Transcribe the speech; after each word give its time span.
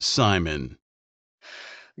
Simon. 0.00 0.78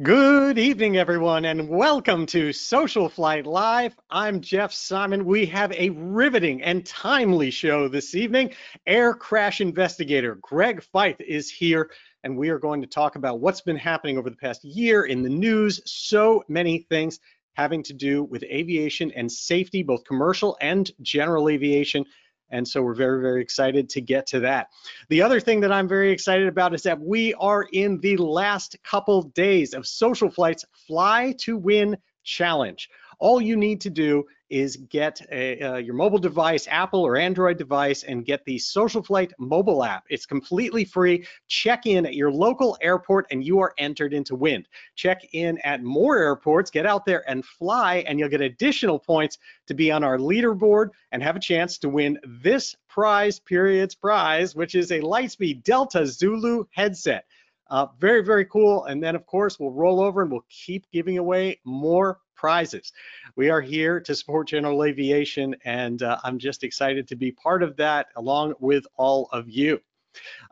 Good 0.00 0.58
evening, 0.58 0.96
everyone, 0.96 1.44
and 1.44 1.68
welcome 1.68 2.24
to 2.26 2.52
Social 2.52 3.08
Flight 3.08 3.44
Live. 3.44 3.96
I'm 4.10 4.40
Jeff 4.40 4.72
Simon. 4.72 5.24
We 5.24 5.44
have 5.46 5.72
a 5.72 5.90
riveting 5.90 6.62
and 6.62 6.86
timely 6.86 7.50
show 7.50 7.88
this 7.88 8.14
evening. 8.14 8.52
Air 8.86 9.12
crash 9.12 9.60
investigator 9.60 10.36
Greg 10.36 10.84
Feith 10.94 11.20
is 11.20 11.50
here, 11.50 11.90
and 12.22 12.38
we 12.38 12.48
are 12.50 12.60
going 12.60 12.80
to 12.80 12.86
talk 12.86 13.16
about 13.16 13.40
what's 13.40 13.62
been 13.62 13.76
happening 13.76 14.18
over 14.18 14.30
the 14.30 14.36
past 14.36 14.64
year 14.64 15.06
in 15.06 15.24
the 15.24 15.28
news. 15.28 15.80
So 15.84 16.44
many 16.46 16.86
things 16.88 17.18
having 17.54 17.82
to 17.82 17.92
do 17.92 18.22
with 18.22 18.44
aviation 18.44 19.10
and 19.16 19.30
safety, 19.30 19.82
both 19.82 20.04
commercial 20.04 20.56
and 20.60 20.88
general 21.02 21.48
aviation. 21.48 22.04
And 22.50 22.66
so 22.66 22.82
we're 22.82 22.94
very, 22.94 23.20
very 23.20 23.42
excited 23.42 23.88
to 23.90 24.00
get 24.00 24.26
to 24.28 24.40
that. 24.40 24.68
The 25.08 25.22
other 25.22 25.40
thing 25.40 25.60
that 25.60 25.72
I'm 25.72 25.88
very 25.88 26.10
excited 26.10 26.48
about 26.48 26.74
is 26.74 26.82
that 26.82 26.98
we 26.98 27.34
are 27.34 27.66
in 27.72 28.00
the 28.00 28.16
last 28.16 28.76
couple 28.84 29.22
days 29.22 29.74
of 29.74 29.86
Social 29.86 30.30
Flight's 30.30 30.64
Fly 30.86 31.34
to 31.38 31.56
Win 31.56 31.96
Challenge. 32.24 32.88
All 33.18 33.40
you 33.40 33.56
need 33.56 33.80
to 33.82 33.90
do 33.90 34.24
is 34.50 34.76
get 34.76 35.20
a, 35.30 35.60
uh, 35.60 35.76
your 35.76 35.94
mobile 35.94 36.18
device, 36.18 36.66
Apple 36.70 37.02
or 37.06 37.16
Android 37.16 37.58
device, 37.58 38.02
and 38.02 38.24
get 38.24 38.44
the 38.44 38.58
Social 38.58 39.02
Flight 39.02 39.32
mobile 39.38 39.84
app. 39.84 40.04
It's 40.08 40.26
completely 40.26 40.84
free. 40.84 41.26
Check 41.48 41.86
in 41.86 42.06
at 42.06 42.14
your 42.14 42.30
local 42.30 42.76
airport 42.80 43.26
and 43.30 43.44
you 43.44 43.60
are 43.60 43.74
entered 43.78 44.12
into 44.12 44.34
Wind. 44.34 44.68
Check 44.94 45.22
in 45.32 45.58
at 45.64 45.82
more 45.82 46.18
airports, 46.18 46.70
get 46.70 46.86
out 46.86 47.04
there 47.04 47.28
and 47.28 47.44
fly, 47.44 48.04
and 48.06 48.18
you'll 48.18 48.28
get 48.28 48.40
additional 48.40 48.98
points 48.98 49.38
to 49.66 49.74
be 49.74 49.90
on 49.90 50.04
our 50.04 50.18
leaderboard 50.18 50.90
and 51.12 51.22
have 51.22 51.36
a 51.36 51.40
chance 51.40 51.78
to 51.78 51.88
win 51.88 52.18
this 52.42 52.74
prize, 52.88 53.38
period's 53.38 53.94
prize, 53.94 54.54
which 54.54 54.74
is 54.74 54.90
a 54.90 55.00
Lightspeed 55.00 55.62
Delta 55.64 56.06
Zulu 56.06 56.64
headset. 56.70 57.24
Uh, 57.70 57.86
very, 57.98 58.24
very 58.24 58.46
cool. 58.46 58.84
And 58.84 59.02
then, 59.02 59.14
of 59.14 59.26
course, 59.26 59.60
we'll 59.60 59.72
roll 59.72 60.00
over 60.00 60.22
and 60.22 60.30
we'll 60.30 60.46
keep 60.48 60.90
giving 60.90 61.18
away 61.18 61.60
more 61.64 62.18
prizes. 62.38 62.92
We 63.36 63.50
are 63.50 63.60
here 63.60 64.00
to 64.00 64.14
support 64.14 64.48
general 64.48 64.84
aviation, 64.84 65.54
and 65.64 66.02
uh, 66.02 66.18
I'm 66.24 66.38
just 66.38 66.64
excited 66.64 67.08
to 67.08 67.16
be 67.16 67.32
part 67.32 67.62
of 67.62 67.76
that 67.76 68.06
along 68.16 68.54
with 68.60 68.86
all 68.96 69.28
of 69.32 69.50
you. 69.50 69.80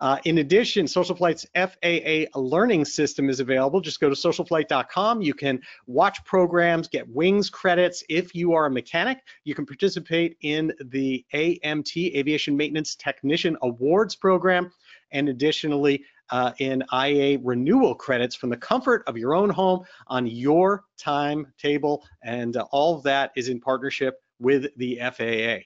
Uh, 0.00 0.18
in 0.24 0.38
addition, 0.38 0.86
SocialFlight's 0.86 1.46
FAA 1.54 2.38
learning 2.38 2.84
system 2.84 3.30
is 3.30 3.40
available. 3.40 3.80
Just 3.80 4.00
go 4.00 4.08
to 4.08 4.14
socialflight.com. 4.14 5.22
You 5.22 5.34
can 5.34 5.60
watch 5.86 6.24
programs, 6.24 6.88
get 6.88 7.08
wings 7.08 7.50
credits. 7.50 8.04
If 8.08 8.34
you 8.34 8.52
are 8.52 8.66
a 8.66 8.70
mechanic, 8.70 9.18
you 9.44 9.54
can 9.54 9.66
participate 9.66 10.36
in 10.42 10.72
the 10.84 11.24
AMT 11.32 12.14
Aviation 12.14 12.56
Maintenance 12.56 12.94
Technician 12.96 13.56
Awards 13.62 14.14
program. 14.14 14.70
And 15.12 15.28
additionally, 15.28 16.04
uh, 16.30 16.52
in 16.58 16.82
IA 16.92 17.38
renewal 17.42 17.94
credits 17.94 18.34
from 18.34 18.50
the 18.50 18.56
comfort 18.56 19.02
of 19.06 19.16
your 19.16 19.34
own 19.34 19.50
home 19.50 19.84
on 20.06 20.26
your 20.26 20.84
timetable. 20.98 22.04
And 22.22 22.56
uh, 22.56 22.66
all 22.70 22.96
of 22.96 23.04
that 23.04 23.32
is 23.36 23.48
in 23.48 23.60
partnership 23.60 24.20
with 24.38 24.66
the 24.76 25.00
FAA. 25.00 25.64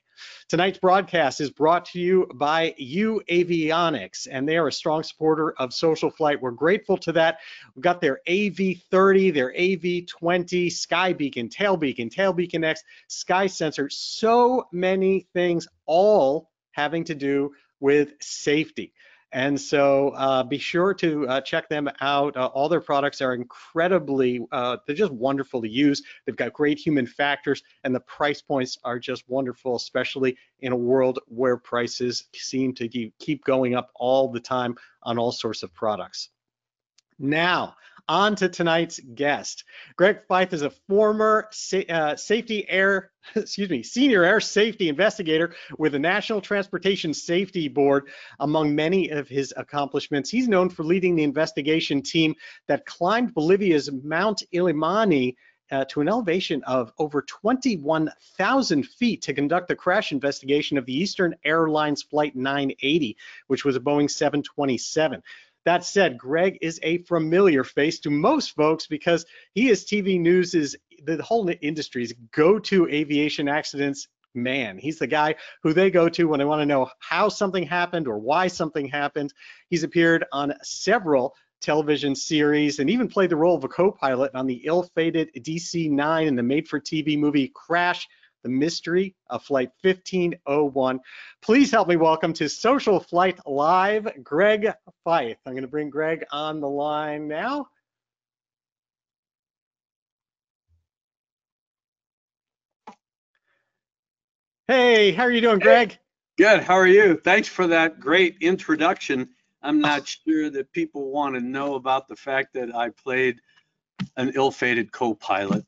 Tonight's 0.48 0.78
broadcast 0.78 1.40
is 1.40 1.50
brought 1.50 1.86
to 1.86 2.00
you 2.00 2.28
by 2.34 2.74
uAvionix, 2.80 4.28
and 4.30 4.48
they 4.48 4.56
are 4.58 4.68
a 4.68 4.72
strong 4.72 5.02
supporter 5.02 5.52
of 5.52 5.72
Social 5.72 6.10
Flight. 6.10 6.40
We're 6.40 6.50
grateful 6.50 6.98
to 6.98 7.12
that. 7.12 7.38
We've 7.74 7.82
got 7.82 8.00
their 8.00 8.20
AV30, 8.28 9.32
their 9.32 9.52
AV20, 9.54 10.70
Sky 10.70 11.12
Beacon, 11.12 11.48
Tail 11.48 11.76
Beacon, 11.76 12.10
Tail 12.10 12.32
Beacon 12.32 12.64
X, 12.64 12.82
Sky 13.08 13.46
Sensor, 13.46 13.88
so 13.90 14.64
many 14.72 15.26
things, 15.32 15.66
all 15.86 16.50
having 16.72 17.04
to 17.04 17.14
do 17.14 17.52
with 17.80 18.12
safety. 18.20 18.92
And 19.32 19.60
so 19.60 20.08
uh, 20.10 20.42
be 20.42 20.58
sure 20.58 20.92
to 20.94 21.28
uh, 21.28 21.40
check 21.40 21.68
them 21.68 21.88
out. 22.00 22.36
Uh, 22.36 22.46
all 22.46 22.68
their 22.68 22.80
products 22.80 23.20
are 23.20 23.32
incredibly, 23.34 24.44
uh, 24.50 24.78
they're 24.86 24.96
just 24.96 25.12
wonderful 25.12 25.62
to 25.62 25.68
use. 25.68 26.02
They've 26.26 26.36
got 26.36 26.52
great 26.52 26.78
human 26.78 27.06
factors 27.06 27.62
and 27.84 27.94
the 27.94 28.00
price 28.00 28.42
points 28.42 28.78
are 28.82 28.98
just 28.98 29.28
wonderful, 29.28 29.76
especially 29.76 30.36
in 30.60 30.72
a 30.72 30.76
world 30.76 31.20
where 31.28 31.56
prices 31.56 32.24
seem 32.34 32.74
to 32.74 32.88
keep 32.88 33.44
going 33.44 33.76
up 33.76 33.90
all 33.94 34.32
the 34.32 34.40
time 34.40 34.76
on 35.04 35.16
all 35.16 35.32
sorts 35.32 35.62
of 35.62 35.72
products. 35.74 36.30
Now, 37.20 37.76
on 38.10 38.34
to 38.34 38.48
tonight's 38.48 38.98
guest. 39.14 39.62
Greg 39.94 40.18
Feith 40.28 40.52
is 40.52 40.62
a 40.62 40.70
former 40.88 41.48
uh, 41.88 42.16
safety 42.16 42.68
air, 42.68 43.12
excuse 43.36 43.70
me, 43.70 43.84
senior 43.84 44.24
air 44.24 44.40
safety 44.40 44.88
investigator 44.88 45.54
with 45.78 45.92
the 45.92 45.98
National 45.98 46.40
Transportation 46.40 47.14
Safety 47.14 47.68
Board. 47.68 48.08
Among 48.40 48.74
many 48.74 49.10
of 49.10 49.28
his 49.28 49.54
accomplishments, 49.56 50.28
he's 50.28 50.48
known 50.48 50.70
for 50.70 50.82
leading 50.82 51.14
the 51.14 51.22
investigation 51.22 52.02
team 52.02 52.34
that 52.66 52.84
climbed 52.84 53.32
Bolivia's 53.32 53.88
Mount 54.02 54.42
Illimani 54.52 55.36
uh, 55.70 55.84
to 55.84 56.00
an 56.00 56.08
elevation 56.08 56.64
of 56.64 56.92
over 56.98 57.22
21,000 57.22 58.86
feet 58.86 59.22
to 59.22 59.32
conduct 59.32 59.68
the 59.68 59.76
crash 59.76 60.10
investigation 60.10 60.76
of 60.76 60.84
the 60.84 60.96
Eastern 60.96 61.32
Airlines 61.44 62.02
Flight 62.02 62.34
980, 62.34 63.16
which 63.46 63.64
was 63.64 63.76
a 63.76 63.80
Boeing 63.80 64.10
727. 64.10 65.22
That 65.70 65.84
said, 65.84 66.18
Greg 66.18 66.58
is 66.62 66.80
a 66.82 66.98
familiar 66.98 67.62
face 67.62 68.00
to 68.00 68.10
most 68.10 68.56
folks 68.56 68.88
because 68.88 69.24
he 69.54 69.70
is 69.70 69.84
TV 69.84 70.20
News's 70.20 70.74
the 71.04 71.22
whole 71.22 71.48
industry's 71.62 72.12
go-to 72.32 72.88
aviation 72.88 73.46
accidents 73.46 74.08
man. 74.34 74.78
He's 74.78 74.98
the 74.98 75.06
guy 75.06 75.36
who 75.62 75.72
they 75.72 75.92
go 75.92 76.08
to 76.08 76.24
when 76.24 76.40
they 76.40 76.44
want 76.44 76.60
to 76.60 76.66
know 76.66 76.90
how 76.98 77.28
something 77.28 77.62
happened 77.62 78.08
or 78.08 78.18
why 78.18 78.48
something 78.48 78.88
happened. 78.88 79.32
He's 79.68 79.84
appeared 79.84 80.24
on 80.32 80.54
several 80.64 81.36
television 81.60 82.16
series 82.16 82.80
and 82.80 82.90
even 82.90 83.06
played 83.06 83.30
the 83.30 83.36
role 83.36 83.54
of 83.54 83.62
a 83.62 83.68
co-pilot 83.68 84.34
on 84.34 84.48
the 84.48 84.62
ill-fated 84.64 85.30
DC-9 85.36 86.26
in 86.26 86.34
the 86.34 86.42
made-for-TV 86.42 87.16
movie 87.16 87.52
Crash 87.54 88.08
the 88.42 88.48
mystery 88.48 89.14
of 89.28 89.44
Flight 89.44 89.70
1501. 89.82 91.00
Please 91.42 91.70
help 91.70 91.88
me 91.88 91.96
welcome 91.96 92.32
to 92.34 92.48
Social 92.48 93.00
Flight 93.00 93.38
Live, 93.46 94.08
Greg 94.22 94.72
Feith. 95.06 95.36
I'm 95.46 95.52
going 95.52 95.62
to 95.62 95.68
bring 95.68 95.90
Greg 95.90 96.24
on 96.32 96.60
the 96.60 96.68
line 96.68 97.28
now. 97.28 97.66
Hey, 104.68 105.12
how 105.12 105.24
are 105.24 105.32
you 105.32 105.40
doing, 105.40 105.58
Greg? 105.58 105.98
Good. 106.38 106.62
How 106.62 106.74
are 106.74 106.86
you? 106.86 107.16
Thanks 107.16 107.48
for 107.48 107.66
that 107.66 108.00
great 108.00 108.36
introduction. 108.40 109.28
I'm 109.62 109.80
not 109.80 110.06
sure 110.06 110.48
that 110.50 110.72
people 110.72 111.10
want 111.10 111.34
to 111.34 111.40
know 111.40 111.74
about 111.74 112.08
the 112.08 112.16
fact 112.16 112.54
that 112.54 112.74
I 112.74 112.90
played 112.90 113.40
an 114.16 114.32
ill-fated 114.34 114.92
co-pilot. 114.92 115.66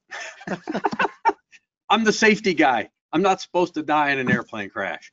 I'm 1.93 2.05
the 2.05 2.13
safety 2.13 2.55
guy. 2.55 2.89
I'm 3.13 3.21
not 3.21 3.43
supposed 3.43 3.75
to 3.75 3.83
die 3.83 4.13
in 4.13 4.19
an 4.19 4.31
airplane 4.31 4.71
crash. 4.71 5.13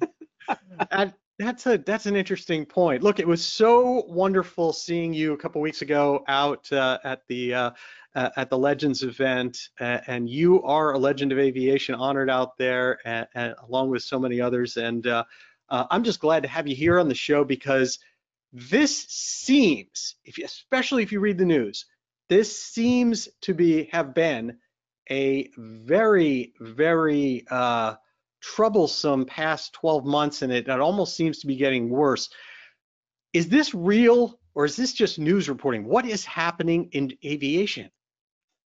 that, 0.90 1.14
that's 1.38 1.66
a 1.66 1.78
that's 1.78 2.06
an 2.06 2.16
interesting 2.16 2.66
point. 2.66 3.04
Look, 3.04 3.20
it 3.20 3.28
was 3.28 3.44
so 3.44 4.04
wonderful 4.08 4.72
seeing 4.72 5.14
you 5.14 5.34
a 5.34 5.36
couple 5.36 5.60
weeks 5.60 5.82
ago 5.82 6.24
out 6.26 6.70
uh, 6.72 6.98
at 7.04 7.22
the 7.28 7.54
uh, 7.54 7.70
uh, 8.16 8.30
at 8.36 8.50
the 8.50 8.58
Legends 8.58 9.04
event, 9.04 9.68
and 9.78 10.28
you 10.28 10.64
are 10.64 10.94
a 10.94 10.98
legend 10.98 11.30
of 11.30 11.38
aviation, 11.38 11.94
honored 11.94 12.28
out 12.28 12.58
there, 12.58 12.98
and, 13.04 13.28
and 13.36 13.54
along 13.68 13.90
with 13.90 14.02
so 14.02 14.18
many 14.18 14.40
others. 14.40 14.76
And 14.76 15.06
uh, 15.06 15.22
uh, 15.68 15.84
I'm 15.92 16.02
just 16.02 16.18
glad 16.18 16.42
to 16.42 16.48
have 16.48 16.66
you 16.66 16.74
here 16.74 16.98
on 16.98 17.06
the 17.06 17.14
show 17.14 17.44
because 17.44 18.00
this 18.52 19.06
seems, 19.08 20.16
if 20.24 20.38
you, 20.38 20.44
especially 20.44 21.04
if 21.04 21.12
you 21.12 21.20
read 21.20 21.38
the 21.38 21.44
news, 21.44 21.86
this 22.28 22.60
seems 22.60 23.28
to 23.42 23.54
be 23.54 23.84
have 23.92 24.12
been 24.12 24.58
a 25.10 25.50
very, 25.56 26.52
very 26.60 27.44
uh, 27.50 27.94
troublesome 28.40 29.26
past 29.26 29.72
12 29.74 30.04
months, 30.04 30.42
and 30.42 30.52
it, 30.52 30.68
it 30.68 30.80
almost 30.80 31.16
seems 31.16 31.40
to 31.40 31.46
be 31.46 31.56
getting 31.56 31.88
worse. 31.88 32.30
Is 33.32 33.48
this 33.48 33.74
real 33.74 34.38
or 34.56 34.64
is 34.64 34.74
this 34.74 34.94
just 34.94 35.18
news 35.18 35.48
reporting? 35.48 35.84
What 35.84 36.06
is 36.06 36.24
happening 36.24 36.88
in 36.92 37.12
aviation? 37.24 37.90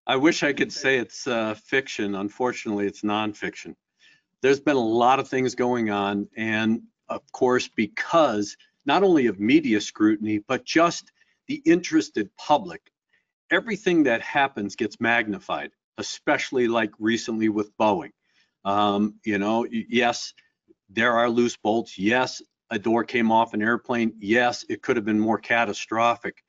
I 0.09 0.17
wish 0.17 0.43
I 0.43 0.53
could 0.53 0.73
say 0.73 0.99
it's 0.99 1.27
uh, 1.27 1.55
fiction. 1.55 2.17
Unfortunately, 2.17 2.87
it's 2.87 3.03
nonfiction. 3.03 3.77
There's 4.43 4.59
been 4.59 4.77
a 4.77 4.81
lot 4.81 5.21
of 5.21 5.29
things 5.29 5.55
going 5.55 5.91
on, 5.91 6.29
and 6.37 6.83
of 7.09 7.21
course, 7.31 7.69
because 7.69 8.57
not 8.87 9.05
only 9.05 9.27
of 9.27 9.39
media 9.39 9.81
scrutiny, 9.81 10.39
but 10.39 10.65
just 10.65 11.13
the 11.47 11.63
interested 11.65 12.29
public, 12.37 12.81
everything 13.51 14.03
that 14.05 14.21
happens 14.23 14.75
gets 14.75 15.01
magnified, 15.01 15.71
especially 15.99 16.69
like 16.69 16.91
recently 16.99 17.49
with 17.49 17.77
Boeing. 17.77 18.12
Um, 18.65 19.15
you 19.25 19.39
know, 19.39 19.67
yes, 19.71 20.33
there 20.89 21.12
are 21.12 21.29
loose 21.29 21.56
bolts. 21.56 21.99
Yes, 21.99 22.41
a 22.71 22.79
door 22.79 23.05
came 23.05 23.31
off 23.31 23.55
an 23.55 23.62
airplane. 23.62 24.15
Yes, 24.19 24.65
it 24.69 24.83
could 24.83 24.97
have 24.97 25.05
been 25.05 25.21
more 25.21 25.39
catastrophic. 25.39 26.43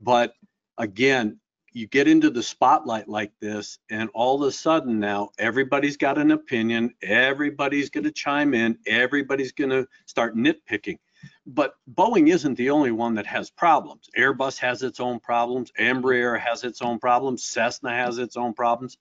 But 0.00 0.34
again, 0.78 1.38
you 1.72 1.88
get 1.88 2.06
into 2.06 2.30
the 2.30 2.42
spotlight 2.42 3.08
like 3.08 3.32
this, 3.40 3.78
and 3.90 4.08
all 4.14 4.42
of 4.42 4.48
a 4.48 4.52
sudden 4.52 5.00
now 5.00 5.30
everybody's 5.38 5.96
got 5.96 6.18
an 6.18 6.30
opinion, 6.30 6.94
everybody's 7.02 7.90
going 7.90 8.04
to 8.04 8.12
chime 8.12 8.54
in, 8.54 8.78
everybody's 8.86 9.52
going 9.52 9.70
to 9.70 9.86
start 10.06 10.36
nitpicking. 10.36 10.98
But 11.46 11.74
Boeing 11.92 12.32
isn't 12.32 12.54
the 12.54 12.70
only 12.70 12.90
one 12.90 13.14
that 13.14 13.26
has 13.26 13.50
problems. 13.50 14.08
Airbus 14.16 14.58
has 14.58 14.82
its 14.82 14.98
own 14.98 15.20
problems, 15.20 15.72
Embraer 15.78 16.40
has 16.40 16.64
its 16.64 16.80
own 16.80 16.98
problems, 16.98 17.42
Cessna 17.42 17.90
has 17.90 18.18
its 18.18 18.36
own 18.36 18.54
problems. 18.54 18.96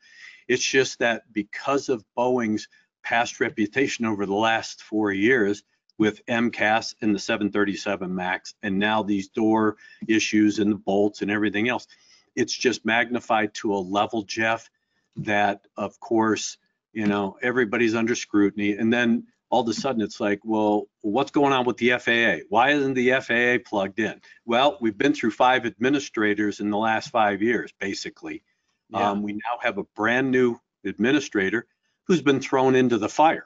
It's 0.48 0.64
just 0.64 1.00
that 1.00 1.32
because 1.32 1.88
of 1.88 2.04
Boeing's 2.18 2.68
past 3.02 3.40
reputation 3.40 4.06
over 4.06 4.26
the 4.26 4.34
last 4.34 4.82
four 4.82 5.12
years 5.12 5.64
with 5.98 6.26
MCAS 6.26 6.96
and 7.02 7.16
the 7.16 7.20
737 7.20 8.14
MAX, 8.14 8.56
and 8.62 8.78
now 8.78 9.04
these 9.04 9.30
door 9.30 9.78
issues 10.08 10.60
and 10.60 10.72
the 10.72 10.76
bolts 10.76 11.22
and 11.22 11.32
everything 11.32 11.70
else, 11.70 11.88
it's 12.36 12.54
just 12.54 12.84
magnified 12.84 13.54
to 13.54 13.74
a 13.74 13.78
level, 13.78 14.24
Jeff, 14.24 14.70
that 15.18 15.66
of 15.78 16.00
course, 16.00 16.58
you 16.92 17.08
know, 17.08 17.38
everybody's 17.42 17.96
under 17.96 18.16
scrutiny. 18.16 18.74
And 18.74 18.92
then 18.92 19.28
all 19.54 19.62
of 19.62 19.68
a 19.68 19.74
sudden 19.74 20.02
it's 20.02 20.20
like, 20.20 20.40
well, 20.44 20.88
what's 21.02 21.30
going 21.30 21.54
on 21.54 21.64
with 21.64 21.78
the 21.78 21.92
FAA? 22.00 22.44
Why 22.50 22.72
isn't 22.72 22.96
the 22.96 23.12
FAA 23.22 23.64
plugged 23.64 24.00
in? 24.00 24.20
Well, 24.46 24.80
we've 24.82 24.98
been 24.98 25.14
through 25.14 25.30
five 25.30 25.68
administrators 25.68 26.60
in 26.60 26.72
the 26.72 26.78
last 26.78 27.12
five 27.12 27.44
years, 27.44 27.72
basically. 27.80 28.42
Yeah. 28.90 29.12
Um, 29.12 29.22
we 29.22 29.34
now 29.34 29.60
have 29.62 29.78
a 29.78 29.84
brand 29.96 30.32
new 30.32 30.58
administrator 30.84 31.68
who's 32.08 32.24
been 32.24 32.40
thrown 32.40 32.74
into 32.74 32.98
the 32.98 33.08
fire. 33.08 33.46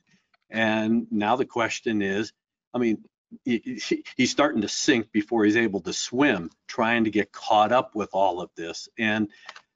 and 0.50 1.06
now 1.10 1.36
the 1.36 1.46
question 1.46 2.02
is, 2.02 2.30
I 2.74 2.78
mean, 2.78 3.02
he's 3.42 4.30
starting 4.30 4.60
to 4.60 4.68
sink 4.68 5.10
before 5.12 5.46
he's 5.46 5.56
able 5.56 5.80
to 5.80 5.94
swim, 5.94 6.50
trying 6.66 7.04
to 7.04 7.10
get 7.10 7.32
caught 7.32 7.72
up 7.72 7.94
with 7.94 8.10
all 8.12 8.42
of 8.42 8.50
this. 8.54 8.90
And 8.98 9.30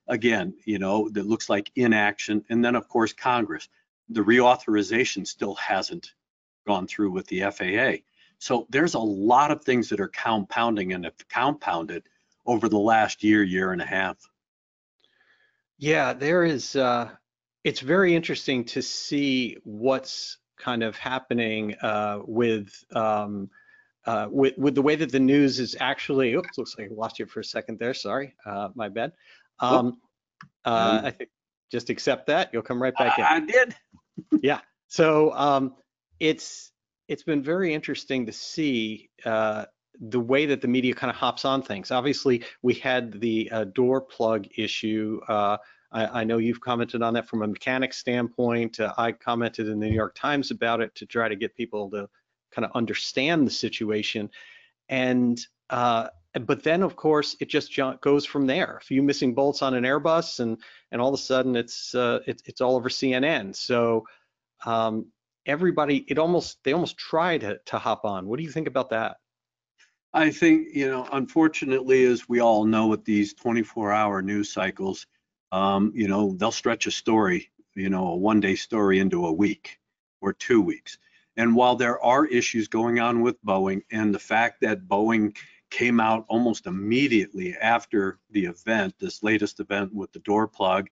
again, 0.07 0.53
you 0.67 0.79
know, 0.79 1.09
that 1.09 1.25
looks 1.25 1.49
like 1.49 1.73
inaction. 1.75 2.45
And 2.51 2.63
then, 2.63 2.77
of 2.77 2.89
course, 2.89 3.15
Congress. 3.15 3.71
The 4.09 4.21
reauthorization 4.21 5.27
still 5.27 5.55
hasn't 5.55 6.13
gone 6.67 6.87
through 6.87 7.11
with 7.11 7.27
the 7.27 7.43
FAA. 7.51 8.03
So 8.39 8.67
there's 8.71 8.95
a 8.95 8.99
lot 8.99 9.51
of 9.51 9.63
things 9.63 9.89
that 9.91 10.01
are 10.01 10.09
compounding 10.09 10.93
and 10.93 11.05
have 11.05 11.29
compounded 11.29 12.05
over 12.45 12.69
the 12.69 12.79
last 12.79 13.23
year, 13.23 13.43
year 13.43 13.73
and 13.73 13.81
a 13.81 13.87
half. 13.87 14.17
Yeah, 15.79 16.13
there 16.13 16.45
is. 16.45 16.77
Uh, 16.77 17.11
it's 17.65 17.81
very 17.81 18.15
interesting 18.15 18.65
to 18.67 18.83
see 18.83 19.59
what's 19.65 20.39
kind 20.59 20.83
of 20.83 20.97
happening 20.97 21.75
uh, 21.83 22.21
with, 22.25 22.85
um, 22.95 23.51
uh, 24.07 24.27
with 24.31 24.57
with 24.59 24.75
the 24.75 24.83
way 24.83 24.97
that 24.97 25.13
the 25.13 25.21
news 25.21 25.61
is 25.61 25.77
actually. 25.79 26.35
Oops, 26.35 26.59
looks 26.59 26.77
like 26.79 26.91
I 26.91 26.95
lost 26.95 27.19
you 27.19 27.27
for 27.27 27.41
a 27.41 27.45
second 27.45 27.79
there. 27.79 27.95
Sorry, 27.95 28.35
uh, 28.45 28.69
my 28.75 28.89
bad. 28.89 29.13
Um, 29.61 29.99
uh, 30.65 31.03
I 31.05 31.11
think 31.11 31.31
just 31.73 31.91
accept 31.91 32.27
that. 32.27 32.51
You'll 32.53 32.63
come 32.63 32.81
right 32.81 32.95
back 32.95 33.19
in. 33.19 33.25
I 33.25 33.41
did. 33.41 33.75
yeah. 34.43 34.61
So 34.89 35.33
um, 35.33 35.75
it's 36.21 36.71
it's 37.09 37.23
been 37.23 37.43
very 37.43 37.75
interesting 37.75 38.27
to 38.27 38.33
see 38.33 39.11
uh, 39.25 39.65
the 39.99 40.21
way 40.21 40.47
that 40.47 40.61
the 40.61 40.69
media 40.69 40.95
kind 40.95 41.11
of 41.11 41.17
hops 41.17 41.45
on 41.45 41.63
things. 41.63 41.91
Obviously, 41.91 42.45
we 42.63 42.75
had 42.75 43.21
the 43.21 43.51
uh, 43.51 43.65
door 43.65 44.01
plug 44.03 44.47
issue. 44.57 45.21
Uh, 45.29 45.57
I, 45.91 46.21
I, 46.21 46.25
know 46.25 46.39
you've 46.39 46.61
commented 46.61 47.03
on 47.03 47.15
that 47.15 47.29
from 47.29 47.43
a 47.43 47.47
mechanic 47.47 47.93
standpoint. 47.93 48.81
Uh, 48.81 48.95
I 48.97 49.13
commented 49.13 49.69
in 49.69 49.81
the 49.81 49.87
New 49.87 49.95
York 49.95 50.15
Times 50.15 50.51
about 50.51 50.81
it 50.81 50.95
to 50.95 51.07
try 51.07 51.29
to 51.29 51.37
get 51.37 51.55
people 51.55 51.91
to 51.91 52.09
kind 52.51 52.65
of 52.65 52.71
understand 52.75 53.47
the 53.47 53.51
situation. 53.51 54.31
And 54.89 55.39
uh, 55.71 56.09
but 56.41 56.63
then, 56.63 56.83
of 56.83 56.97
course, 56.97 57.37
it 57.41 57.49
just 57.49 57.79
goes 58.01 58.25
from 58.25 58.47
there. 58.47 58.79
A 58.79 58.85
few 58.85 59.03
missing 59.03 59.35
bolts 59.35 59.63
on 59.63 59.75
an 59.75 59.85
Airbus, 59.85 60.41
and 60.41 60.59
and 60.91 61.01
all 61.01 61.09
of 61.09 61.15
a 61.15 61.23
sudden, 61.23 61.57
it's 61.57 61.95
uh, 61.95 62.21
it, 62.27 62.43
it's 62.47 62.61
all 62.61 62.77
over 62.77 62.89
CNN. 62.89 63.55
So 63.55 64.07
um, 64.65 65.07
everybody, 65.45 66.05
it 66.09 66.19
almost 66.19 66.63
they 66.65 66.73
almost 66.73 66.97
try 66.97 67.39
to 67.39 67.59
to 67.67 67.79
hop 67.79 68.05
on. 68.05 68.27
What 68.27 68.39
do 68.39 68.45
you 68.45 68.51
think 68.51 68.67
about 68.67 68.91
that? 68.91 69.17
I 70.15 70.31
think, 70.31 70.69
you 70.75 70.91
know, 70.91 71.09
unfortunately, 71.11 72.05
as 72.05 72.29
we 72.29 72.41
all 72.41 72.67
know 72.67 72.89
with 72.89 73.05
these 73.05 73.33
24 73.33 73.93
hour 73.93 74.21
news 74.21 74.53
cycles, 74.53 75.07
um, 75.53 75.93
you 75.95 76.07
know, 76.07 76.35
they'll 76.37 76.53
stretch 76.53 76.87
a 76.87 76.91
story, 76.91 77.51
you 77.75 77.89
know, 77.89 78.09
a 78.09 78.17
one 78.17 78.41
day 78.41 78.55
story 78.55 78.99
into 78.99 79.27
a 79.27 79.33
week 79.33 79.79
or 80.21 80.35
two 80.35 80.61
weeks. 80.61 80.99
And 81.37 81.57
while 81.57 81.77
there 81.77 82.03
are 82.05 82.27
issues 82.27 82.69
going 82.69 83.01
on 83.01 83.23
with 83.23 83.43
Boeing 83.43 83.83
and 83.91 84.15
the 84.15 84.19
fact 84.19 84.61
that 84.61 84.87
Boeing 84.87 85.35
came 85.73 85.99
out 85.99 86.25
almost 86.29 86.67
immediately 86.67 87.57
after 87.57 88.19
the 88.31 88.45
event, 88.47 88.95
this 89.01 89.23
latest 89.23 89.59
event 89.59 89.93
with 89.93 90.13
the 90.13 90.21
door 90.21 90.47
plug, 90.47 90.89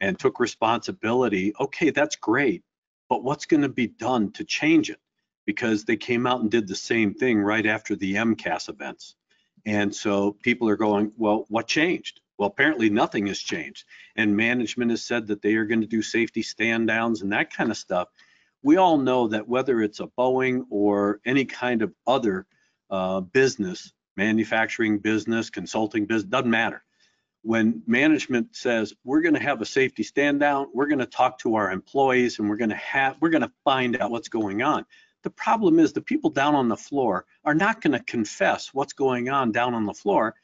and 0.00 0.18
took 0.18 0.40
responsibility, 0.40 1.52
okay, 1.60 1.90
that's 1.90 2.16
great. 2.16 2.64
But 3.08 3.22
what's 3.22 3.46
going 3.46 3.62
to 3.62 3.68
be 3.68 3.86
done 3.86 4.32
to 4.32 4.44
change 4.44 4.90
it? 4.90 4.98
because 5.46 5.84
they 5.84 5.96
came 5.96 6.26
out 6.26 6.40
and 6.40 6.50
did 6.50 6.68
the 6.68 6.74
same 6.74 7.14
thing 7.14 7.38
right 7.40 7.66
after 7.66 7.96
the 7.96 8.14
MCAS 8.14 8.68
events. 8.68 9.16
And 9.64 9.94
so 9.94 10.36
people 10.42 10.68
are 10.68 10.76
going, 10.76 11.12
well, 11.16 11.44
what 11.48 11.66
changed? 11.66 12.20
Well, 12.38 12.48
apparently 12.48 12.90
nothing 12.90 13.26
has 13.26 13.38
changed. 13.38 13.84
And 14.16 14.36
management 14.36 14.90
has 14.90 15.04
said 15.04 15.26
that 15.28 15.42
they 15.42 15.54
are 15.54 15.64
going 15.64 15.80
to 15.80 15.86
do 15.86 16.02
safety 16.02 16.42
stand 16.42 16.88
downs 16.88 17.22
and 17.22 17.32
that 17.32 17.52
kind 17.52 17.70
of 17.70 17.76
stuff. 17.76 18.08
We 18.62 18.76
all 18.76 18.98
know 18.98 19.28
that 19.28 19.48
whether 19.48 19.80
it's 19.80 20.00
a 20.00 20.06
Boeing 20.06 20.64
or 20.70 21.20
any 21.24 21.44
kind 21.44 21.82
of 21.82 21.92
other 22.06 22.46
uh, 22.90 23.20
business, 23.20 23.92
manufacturing 24.16 24.98
business, 24.98 25.50
consulting 25.50 26.06
business, 26.06 26.30
doesn't 26.30 26.50
matter. 26.50 26.84
When 27.42 27.82
management 27.86 28.54
says 28.54 28.94
we're 29.04 29.22
going 29.22 29.34
to 29.34 29.42
have 29.42 29.60
a 29.60 29.66
safety 29.66 30.04
stand 30.04 30.40
down, 30.40 30.68
we're 30.72 30.86
going 30.86 31.00
to 31.00 31.06
talk 31.06 31.38
to 31.40 31.56
our 31.56 31.72
employees 31.72 32.38
and 32.38 32.48
we're 32.48 32.56
going 32.56 32.70
to 32.70 32.76
have 32.76 33.16
we're 33.20 33.30
going 33.30 33.42
to 33.42 33.52
find 33.64 33.96
out 33.96 34.10
what's 34.10 34.28
going 34.28 34.62
on 34.62 34.86
the 35.22 35.30
problem 35.30 35.78
is 35.78 35.92
the 35.92 36.00
people 36.00 36.30
down 36.30 36.54
on 36.54 36.68
the 36.68 36.76
floor 36.76 37.24
are 37.44 37.54
not 37.54 37.80
going 37.80 37.92
to 37.92 38.04
confess 38.04 38.74
what's 38.74 38.92
going 38.92 39.28
on 39.28 39.52
down 39.52 39.74
on 39.74 39.86
the 39.86 39.94
floor 39.94 40.34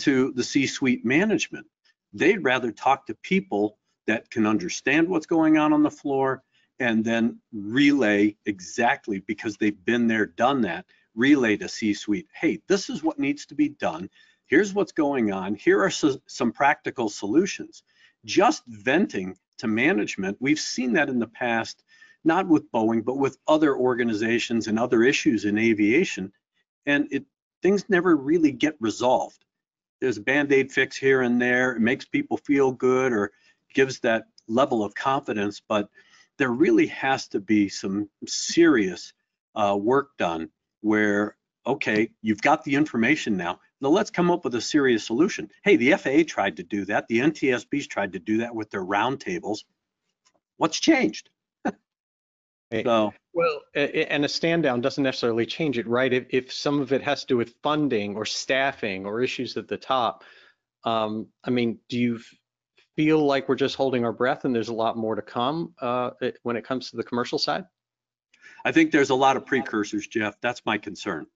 to 0.00 0.32
the 0.32 0.42
C-suite 0.42 1.04
management. 1.04 1.66
They'd 2.12 2.44
rather 2.44 2.72
talk 2.72 3.06
to 3.06 3.14
people 3.14 3.78
that 4.06 4.30
can 4.30 4.46
understand 4.46 5.08
what's 5.08 5.26
going 5.26 5.58
on 5.58 5.72
on 5.72 5.82
the 5.82 5.90
floor 5.90 6.42
and 6.80 7.04
then 7.04 7.40
relay 7.52 8.36
exactly 8.46 9.20
because 9.20 9.56
they've 9.56 9.84
been 9.84 10.08
there, 10.08 10.26
done 10.26 10.62
that, 10.62 10.86
relay 11.14 11.56
to 11.56 11.68
C-suite, 11.68 12.28
hey, 12.38 12.60
this 12.68 12.88
is 12.90 13.02
what 13.02 13.18
needs 13.18 13.46
to 13.46 13.54
be 13.54 13.68
done. 13.68 14.08
Here's 14.46 14.74
what's 14.74 14.92
going 14.92 15.32
on. 15.32 15.54
Here 15.54 15.82
are 15.82 15.90
some 15.90 16.52
practical 16.52 17.08
solutions. 17.08 17.82
Just 18.24 18.62
venting 18.66 19.36
to 19.58 19.66
management, 19.66 20.36
we've 20.40 20.60
seen 20.60 20.92
that 20.94 21.08
in 21.08 21.18
the 21.18 21.26
past 21.26 21.82
not 22.24 22.46
with 22.46 22.70
Boeing, 22.70 23.04
but 23.04 23.18
with 23.18 23.38
other 23.48 23.76
organizations 23.76 24.68
and 24.68 24.78
other 24.78 25.02
issues 25.02 25.44
in 25.44 25.58
aviation. 25.58 26.32
And 26.86 27.08
it 27.10 27.24
things 27.62 27.88
never 27.88 28.16
really 28.16 28.52
get 28.52 28.76
resolved. 28.80 29.44
There's 30.00 30.18
a 30.18 30.22
band-aid 30.22 30.72
fix 30.72 30.96
here 30.96 31.22
and 31.22 31.40
there. 31.40 31.72
It 31.72 31.80
makes 31.80 32.04
people 32.04 32.36
feel 32.36 32.72
good 32.72 33.12
or 33.12 33.32
gives 33.72 34.00
that 34.00 34.24
level 34.48 34.84
of 34.84 34.94
confidence, 34.94 35.62
but 35.66 35.88
there 36.38 36.50
really 36.50 36.86
has 36.88 37.28
to 37.28 37.40
be 37.40 37.68
some 37.68 38.08
serious 38.26 39.12
uh, 39.54 39.76
work 39.80 40.16
done 40.18 40.50
where, 40.82 41.36
okay, 41.66 42.10
you've 42.20 42.42
got 42.42 42.62
the 42.64 42.74
information 42.74 43.36
now. 43.36 43.60
Now 43.80 43.88
let's 43.88 44.10
come 44.10 44.30
up 44.30 44.44
with 44.44 44.54
a 44.54 44.60
serious 44.60 45.06
solution. 45.06 45.50
Hey, 45.64 45.76
the 45.76 45.92
FAA 45.94 46.22
tried 46.26 46.58
to 46.58 46.62
do 46.62 46.84
that. 46.84 47.08
The 47.08 47.18
NTSB's 47.18 47.86
tried 47.86 48.12
to 48.12 48.18
do 48.18 48.38
that 48.38 48.54
with 48.54 48.70
their 48.70 48.84
roundtables. 48.84 49.60
What's 50.58 50.78
changed? 50.78 51.30
So 52.84 53.12
well, 53.34 53.60
and 53.74 54.24
a 54.24 54.28
stand 54.28 54.62
down 54.62 54.80
doesn't 54.80 55.04
necessarily 55.04 55.46
change 55.46 55.78
it, 55.78 55.86
right? 55.86 56.12
If, 56.12 56.26
if 56.30 56.52
some 56.52 56.80
of 56.80 56.92
it 56.92 57.02
has 57.02 57.22
to 57.22 57.26
do 57.26 57.36
with 57.36 57.54
funding 57.62 58.14
or 58.16 58.24
staffing 58.24 59.06
or 59.06 59.20
issues 59.20 59.56
at 59.56 59.68
the 59.68 59.76
top, 59.76 60.24
um, 60.84 61.28
I 61.44 61.50
mean, 61.50 61.78
do 61.88 61.98
you 61.98 62.20
feel 62.96 63.24
like 63.24 63.48
we're 63.48 63.54
just 63.54 63.76
holding 63.76 64.04
our 64.04 64.12
breath 64.12 64.44
and 64.44 64.54
there's 64.54 64.68
a 64.68 64.74
lot 64.74 64.96
more 64.96 65.14
to 65.14 65.22
come 65.22 65.74
uh, 65.80 66.10
when 66.42 66.56
it 66.56 66.64
comes 66.64 66.90
to 66.90 66.96
the 66.96 67.04
commercial 67.04 67.38
side? 67.38 67.64
I 68.64 68.72
think 68.72 68.90
there's 68.90 69.10
a 69.10 69.14
lot 69.14 69.36
of 69.36 69.46
precursors, 69.46 70.06
Jeff. 70.06 70.40
That's 70.40 70.62
my 70.64 70.78
concern. 70.78 71.26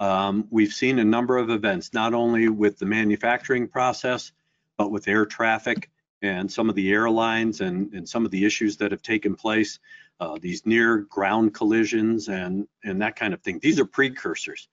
Um, 0.00 0.46
we've 0.50 0.72
seen 0.72 0.98
a 0.98 1.04
number 1.04 1.38
of 1.38 1.50
events, 1.50 1.92
not 1.92 2.14
only 2.14 2.48
with 2.48 2.78
the 2.78 2.86
manufacturing 2.86 3.68
process, 3.68 4.32
but 4.76 4.90
with 4.90 5.06
air 5.06 5.24
traffic 5.24 5.90
and 6.20 6.50
some 6.50 6.68
of 6.68 6.74
the 6.74 6.90
airlines 6.90 7.60
and, 7.60 7.92
and 7.92 8.08
some 8.08 8.24
of 8.24 8.30
the 8.30 8.44
issues 8.44 8.76
that 8.78 8.90
have 8.90 9.02
taken 9.02 9.34
place 9.34 9.78
uh, 10.20 10.38
these 10.40 10.64
near 10.64 10.98
ground 10.98 11.54
collisions 11.54 12.28
and 12.28 12.66
and 12.82 13.02
that 13.02 13.16
kind 13.16 13.34
of 13.34 13.42
thing. 13.42 13.58
These 13.60 13.78
are 13.80 13.84
precursors, 13.84 14.68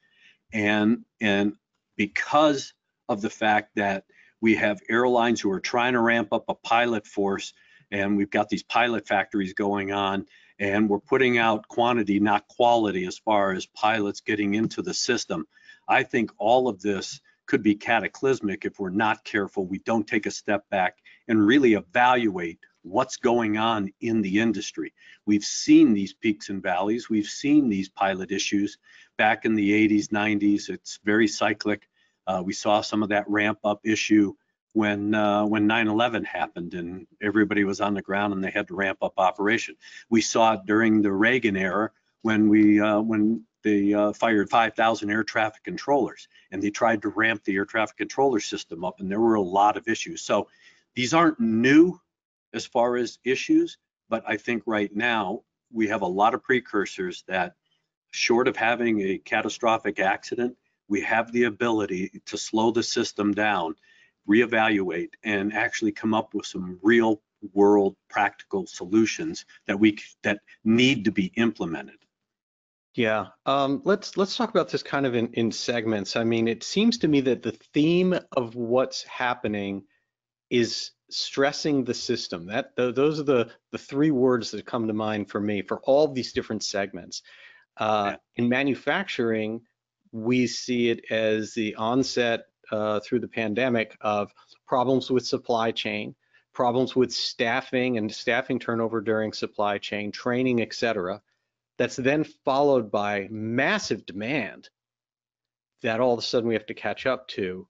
and 0.53 1.03
and 1.19 1.53
because 1.97 2.73
of 3.09 3.21
the 3.21 3.29
fact 3.29 3.75
that 3.75 4.05
we 4.39 4.55
have 4.55 4.81
airlines 4.89 5.41
who 5.41 5.51
are 5.51 5.59
trying 5.59 5.93
to 5.93 5.99
ramp 5.99 6.31
up 6.31 6.45
a 6.47 6.55
pilot 6.55 7.05
force 7.05 7.53
and 7.91 8.17
we've 8.17 8.29
got 8.29 8.49
these 8.49 8.63
pilot 8.63 9.07
factories 9.07 9.53
going 9.53 9.91
on 9.91 10.25
and 10.61 10.87
we're 10.87 10.99
putting 10.99 11.39
out 11.39 11.67
quantity, 11.67 12.19
not 12.19 12.47
quality, 12.47 13.05
as 13.07 13.17
far 13.17 13.51
as 13.51 13.65
pilots 13.65 14.21
getting 14.21 14.53
into 14.53 14.83
the 14.83 14.93
system. 14.93 15.47
I 15.89 16.03
think 16.03 16.31
all 16.37 16.67
of 16.69 16.79
this 16.79 17.19
could 17.47 17.63
be 17.63 17.73
cataclysmic 17.73 18.63
if 18.63 18.79
we're 18.79 18.91
not 18.91 19.25
careful, 19.25 19.65
we 19.65 19.79
don't 19.79 20.07
take 20.07 20.27
a 20.27 20.31
step 20.31 20.69
back 20.69 20.99
and 21.27 21.45
really 21.45 21.73
evaluate 21.73 22.59
what's 22.83 23.17
going 23.17 23.57
on 23.57 23.91
in 24.01 24.21
the 24.21 24.39
industry. 24.39 24.93
We've 25.25 25.43
seen 25.43 25.93
these 25.93 26.13
peaks 26.13 26.49
and 26.49 26.61
valleys. 26.61 27.09
We've 27.09 27.25
seen 27.25 27.67
these 27.67 27.89
pilot 27.89 28.31
issues 28.31 28.77
back 29.17 29.45
in 29.45 29.55
the 29.55 29.87
80s, 29.87 30.09
90s. 30.09 30.69
It's 30.69 30.99
very 31.03 31.27
cyclic. 31.27 31.89
Uh, 32.27 32.43
we 32.45 32.53
saw 32.53 32.81
some 32.81 33.01
of 33.01 33.09
that 33.09 33.27
ramp 33.27 33.57
up 33.63 33.79
issue 33.83 34.33
when 34.73 35.13
uh, 35.13 35.45
when 35.45 35.67
9/11 35.67 36.25
happened 36.25 36.73
and 36.73 37.07
everybody 37.21 37.63
was 37.63 37.81
on 37.81 37.93
the 37.93 38.01
ground 38.01 38.33
and 38.33 38.43
they 38.43 38.51
had 38.51 38.67
to 38.67 38.75
ramp 38.75 38.99
up 39.01 39.13
operation. 39.17 39.75
We 40.09 40.21
saw 40.21 40.53
it 40.53 40.61
during 40.65 41.01
the 41.01 41.11
Reagan 41.11 41.57
era 41.57 41.91
when 42.21 42.49
we 42.49 42.79
uh, 42.79 43.01
when 43.01 43.43
they 43.63 43.93
uh, 43.93 44.11
fired 44.13 44.49
5,000 44.49 45.11
air 45.11 45.23
traffic 45.23 45.63
controllers 45.63 46.27
and 46.51 46.61
they 46.61 46.71
tried 46.71 47.01
to 47.03 47.09
ramp 47.09 47.43
the 47.43 47.55
air 47.55 47.65
traffic 47.65 47.97
controller 47.97 48.39
system 48.39 48.83
up 48.83 48.99
and 48.99 49.11
there 49.11 49.19
were 49.19 49.35
a 49.35 49.41
lot 49.41 49.77
of 49.77 49.87
issues. 49.87 50.23
So 50.23 50.47
these 50.95 51.13
aren't 51.13 51.39
new 51.39 51.99
as 52.53 52.65
far 52.65 52.97
as 52.97 53.19
issues, 53.23 53.77
but 54.09 54.23
I 54.27 54.37
think 54.37 54.63
right 54.65 54.93
now 54.95 55.41
we 55.71 55.87
have 55.87 56.01
a 56.01 56.07
lot 56.07 56.33
of 56.33 56.43
precursors 56.43 57.23
that 57.27 57.53
short 58.11 58.47
of 58.47 58.57
having 58.57 59.01
a 59.01 59.17
catastrophic 59.17 59.99
accident, 59.99 60.57
we 60.87 61.01
have 61.01 61.31
the 61.31 61.45
ability 61.45 62.21
to 62.25 62.37
slow 62.37 62.71
the 62.71 62.83
system 62.83 63.33
down, 63.33 63.75
reevaluate, 64.29 65.11
and 65.23 65.53
actually 65.53 65.91
come 65.91 66.13
up 66.13 66.33
with 66.33 66.45
some 66.45 66.79
real 66.81 67.21
world 67.53 67.95
practical 68.09 68.67
solutions 68.67 69.45
that 69.67 69.79
we 69.79 69.97
that 70.23 70.39
need 70.63 71.05
to 71.05 71.11
be 71.11 71.31
implemented. 71.35 71.97
Yeah, 72.93 73.27
um, 73.45 73.81
let's 73.85 74.17
let's 74.17 74.35
talk 74.35 74.49
about 74.49 74.69
this 74.69 74.83
kind 74.83 75.05
of 75.05 75.15
in, 75.15 75.27
in 75.33 75.51
segments. 75.51 76.15
I 76.15 76.23
mean, 76.23 76.47
it 76.47 76.63
seems 76.63 76.97
to 76.99 77.07
me 77.07 77.21
that 77.21 77.41
the 77.41 77.57
theme 77.73 78.17
of 78.33 78.55
what's 78.55 79.03
happening 79.03 79.83
is 80.49 80.91
stressing 81.09 81.85
the 81.85 81.93
system. 81.93 82.47
That 82.47 82.75
th 82.75 82.93
those 82.93 83.19
are 83.19 83.23
the 83.23 83.51
the 83.71 83.77
three 83.77 84.11
words 84.11 84.51
that 84.51 84.65
come 84.65 84.87
to 84.87 84.93
mind 84.93 85.29
for 85.29 85.39
me 85.39 85.61
for 85.61 85.79
all 85.81 86.07
these 86.07 86.33
different 86.33 86.63
segments. 86.63 87.21
Uh, 87.77 88.17
in 88.35 88.49
manufacturing, 88.49 89.61
we 90.11 90.45
see 90.45 90.89
it 90.89 91.09
as 91.09 91.53
the 91.53 91.75
onset 91.75 92.50
uh, 92.71 92.99
through 93.01 93.19
the 93.19 93.27
pandemic 93.27 93.97
of 94.01 94.31
problems 94.67 95.11
with 95.11 95.25
supply 95.25 95.71
chain, 95.71 96.15
problems 96.53 96.95
with 96.95 97.11
staffing 97.11 97.97
and 97.97 98.11
staffing 98.11 98.59
turnover 98.59 99.01
during 99.01 99.33
supply 99.33 99.77
chain, 99.77 100.11
training, 100.11 100.61
et 100.61 100.73
cetera 100.73 101.21
that's 101.81 101.95
then 101.95 102.23
followed 102.45 102.91
by 102.91 103.27
massive 103.31 104.05
demand 104.05 104.69
that 105.81 105.99
all 105.99 106.13
of 106.13 106.19
a 106.19 106.21
sudden 106.21 106.47
we 106.47 106.53
have 106.53 106.67
to 106.67 106.75
catch 106.75 107.07
up 107.07 107.27
to. 107.27 107.67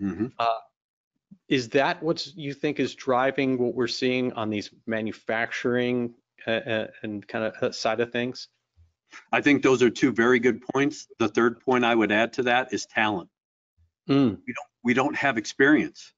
Mm-hmm. 0.00 0.26
Uh, 0.38 0.58
is 1.48 1.70
that 1.70 2.00
what 2.00 2.24
you 2.36 2.54
think 2.54 2.78
is 2.78 2.94
driving 2.94 3.58
what 3.58 3.74
we're 3.74 3.88
seeing 3.88 4.32
on 4.34 4.48
these 4.48 4.70
manufacturing 4.86 6.14
uh, 6.46 6.50
uh 6.50 6.86
and 7.02 7.26
kind 7.26 7.46
of 7.46 7.54
uh, 7.60 7.72
side 7.72 7.98
of 7.98 8.12
things? 8.12 8.46
I 9.32 9.40
think 9.40 9.64
those 9.64 9.82
are 9.82 9.90
two 9.90 10.12
very 10.12 10.38
good 10.38 10.62
points. 10.72 11.08
The 11.18 11.28
third 11.28 11.58
point 11.60 11.84
I 11.84 11.96
would 11.96 12.12
add 12.12 12.34
to 12.34 12.44
that 12.44 12.72
is 12.72 12.86
talent. 12.86 13.28
Mm. 14.08 14.38
We 14.46 14.52
don't 14.52 14.68
we 14.82 14.94
don't 14.94 15.16
have 15.16 15.38
experience. 15.38 16.12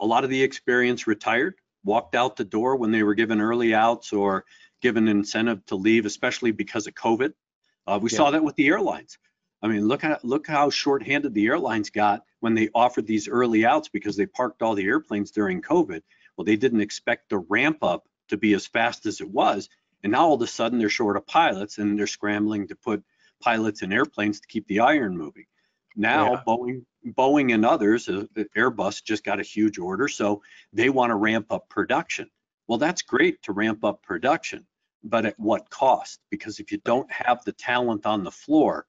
A 0.00 0.06
lot 0.06 0.24
of 0.24 0.30
the 0.30 0.42
experience 0.42 1.06
retired, 1.06 1.54
walked 1.84 2.14
out 2.14 2.36
the 2.36 2.44
door 2.44 2.76
when 2.76 2.90
they 2.90 3.02
were 3.02 3.14
given 3.14 3.40
early 3.40 3.74
outs 3.74 4.12
or 4.12 4.44
given 4.82 5.08
incentive 5.08 5.64
to 5.66 5.76
leave, 5.76 6.06
especially 6.06 6.50
because 6.50 6.86
of 6.86 6.94
COVID. 6.94 7.32
Uh, 7.86 7.98
we 8.00 8.10
yeah. 8.10 8.16
saw 8.16 8.30
that 8.30 8.44
with 8.44 8.56
the 8.56 8.68
airlines. 8.68 9.18
I 9.62 9.68
mean, 9.68 9.88
look 9.88 10.04
at 10.04 10.24
look 10.24 10.46
how 10.46 10.70
shorthanded 10.70 11.32
the 11.32 11.46
airlines 11.46 11.90
got 11.90 12.22
when 12.40 12.54
they 12.54 12.68
offered 12.74 13.06
these 13.06 13.28
early 13.28 13.64
outs 13.64 13.88
because 13.88 14.16
they 14.16 14.26
parked 14.26 14.62
all 14.62 14.74
the 14.74 14.84
airplanes 14.84 15.30
during 15.30 15.62
COVID. 15.62 16.02
Well, 16.36 16.44
they 16.44 16.56
didn't 16.56 16.82
expect 16.82 17.30
the 17.30 17.38
ramp 17.38 17.78
up 17.82 18.04
to 18.28 18.36
be 18.36 18.52
as 18.54 18.66
fast 18.66 19.06
as 19.06 19.20
it 19.20 19.30
was, 19.30 19.68
and 20.02 20.12
now 20.12 20.26
all 20.26 20.34
of 20.34 20.42
a 20.42 20.46
sudden 20.46 20.78
they're 20.78 20.88
short 20.90 21.16
of 21.16 21.26
pilots 21.26 21.78
and 21.78 21.98
they're 21.98 22.06
scrambling 22.06 22.68
to 22.68 22.76
put 22.76 23.02
pilots 23.40 23.82
in 23.82 23.92
airplanes 23.92 24.40
to 24.40 24.48
keep 24.48 24.66
the 24.66 24.80
iron 24.80 25.16
moving. 25.16 25.46
Now 25.96 26.32
yeah. 26.32 26.42
Boeing, 26.46 26.84
Boeing 27.06 27.54
and 27.54 27.64
others, 27.64 28.08
uh, 28.08 28.24
Airbus 28.56 29.02
just 29.02 29.24
got 29.24 29.40
a 29.40 29.44
huge 29.44 29.78
order, 29.78 30.08
so 30.08 30.42
they 30.72 30.90
want 30.90 31.10
to 31.10 31.16
ramp 31.16 31.46
up 31.50 31.68
production. 31.68 32.30
Well, 32.66 32.78
that's 32.78 33.02
great 33.02 33.42
to 33.42 33.52
ramp 33.52 33.84
up 33.84 34.02
production, 34.02 34.66
but 35.02 35.26
at 35.26 35.38
what 35.38 35.70
cost? 35.70 36.20
Because 36.30 36.60
if 36.60 36.72
you 36.72 36.78
don't 36.84 37.10
have 37.12 37.44
the 37.44 37.52
talent 37.52 38.06
on 38.06 38.24
the 38.24 38.30
floor, 38.30 38.86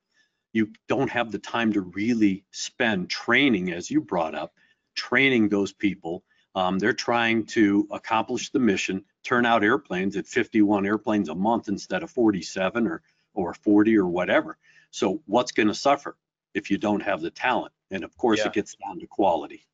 you 0.54 0.72
don't 0.88 1.10
have 1.10 1.32
the 1.32 1.40
time 1.40 1.74
to 1.74 1.82
really 1.82 2.46
spend 2.52 3.10
training, 3.10 3.72
as 3.72 3.92
you 3.92 4.00
brought 4.00 4.34
up, 4.34 4.54
training 4.96 5.50
those 5.50 5.74
people. 5.74 6.24
Um, 6.56 6.80
they're 6.80 6.94
trying 6.94 7.46
to 7.48 7.86
accomplish 7.92 8.50
the 8.50 8.60
mission, 8.60 9.04
turn 9.24 9.46
out 9.46 9.66
airplanes 9.66 10.16
at 10.16 10.26
51 10.26 10.86
airplanes 10.86 11.28
a 11.28 11.36
month 11.36 11.68
instead 11.68 12.02
of 12.02 12.10
47 12.10 12.88
or 12.88 13.02
or 13.34 13.54
40 13.54 13.98
or 13.98 14.08
whatever. 14.08 14.58
So 14.92 15.22
what's 15.26 15.52
going 15.52 15.68
to 15.68 15.76
suffer 15.76 16.16
if 16.56 16.72
you 16.72 16.80
don't 16.80 17.02
have 17.02 17.22
the 17.22 17.30
talent? 17.30 17.74
And 17.92 18.04
of 18.04 18.18
course, 18.18 18.40
yeah. 18.40 18.48
it 18.48 18.54
gets 18.54 18.76
down 18.76 19.00
to 19.00 19.08
quality. 19.08 19.68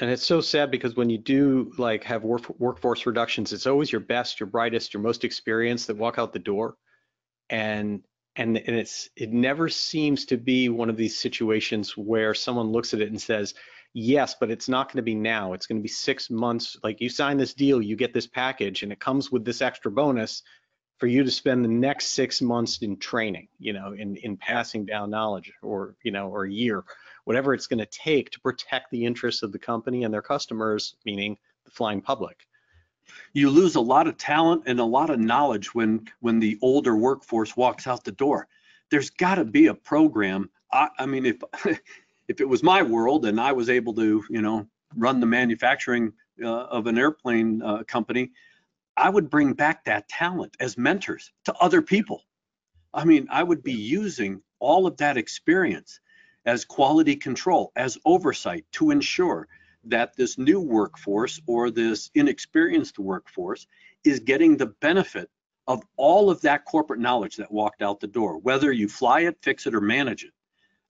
And 0.00 0.10
it's 0.10 0.24
so 0.24 0.40
sad 0.40 0.70
because 0.70 0.96
when 0.96 1.10
you 1.10 1.18
do 1.18 1.72
like 1.78 2.02
have 2.04 2.24
work, 2.24 2.48
workforce 2.58 3.06
reductions, 3.06 3.52
it's 3.52 3.66
always 3.66 3.92
your 3.92 4.00
best, 4.00 4.40
your 4.40 4.48
brightest, 4.48 4.94
your 4.94 5.02
most 5.02 5.24
experienced 5.24 5.86
that 5.86 5.96
walk 5.96 6.18
out 6.18 6.32
the 6.32 6.38
door. 6.38 6.76
And 7.50 8.02
and 8.34 8.56
and 8.56 8.76
it's 8.76 9.08
it 9.14 9.30
never 9.30 9.68
seems 9.68 10.24
to 10.26 10.36
be 10.36 10.68
one 10.68 10.90
of 10.90 10.96
these 10.96 11.20
situations 11.20 11.96
where 11.96 12.34
someone 12.34 12.72
looks 12.72 12.94
at 12.94 13.00
it 13.00 13.10
and 13.10 13.20
says, 13.20 13.54
yes, 13.92 14.34
but 14.38 14.50
it's 14.50 14.68
not 14.68 14.88
going 14.88 14.96
to 14.96 15.02
be 15.02 15.14
now. 15.14 15.52
It's 15.52 15.66
going 15.66 15.78
to 15.78 15.82
be 15.82 15.88
six 15.88 16.28
months. 16.28 16.76
Like 16.82 17.00
you 17.00 17.08
sign 17.08 17.36
this 17.36 17.54
deal, 17.54 17.80
you 17.80 17.94
get 17.94 18.12
this 18.12 18.26
package, 18.26 18.82
and 18.82 18.90
it 18.90 18.98
comes 18.98 19.30
with 19.30 19.44
this 19.44 19.62
extra 19.62 19.92
bonus 19.92 20.42
for 20.98 21.06
you 21.06 21.24
to 21.24 21.30
spend 21.30 21.64
the 21.64 21.68
next 21.68 22.08
six 22.08 22.40
months 22.40 22.78
in 22.78 22.96
training, 22.96 23.48
you 23.58 23.72
know, 23.72 23.92
in 23.92 24.16
in 24.16 24.36
passing 24.36 24.84
down 24.84 25.10
knowledge, 25.10 25.52
or 25.62 25.94
you 26.02 26.12
know, 26.12 26.28
or 26.28 26.44
a 26.44 26.50
year 26.50 26.84
whatever 27.24 27.54
it's 27.54 27.66
going 27.66 27.78
to 27.78 27.86
take 27.86 28.30
to 28.30 28.40
protect 28.40 28.90
the 28.90 29.04
interests 29.04 29.42
of 29.42 29.52
the 29.52 29.58
company 29.58 30.04
and 30.04 30.14
their 30.14 30.22
customers, 30.22 30.96
meaning 31.04 31.36
the 31.64 31.70
flying 31.70 32.00
public. 32.00 32.46
You 33.32 33.50
lose 33.50 33.74
a 33.74 33.80
lot 33.80 34.06
of 34.06 34.16
talent 34.16 34.62
and 34.66 34.80
a 34.80 34.84
lot 34.84 35.10
of 35.10 35.18
knowledge 35.18 35.74
when 35.74 36.08
when 36.20 36.38
the 36.38 36.58
older 36.62 36.96
workforce 36.96 37.56
walks 37.56 37.86
out 37.86 38.04
the 38.04 38.12
door. 38.12 38.46
There's 38.90 39.10
got 39.10 39.36
to 39.36 39.44
be 39.44 39.66
a 39.66 39.74
program. 39.74 40.50
I, 40.72 40.88
I 40.98 41.06
mean, 41.06 41.26
if 41.26 41.42
if 42.28 42.40
it 42.40 42.48
was 42.48 42.62
my 42.62 42.82
world 42.82 43.26
and 43.26 43.40
I 43.40 43.52
was 43.52 43.68
able 43.68 43.94
to, 43.94 44.24
you 44.30 44.40
know, 44.40 44.66
run 44.96 45.20
the 45.20 45.26
manufacturing 45.26 46.12
uh, 46.42 46.48
of 46.48 46.86
an 46.86 46.96
airplane 46.96 47.60
uh, 47.62 47.82
company, 47.82 48.32
I 48.96 49.10
would 49.10 49.30
bring 49.30 49.54
back 49.54 49.84
that 49.84 50.08
talent 50.08 50.56
as 50.60 50.78
mentors 50.78 51.32
to 51.44 51.54
other 51.54 51.82
people. 51.82 52.22
I 52.92 53.04
mean, 53.04 53.26
I 53.30 53.42
would 53.42 53.62
be 53.62 53.72
using 53.72 54.42
all 54.60 54.86
of 54.86 54.96
that 54.98 55.16
experience 55.16 56.00
as 56.46 56.64
quality 56.64 57.16
control, 57.16 57.72
as 57.74 57.98
oversight 58.04 58.64
to 58.72 58.90
ensure 58.90 59.48
that 59.84 60.16
this 60.16 60.38
new 60.38 60.60
workforce 60.60 61.40
or 61.46 61.70
this 61.70 62.10
inexperienced 62.14 62.98
workforce 62.98 63.66
is 64.04 64.20
getting 64.20 64.56
the 64.56 64.66
benefit 64.66 65.30
of 65.66 65.82
all 65.96 66.30
of 66.30 66.40
that 66.42 66.64
corporate 66.64 67.00
knowledge 67.00 67.36
that 67.36 67.50
walked 67.50 67.82
out 67.82 68.00
the 68.00 68.06
door, 68.06 68.38
whether 68.38 68.70
you 68.70 68.88
fly 68.88 69.20
it, 69.20 69.38
fix 69.42 69.66
it, 69.66 69.74
or 69.74 69.80
manage 69.80 70.24
it. 70.24 70.32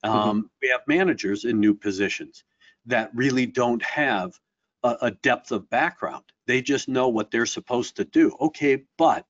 Mm-hmm. 0.05 0.17
Um, 0.17 0.51
we 0.61 0.69
have 0.69 0.83
managers 0.87 1.45
in 1.45 1.61
new 1.61 1.75
positions 1.75 2.45
that 2.87 3.11
really 3.15 3.47
don't 3.47 3.83
have 3.83 4.39
a, 4.85 4.97
a 5.03 5.11
depth 5.11 5.51
of 5.51 5.69
background. 5.71 6.25
They 6.47 6.63
just 6.63 6.89
know 6.89 7.09
what 7.09 7.31
they're 7.31 7.47
supposed 7.47 7.97
to 7.97 8.05
do. 8.05 8.37
Okay, 8.41 8.85
but 8.99 9.27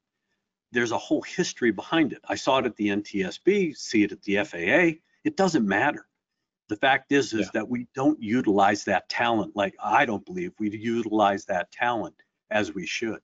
there's 0.73 0.93
a 0.93 0.99
whole 0.99 1.23
history 1.23 1.71
behind 1.71 2.13
it. 2.13 2.21
I 2.29 2.35
saw 2.35 2.59
it 2.59 2.67
at 2.67 2.77
the 2.77 2.89
NTSB, 2.89 3.77
see 3.77 4.03
it 4.03 4.13
at 4.13 4.23
the 4.23 4.45
FAA. 4.45 4.99
It 5.25 5.37
doesn't 5.37 5.67
matter. 5.67 6.07
The 6.69 6.77
fact 6.77 7.13
is, 7.13 7.33
is 7.33 7.41
yeah. 7.41 7.51
that 7.55 7.69
we 7.69 7.87
don't 7.95 8.21
utilize 8.21 8.85
that 8.85 9.09
talent 9.09 9.55
like 9.55 9.75
I 9.83 10.05
don't 10.05 10.25
believe 10.25 10.53
we 10.59 10.71
utilize 10.71 11.45
that 11.47 11.71
talent 11.71 12.17
as 12.51 12.75
we 12.75 12.87
should. 12.87 13.21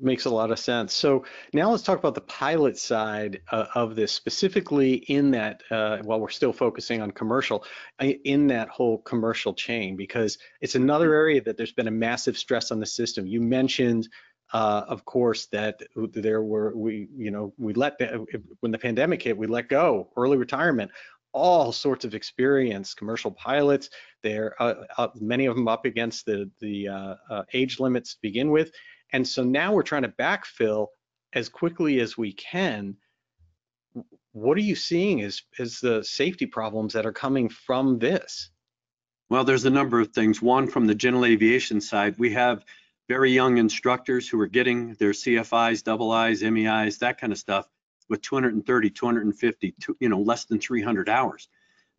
Makes 0.00 0.24
a 0.24 0.30
lot 0.30 0.50
of 0.50 0.58
sense. 0.58 0.92
So 0.92 1.24
now 1.52 1.70
let's 1.70 1.82
talk 1.82 1.98
about 1.98 2.14
the 2.14 2.20
pilot 2.22 2.78
side 2.78 3.40
uh, 3.52 3.66
of 3.74 3.96
this, 3.96 4.12
specifically 4.12 4.94
in 4.94 5.30
that, 5.32 5.62
uh, 5.70 5.98
while 6.02 6.20
we're 6.20 6.30
still 6.30 6.52
focusing 6.52 7.00
on 7.00 7.10
commercial, 7.10 7.64
in 8.00 8.46
that 8.48 8.68
whole 8.68 8.98
commercial 8.98 9.54
chain, 9.54 9.96
because 9.96 10.38
it's 10.60 10.74
another 10.74 11.14
area 11.14 11.40
that 11.42 11.56
there's 11.56 11.72
been 11.72 11.88
a 11.88 11.92
massive 11.92 12.36
stress 12.36 12.70
on 12.70 12.80
the 12.80 12.86
system. 12.86 13.26
You 13.26 13.40
mentioned 13.40 14.08
uh, 14.52 14.84
of 14.88 15.04
course, 15.04 15.46
that 15.46 15.80
there 15.96 16.42
were 16.42 16.76
we, 16.76 17.08
you 17.16 17.30
know, 17.30 17.52
we 17.58 17.72
let 17.72 17.98
when 18.60 18.70
the 18.70 18.78
pandemic 18.78 19.22
hit, 19.22 19.36
we 19.36 19.48
let 19.48 19.68
go 19.68 20.10
early 20.16 20.36
retirement 20.36 20.90
all 21.34 21.72
sorts 21.72 22.04
of 22.04 22.14
experience, 22.14 22.94
commercial 22.94 23.32
pilots. 23.32 23.90
They're 24.22 24.54
uh, 24.62 24.74
uh, 24.96 25.08
many 25.20 25.46
of 25.46 25.56
them 25.56 25.68
up 25.68 25.84
against 25.84 26.24
the 26.24 26.50
the 26.60 26.88
uh, 26.88 27.42
age 27.52 27.80
limits 27.80 28.14
to 28.14 28.18
begin 28.22 28.50
with, 28.50 28.70
and 29.14 29.26
so 29.26 29.44
now 29.44 29.72
we're 29.72 29.84
trying 29.84 30.02
to 30.02 30.08
backfill 30.08 30.88
as 31.34 31.48
quickly 31.48 32.00
as 32.00 32.18
we 32.18 32.32
can. 32.32 32.96
What 34.32 34.58
are 34.58 34.62
you 34.62 34.74
seeing 34.74 35.22
as 35.22 35.40
as 35.60 35.78
the 35.78 36.02
safety 36.02 36.46
problems 36.46 36.92
that 36.94 37.06
are 37.06 37.12
coming 37.12 37.48
from 37.48 38.00
this? 38.00 38.50
Well, 39.30 39.44
there's 39.44 39.66
a 39.66 39.70
number 39.70 40.00
of 40.00 40.08
things. 40.08 40.42
One, 40.42 40.66
from 40.66 40.86
the 40.86 40.96
general 40.96 41.24
aviation 41.24 41.80
side, 41.80 42.18
we 42.18 42.32
have 42.32 42.64
very 43.08 43.30
young 43.30 43.58
instructors 43.58 44.28
who 44.28 44.40
are 44.40 44.48
getting 44.48 44.94
their 44.94 45.12
CFIs, 45.12 45.84
double 45.84 46.10
I's, 46.10 46.42
MEIs, 46.42 46.98
that 46.98 47.20
kind 47.20 47.32
of 47.32 47.38
stuff 47.38 47.68
with 48.08 48.20
230, 48.20 48.90
250, 48.90 49.74
you 50.00 50.08
know, 50.08 50.20
less 50.20 50.44
than 50.46 50.58
300 50.58 51.08
hours. 51.08 51.48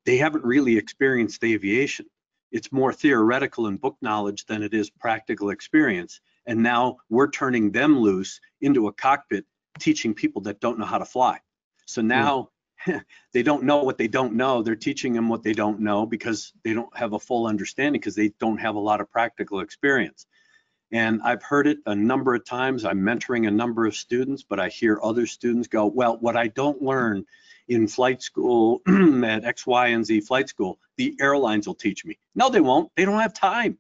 They 0.06 0.18
haven't 0.18 0.44
really 0.44 0.78
experienced 0.78 1.44
aviation. 1.46 2.08
It's 2.52 2.74
more 2.74 2.92
theoretical 2.92 3.68
and 3.68 3.80
book 3.80 3.96
knowledge 4.02 4.46
than 4.46 4.64
it 4.64 4.74
is 4.74 4.90
practical 4.90 5.50
experience. 5.50 6.20
And 6.48 6.62
now 6.62 6.98
we're 7.10 7.30
turning 7.30 7.72
them 7.72 8.00
loose 8.00 8.40
into 8.62 8.88
a 8.88 8.94
cockpit, 8.94 9.46
teaching 9.80 10.14
people 10.14 10.42
that 10.44 10.60
don't 10.60 10.80
know 10.80 10.86
how 10.86 11.00
to 11.00 11.06
fly. 11.06 11.40
So 11.86 12.02
hmm. 12.02 12.08
now 12.08 12.50
mm. 12.88 13.04
they 13.34 13.44
don't 13.44 13.64
know 13.64 13.84
what 13.84 13.98
they 13.98 14.08
don't 14.08 14.34
know. 14.34 14.62
They're 14.62 14.76
teaching 14.76 15.14
them 15.14 15.30
what 15.30 15.44
they 15.44 15.54
don't 15.54 15.80
know 15.80 16.06
because 16.06 16.54
they 16.64 16.74
don't 16.74 16.96
have 16.96 17.14
a 17.14 17.20
full 17.20 17.48
understanding 17.48 18.00
because 18.00 18.16
they 18.16 18.30
don't 18.40 18.58
have 18.58 18.76
a 18.76 18.80
lot 18.80 19.02
of 19.02 19.12
practical 19.12 19.60
experience. 19.60 20.26
And 20.92 21.22
I've 21.24 21.44
heard 21.44 21.68
it 21.68 21.80
a 21.86 21.96
number 21.96 22.36
of 22.36 22.46
times. 22.46 22.86
I'm 22.86 23.00
mentoring 23.00 23.48
a 23.48 23.52
number 23.52 23.86
of 23.86 23.96
students, 23.96 24.44
but 24.44 24.60
I 24.60 24.70
hear 24.70 25.00
other 25.02 25.26
students 25.26 25.68
go, 25.68 25.88
well, 25.88 26.18
what 26.18 26.38
I 26.38 26.48
don't 26.48 26.82
learn 26.82 27.26
in 27.68 27.88
flight 27.88 28.22
school 28.22 28.82
at 28.88 29.44
X, 29.44 29.66
Y, 29.66 29.88
and 29.88 30.06
Z 30.06 30.22
flight 30.22 30.48
school, 30.48 30.80
the 30.98 31.16
airlines 31.20 31.68
will 31.68 31.76
teach 31.76 32.06
me. 32.06 32.18
No, 32.36 32.50
they 32.50 32.62
won't. 32.62 32.92
They 32.96 33.06
don't 33.06 33.20
have 33.20 33.34
time. 33.34 33.78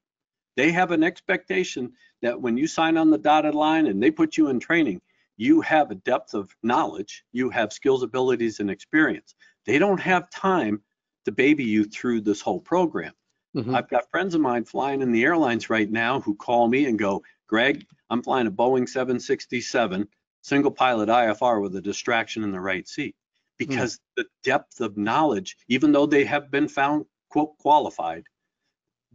They 0.56 0.72
have 0.72 0.92
an 0.92 1.04
expectation 1.04 1.94
that 2.22 2.40
when 2.40 2.58
you 2.58 2.68
sign 2.68 2.98
on 2.98 3.10
the 3.10 3.18
dotted 3.18 3.56
line 3.56 3.88
and 3.88 4.02
they 4.02 4.12
put 4.12 4.38
you 4.38 4.48
in 4.48 4.60
training, 4.60 5.02
you 5.38 5.62
have 5.62 5.92
a 5.92 5.96
depth 5.96 6.34
of 6.34 6.56
knowledge, 6.64 7.24
you 7.34 7.50
have 7.50 7.74
skills, 7.74 8.04
abilities, 8.04 8.60
and 8.60 8.72
experience. 8.72 9.36
They 9.66 9.80
don't 9.80 10.00
have 10.00 10.30
time 10.30 10.82
to 11.26 11.32
baby 11.32 11.66
you 11.66 11.84
through 11.84 12.22
this 12.22 12.42
whole 12.42 12.62
program. 12.62 13.14
Mm-hmm. 13.56 13.76
I've 13.76 13.90
got 13.90 14.10
friends 14.12 14.36
of 14.36 14.42
mine 14.42 14.66
flying 14.66 15.02
in 15.02 15.12
the 15.12 15.24
airlines 15.24 15.70
right 15.70 15.90
now 15.90 16.22
who 16.22 16.36
call 16.36 16.68
me 16.68 16.86
and 16.86 17.00
go, 17.00 17.24
Greg, 17.48 17.86
I'm 18.10 18.22
flying 18.22 18.48
a 18.48 18.52
Boeing 18.52 18.88
767 18.88 20.08
single 20.42 20.72
pilot 20.72 21.10
IFR 21.10 21.62
with 21.62 21.76
a 21.76 21.82
distraction 21.82 22.44
in 22.44 22.52
the 22.52 22.60
right 22.60 22.88
seat. 22.88 23.16
Hmm. 23.16 23.66
Because 23.66 23.96
mm. 23.96 24.00
the 24.18 24.26
depth 24.44 24.82
of 24.82 24.98
knowledge, 24.98 25.58
even 25.70 25.92
though 25.92 26.06
they 26.06 26.26
have 26.26 26.52
been 26.52 26.68
found 26.68 27.06
quote 27.30 27.58
qualified, 27.58 28.24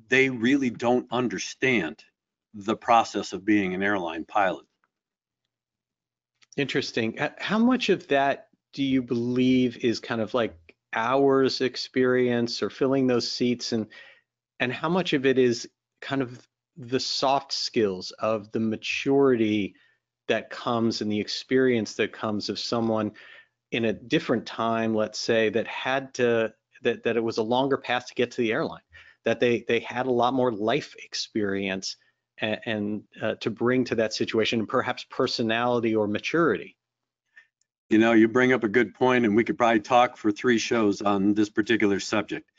they 0.08 0.30
really 0.30 0.70
don't 0.70 1.06
understand 1.10 2.04
the 2.54 2.76
process 2.76 3.32
of 3.32 3.44
being 3.44 3.74
an 3.74 3.82
airline 3.82 4.24
pilot. 4.24 4.66
Interesting. 6.56 7.18
How 7.38 7.58
much 7.58 7.88
of 7.88 8.06
that 8.08 8.48
do 8.72 8.82
you 8.82 9.02
believe 9.02 9.84
is 9.84 10.00
kind 10.00 10.20
of 10.20 10.34
like 10.34 10.54
hours 10.92 11.60
experience 11.60 12.62
or 12.62 12.70
filling 12.70 13.06
those 13.06 13.30
seats 13.30 13.72
and 13.72 13.86
and 14.58 14.72
how 14.72 14.88
much 14.88 15.12
of 15.12 15.24
it 15.24 15.38
is 15.38 15.68
kind 16.00 16.20
of 16.20 16.46
the 16.76 16.98
soft 16.98 17.52
skills 17.52 18.10
of 18.18 18.50
the 18.52 18.60
maturity 18.60 19.74
that 20.26 20.50
comes 20.50 21.00
and 21.00 21.10
the 21.10 21.20
experience 21.20 21.94
that 21.94 22.12
comes 22.12 22.48
of 22.48 22.58
someone 22.58 23.12
in 23.70 23.84
a 23.84 23.92
different 23.92 24.44
time 24.46 24.94
let's 24.94 25.18
say 25.18 25.48
that 25.48 25.66
had 25.68 26.12
to 26.14 26.52
that, 26.82 27.04
that 27.04 27.16
it 27.16 27.22
was 27.22 27.38
a 27.38 27.42
longer 27.42 27.76
path 27.76 28.06
to 28.06 28.14
get 28.14 28.32
to 28.32 28.38
the 28.38 28.52
airline 28.52 28.80
that 29.24 29.40
they 29.40 29.64
they 29.68 29.80
had 29.80 30.06
a 30.06 30.10
lot 30.10 30.34
more 30.34 30.52
life 30.52 30.94
experience 31.02 31.96
and, 32.38 32.60
and 32.66 33.02
uh, 33.22 33.34
to 33.36 33.50
bring 33.50 33.84
to 33.84 33.94
that 33.94 34.12
situation 34.12 34.60
and 34.60 34.68
perhaps 34.68 35.04
personality 35.10 35.94
or 35.94 36.06
maturity 36.06 36.76
you 37.88 37.98
know 37.98 38.12
you 38.12 38.28
bring 38.28 38.52
up 38.52 38.64
a 38.64 38.68
good 38.68 38.94
point 38.94 39.24
and 39.24 39.36
we 39.36 39.44
could 39.44 39.58
probably 39.58 39.80
talk 39.80 40.16
for 40.16 40.32
three 40.32 40.58
shows 40.58 41.02
on 41.02 41.34
this 41.34 41.50
particular 41.50 42.00
subject 42.00 42.50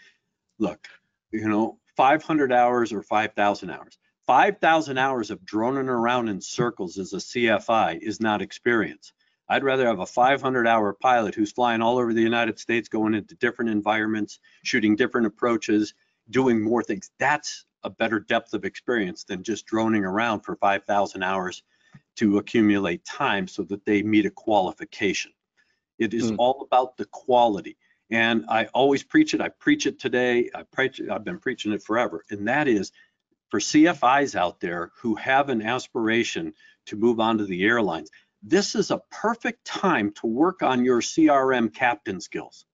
look 0.59 0.87
you 1.31 1.47
know 1.47 1.77
500 1.97 2.51
hours 2.51 2.93
or 2.93 3.03
5,000 3.03 3.69
hours. 3.69 3.97
5,000 4.27 4.97
hours 4.97 5.31
of 5.31 5.45
droning 5.45 5.89
around 5.89 6.29
in 6.29 6.39
circles 6.39 6.97
as 6.97 7.13
a 7.13 7.17
CFI 7.17 7.99
is 8.01 8.21
not 8.21 8.41
experience. 8.41 9.13
I'd 9.49 9.63
rather 9.63 9.85
have 9.85 9.99
a 9.99 10.05
500 10.05 10.67
hour 10.67 10.93
pilot 10.93 11.35
who's 11.35 11.51
flying 11.51 11.81
all 11.81 11.97
over 11.97 12.13
the 12.13 12.21
United 12.21 12.57
States, 12.59 12.87
going 12.87 13.13
into 13.13 13.35
different 13.35 13.71
environments, 13.71 14.39
shooting 14.63 14.95
different 14.95 15.27
approaches, 15.27 15.93
doing 16.31 16.61
more 16.61 16.83
things. 16.83 17.11
That's 17.19 17.65
a 17.83 17.89
better 17.89 18.19
depth 18.19 18.53
of 18.53 18.65
experience 18.65 19.23
than 19.23 19.43
just 19.43 19.65
droning 19.65 20.05
around 20.05 20.41
for 20.41 20.55
5,000 20.55 21.23
hours 21.23 21.63
to 22.17 22.37
accumulate 22.37 23.05
time 23.05 23.47
so 23.47 23.63
that 23.63 23.85
they 23.85 24.03
meet 24.03 24.25
a 24.25 24.29
qualification. 24.29 25.31
It 25.99 26.13
is 26.13 26.31
mm. 26.31 26.35
all 26.39 26.61
about 26.61 26.97
the 26.97 27.05
quality. 27.05 27.77
And 28.09 28.45
I 28.49 28.65
always 28.73 29.03
preach 29.03 29.33
it. 29.33 29.41
I 29.41 29.49
preach 29.49 29.85
it 29.85 29.99
today. 29.99 30.49
I 30.53 30.63
preach 30.63 30.99
it, 30.99 31.09
I've 31.09 31.23
been 31.23 31.39
preaching 31.39 31.71
it 31.71 31.83
forever. 31.83 32.25
And 32.29 32.47
that 32.47 32.67
is 32.67 32.91
for 33.49 33.59
CFIs 33.59 34.35
out 34.35 34.59
there 34.59 34.91
who 34.97 35.15
have 35.15 35.49
an 35.49 35.61
aspiration 35.61 36.53
to 36.87 36.95
move 36.95 37.19
on 37.19 37.37
to 37.37 37.45
the 37.45 37.63
airlines, 37.63 38.09
this 38.41 38.75
is 38.75 38.91
a 38.91 39.01
perfect 39.11 39.65
time 39.65 40.11
to 40.13 40.27
work 40.27 40.63
on 40.63 40.83
your 40.83 41.01
CRM 41.01 41.73
captain 41.73 42.19
skills 42.19 42.65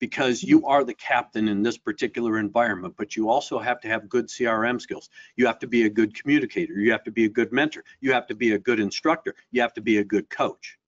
because 0.00 0.42
you 0.42 0.60
hmm. 0.60 0.64
are 0.64 0.82
the 0.82 0.94
captain 0.94 1.46
in 1.46 1.62
this 1.62 1.78
particular 1.78 2.38
environment, 2.38 2.94
but 2.96 3.14
you 3.14 3.30
also 3.30 3.58
have 3.58 3.80
to 3.80 3.88
have 3.88 4.08
good 4.08 4.26
CRM 4.26 4.80
skills. 4.80 5.08
You 5.36 5.46
have 5.46 5.58
to 5.60 5.68
be 5.68 5.84
a 5.84 5.90
good 5.90 6.14
communicator. 6.14 6.74
You 6.74 6.90
have 6.90 7.04
to 7.04 7.12
be 7.12 7.26
a 7.26 7.28
good 7.28 7.52
mentor. 7.52 7.84
You 8.00 8.12
have 8.12 8.26
to 8.26 8.34
be 8.34 8.52
a 8.52 8.58
good 8.58 8.80
instructor. 8.80 9.34
You 9.52 9.60
have 9.60 9.74
to 9.74 9.80
be 9.80 9.98
a 9.98 10.04
good 10.04 10.28
coach. 10.30 10.78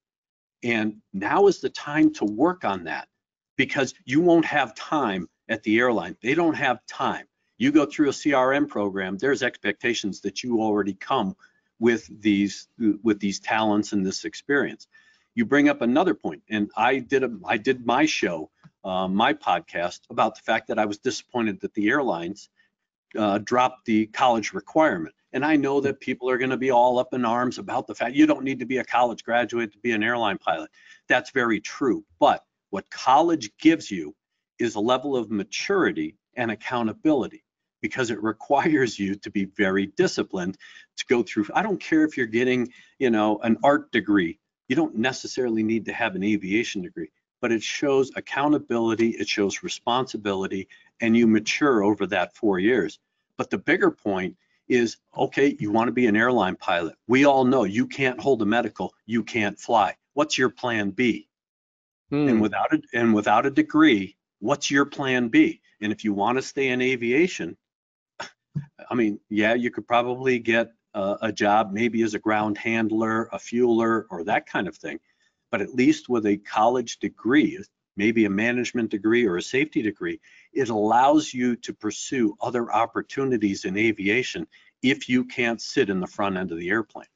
And 0.64 0.96
now 1.12 1.46
is 1.46 1.60
the 1.60 1.70
time 1.70 2.12
to 2.14 2.24
work 2.24 2.64
on 2.64 2.84
that 2.84 3.08
because 3.56 3.94
you 4.04 4.20
won't 4.20 4.46
have 4.46 4.74
time 4.74 5.28
at 5.48 5.62
the 5.62 5.78
airline. 5.78 6.16
They 6.22 6.34
don't 6.34 6.54
have 6.54 6.84
time. 6.86 7.26
You 7.58 7.70
go 7.70 7.84
through 7.86 8.08
a 8.08 8.12
CRM 8.12 8.68
program, 8.68 9.18
there's 9.18 9.42
expectations 9.42 10.20
that 10.22 10.42
you 10.42 10.60
already 10.60 10.94
come 10.94 11.36
with 11.78 12.08
these 12.20 12.68
with 13.02 13.18
these 13.18 13.40
talents 13.40 13.92
and 13.92 14.06
this 14.06 14.24
experience. 14.24 14.86
You 15.34 15.44
bring 15.46 15.68
up 15.68 15.80
another 15.80 16.14
point, 16.14 16.42
and 16.50 16.70
I 16.76 16.98
did 16.98 17.24
a 17.24 17.30
I 17.44 17.56
did 17.56 17.86
my 17.86 18.06
show, 18.06 18.50
uh, 18.84 19.08
my 19.08 19.32
podcast 19.32 20.00
about 20.10 20.34
the 20.34 20.42
fact 20.42 20.68
that 20.68 20.78
I 20.78 20.84
was 20.84 20.98
disappointed 20.98 21.60
that 21.60 21.74
the 21.74 21.88
airlines 21.88 22.50
uh, 23.16 23.38
dropped 23.38 23.86
the 23.86 24.06
college 24.06 24.52
requirement. 24.52 25.14
And 25.32 25.44
I 25.44 25.56
know 25.56 25.80
that 25.80 26.00
people 26.00 26.28
are 26.28 26.36
going 26.36 26.50
to 26.50 26.58
be 26.58 26.70
all 26.70 26.98
up 26.98 27.14
in 27.14 27.24
arms 27.24 27.58
about 27.58 27.86
the 27.86 27.94
fact 27.94 28.14
you 28.14 28.26
don't 28.26 28.44
need 28.44 28.58
to 28.58 28.66
be 28.66 28.78
a 28.78 28.84
college 28.84 29.24
graduate 29.24 29.72
to 29.72 29.78
be 29.78 29.92
an 29.92 30.02
airline 30.02 30.38
pilot. 30.38 30.70
That's 31.08 31.30
very 31.30 31.60
true, 31.60 32.04
but 32.18 32.44
what 32.70 32.90
college 32.90 33.50
gives 33.58 33.90
you 33.90 34.14
is 34.58 34.74
a 34.74 34.80
level 34.80 35.16
of 35.16 35.30
maturity 35.30 36.16
and 36.36 36.50
accountability 36.50 37.44
because 37.80 38.10
it 38.10 38.22
requires 38.22 38.98
you 38.98 39.14
to 39.16 39.30
be 39.30 39.44
very 39.44 39.86
disciplined 39.86 40.56
to 40.96 41.04
go 41.06 41.22
through. 41.22 41.46
I 41.54 41.62
don't 41.62 41.80
care 41.80 42.04
if 42.04 42.16
you're 42.16 42.26
getting, 42.26 42.72
you 42.98 43.10
know, 43.10 43.38
an 43.42 43.58
art 43.62 43.90
degree. 43.92 44.38
You 44.72 44.76
don't 44.76 44.96
necessarily 44.96 45.62
need 45.62 45.84
to 45.84 45.92
have 45.92 46.14
an 46.14 46.22
aviation 46.22 46.80
degree, 46.80 47.10
but 47.42 47.52
it 47.52 47.62
shows 47.62 48.10
accountability, 48.16 49.10
it 49.10 49.28
shows 49.28 49.62
responsibility, 49.62 50.66
and 51.02 51.14
you 51.14 51.26
mature 51.26 51.82
over 51.82 52.06
that 52.06 52.34
four 52.34 52.58
years. 52.58 52.98
But 53.36 53.50
the 53.50 53.58
bigger 53.58 53.90
point 53.90 54.34
is 54.68 54.96
okay, 55.14 55.54
you 55.60 55.70
want 55.70 55.88
to 55.88 55.92
be 55.92 56.06
an 56.06 56.16
airline 56.16 56.56
pilot. 56.56 56.94
We 57.06 57.26
all 57.26 57.44
know 57.44 57.64
you 57.64 57.86
can't 57.86 58.18
hold 58.18 58.40
a 58.40 58.46
medical, 58.46 58.94
you 59.04 59.22
can't 59.22 59.60
fly. 59.60 59.94
What's 60.14 60.38
your 60.38 60.48
plan 60.48 60.88
B? 60.88 61.28
Hmm. 62.08 62.28
And 62.28 62.40
without 62.40 62.72
a 62.72 62.80
and 62.94 63.12
without 63.12 63.44
a 63.44 63.50
degree, 63.50 64.16
what's 64.38 64.70
your 64.70 64.86
plan 64.86 65.28
B? 65.28 65.60
And 65.82 65.92
if 65.92 66.02
you 66.02 66.14
want 66.14 66.38
to 66.38 66.42
stay 66.42 66.68
in 66.68 66.80
aviation, 66.80 67.58
I 68.90 68.94
mean, 68.94 69.20
yeah, 69.28 69.52
you 69.52 69.70
could 69.70 69.86
probably 69.86 70.38
get 70.38 70.72
a, 70.94 71.16
a 71.22 71.32
job 71.32 71.72
maybe 71.72 72.02
as 72.02 72.14
a 72.14 72.18
ground 72.18 72.58
handler, 72.58 73.28
a 73.32 73.38
fueler, 73.38 74.04
or 74.10 74.24
that 74.24 74.46
kind 74.46 74.68
of 74.68 74.76
thing. 74.76 75.00
But 75.50 75.60
at 75.60 75.74
least 75.74 76.08
with 76.08 76.26
a 76.26 76.38
college 76.38 76.98
degree, 76.98 77.58
maybe 77.96 78.24
a 78.24 78.30
management 78.30 78.90
degree 78.90 79.26
or 79.26 79.36
a 79.36 79.42
safety 79.42 79.82
degree, 79.82 80.20
it 80.52 80.70
allows 80.70 81.34
you 81.34 81.56
to 81.56 81.74
pursue 81.74 82.36
other 82.40 82.72
opportunities 82.72 83.64
in 83.64 83.76
aviation 83.76 84.46
if 84.82 85.08
you 85.08 85.24
can't 85.24 85.60
sit 85.60 85.90
in 85.90 86.00
the 86.00 86.06
front 86.06 86.36
end 86.36 86.52
of 86.52 86.58
the 86.58 86.70
airplane. 86.70 87.06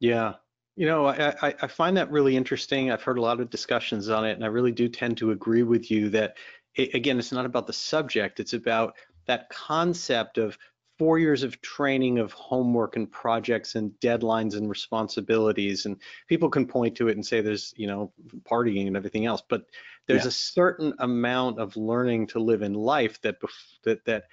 Yeah, 0.00 0.34
you 0.76 0.86
know, 0.86 1.06
I, 1.06 1.54
I 1.60 1.66
find 1.66 1.96
that 1.96 2.12
really 2.12 2.36
interesting. 2.36 2.92
I've 2.92 3.02
heard 3.02 3.18
a 3.18 3.22
lot 3.22 3.40
of 3.40 3.50
discussions 3.50 4.08
on 4.08 4.24
it, 4.24 4.32
and 4.32 4.44
I 4.44 4.46
really 4.46 4.70
do 4.70 4.88
tend 4.88 5.16
to 5.16 5.32
agree 5.32 5.64
with 5.64 5.90
you 5.90 6.10
that, 6.10 6.36
again, 6.76 7.18
it's 7.18 7.32
not 7.32 7.44
about 7.44 7.66
the 7.66 7.72
subject, 7.72 8.38
it's 8.38 8.52
about 8.52 8.94
that 9.26 9.50
concept 9.50 10.38
of 10.38 10.56
four 10.98 11.18
years 11.18 11.42
of 11.42 11.60
training 11.62 12.18
of 12.18 12.32
homework 12.32 12.96
and 12.96 13.10
projects 13.10 13.76
and 13.76 13.92
deadlines 14.00 14.56
and 14.56 14.68
responsibilities 14.68 15.86
and 15.86 15.96
people 16.26 16.50
can 16.50 16.66
point 16.66 16.96
to 16.96 17.08
it 17.08 17.14
and 17.16 17.24
say 17.24 17.40
there's 17.40 17.72
you 17.76 17.86
know 17.86 18.12
partying 18.42 18.86
and 18.86 18.96
everything 18.96 19.24
else 19.24 19.42
but 19.48 19.64
there's 20.06 20.24
Yeah. 20.24 20.28
a 20.28 20.32
certain 20.32 20.92
amount 20.98 21.58
of 21.58 21.76
learning 21.76 22.26
to 22.28 22.40
live 22.40 22.62
in 22.62 22.74
life 22.74 23.20
that 23.22 23.36
that 23.84 24.04
that 24.04 24.24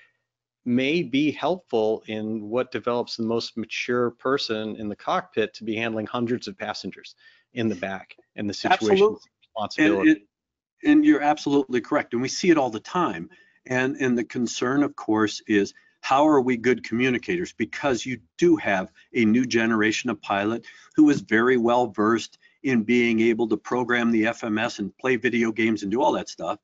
may 0.66 1.04
be 1.04 1.32
helpful 1.32 2.04
in 2.08 2.50
what 2.50 2.72
develops 2.72 3.16
the 3.16 3.24
most 3.24 3.56
mature 3.56 4.12
person 4.12 4.76
in 4.78 4.90
the 4.90 4.96
cockpit 4.96 5.54
to 5.54 5.64
be 5.64 5.76
handling 5.76 6.08
hundreds 6.08 6.48
of 6.48 6.58
passengers 6.58 7.16
in 7.54 7.70
the 7.70 7.76
back 7.76 8.16
and 8.36 8.50
the 8.50 8.60
Absolutely. 8.66 9.20
responsibility 9.44 10.10
And, 10.10 10.18
it, 10.18 10.90
and 10.90 11.06
you're 11.06 11.22
absolutely 11.22 11.82
correct. 11.82 12.14
And 12.14 12.22
we 12.22 12.28
see 12.28 12.50
it 12.50 12.58
all 12.58 12.72
the 12.72 12.80
time. 12.80 13.30
And, 13.68 13.96
and 13.98 14.18
the 14.18 14.24
concern, 14.24 14.84
of 14.84 14.96
course, 14.96 15.42
is 15.48 15.74
how 16.06 16.28
are 16.28 16.40
we 16.40 16.56
good 16.56 16.84
communicators? 16.84 17.52
Because 17.52 18.06
you 18.06 18.20
do 18.38 18.58
have 18.58 18.92
a 19.16 19.26
new 19.26 19.44
generation 19.44 20.12
of 20.12 20.22
pilot 20.22 20.64
who 20.96 21.10
is 21.10 21.22
very 21.22 21.58
well 21.58 21.88
versed 21.88 22.38
in 22.62 22.84
being 22.84 23.20
able 23.22 23.48
to 23.48 23.58
program 23.58 24.12
the 24.12 24.26
FMS 24.26 24.78
and 24.78 24.96
play 25.00 25.16
video 25.16 25.52
games 25.52 25.82
and 25.82 25.92
do 25.92 26.04
all 26.04 26.12
that 26.12 26.30
stuff. 26.30 26.60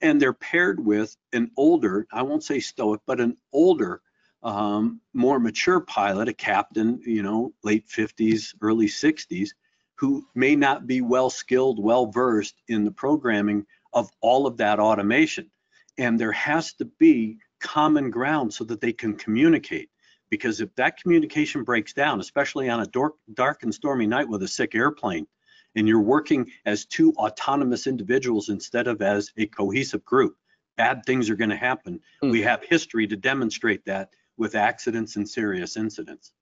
And 0.00 0.18
they're 0.18 0.32
paired 0.32 0.82
with 0.82 1.14
an 1.34 1.50
older, 1.58 2.06
I 2.10 2.22
won't 2.22 2.42
say 2.42 2.60
stoic, 2.60 3.02
but 3.06 3.20
an 3.20 3.36
older, 3.52 4.00
um, 4.42 5.02
more 5.12 5.38
mature 5.38 5.80
pilot, 5.80 6.28
a 6.28 6.32
captain, 6.32 6.98
you 7.04 7.22
know, 7.22 7.52
late 7.62 7.88
50s, 7.88 8.54
early 8.62 8.86
60s, 8.86 9.50
who 9.96 10.26
may 10.34 10.56
not 10.56 10.86
be 10.86 11.02
well 11.02 11.28
skilled, 11.28 11.78
well 11.78 12.06
versed 12.06 12.54
in 12.68 12.86
the 12.86 12.92
programming 12.92 13.66
of 13.92 14.08
all 14.22 14.46
of 14.46 14.56
that 14.56 14.80
automation. 14.80 15.50
And 15.98 16.18
there 16.18 16.32
has 16.32 16.72
to 16.74 16.86
be 16.86 17.38
common 17.60 18.10
ground 18.10 18.52
so 18.52 18.64
that 18.64 18.80
they 18.80 18.92
can 18.92 19.16
communicate. 19.16 19.90
Because 20.30 20.60
if 20.60 20.74
that 20.74 21.00
communication 21.00 21.64
breaks 21.64 21.92
down, 21.92 22.20
especially 22.20 22.68
on 22.68 22.80
a 22.80 22.86
dark, 22.86 23.14
dark 23.32 23.62
and 23.62 23.74
stormy 23.74 24.06
night 24.06 24.28
with 24.28 24.42
a 24.42 24.48
sick 24.48 24.74
airplane, 24.74 25.26
and 25.74 25.88
you're 25.88 26.00
working 26.00 26.50
as 26.66 26.84
two 26.84 27.12
autonomous 27.12 27.86
individuals 27.86 28.48
instead 28.48 28.88
of 28.88 29.00
as 29.00 29.32
a 29.36 29.46
cohesive 29.46 30.04
group, 30.04 30.36
bad 30.76 31.04
things 31.06 31.30
are 31.30 31.36
going 31.36 31.50
to 31.50 31.56
happen. 31.56 32.00
Hmm. 32.20 32.30
We 32.30 32.42
have 32.42 32.62
history 32.62 33.06
to 33.06 33.16
demonstrate 33.16 33.84
that 33.86 34.10
with 34.36 34.54
accidents 34.54 35.16
and 35.16 35.28
serious 35.28 35.76
incidents. 35.76 36.32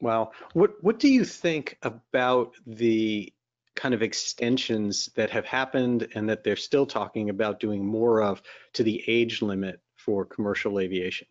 Wow. 0.00 0.32
What 0.52 0.82
what 0.82 0.98
do 0.98 1.08
you 1.08 1.24
think 1.24 1.78
about 1.82 2.54
the 2.66 3.32
kind 3.76 3.94
of 3.94 4.02
extensions 4.02 5.08
that 5.14 5.30
have 5.30 5.46
happened 5.46 6.08
and 6.14 6.28
that 6.28 6.44
they're 6.44 6.56
still 6.56 6.86
talking 6.86 7.30
about 7.30 7.60
doing 7.60 7.86
more 7.86 8.22
of 8.22 8.42
to 8.74 8.82
the 8.82 9.02
age 9.06 9.40
limit 9.42 9.80
for 10.04 10.24
commercial 10.24 10.78
aviation? 10.78 11.28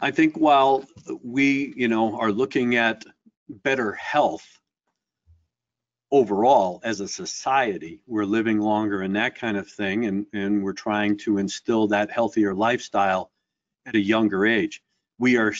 I 0.00 0.10
think 0.10 0.36
while 0.36 0.84
we, 1.22 1.72
you 1.76 1.88
know, 1.88 2.18
are 2.18 2.32
looking 2.32 2.76
at 2.76 3.04
better 3.48 3.92
health 3.92 4.46
overall 6.10 6.80
as 6.84 7.00
a 7.00 7.08
society, 7.08 8.00
we're 8.06 8.24
living 8.24 8.60
longer 8.60 9.02
and 9.02 9.16
that 9.16 9.36
kind 9.36 9.56
of 9.56 9.68
thing, 9.68 10.06
and, 10.06 10.26
and 10.32 10.62
we're 10.62 10.72
trying 10.72 11.16
to 11.18 11.38
instill 11.38 11.88
that 11.88 12.10
healthier 12.10 12.54
lifestyle 12.54 13.30
at 13.86 13.94
a 13.94 14.00
younger 14.00 14.46
age. 14.46 14.82
We 15.18 15.36
are, 15.38 15.54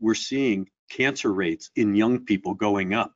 we're 0.00 0.14
seeing 0.14 0.70
cancer 0.90 1.32
rates 1.32 1.70
in 1.76 1.94
young 1.94 2.24
people 2.24 2.54
going 2.54 2.94
up. 2.94 3.14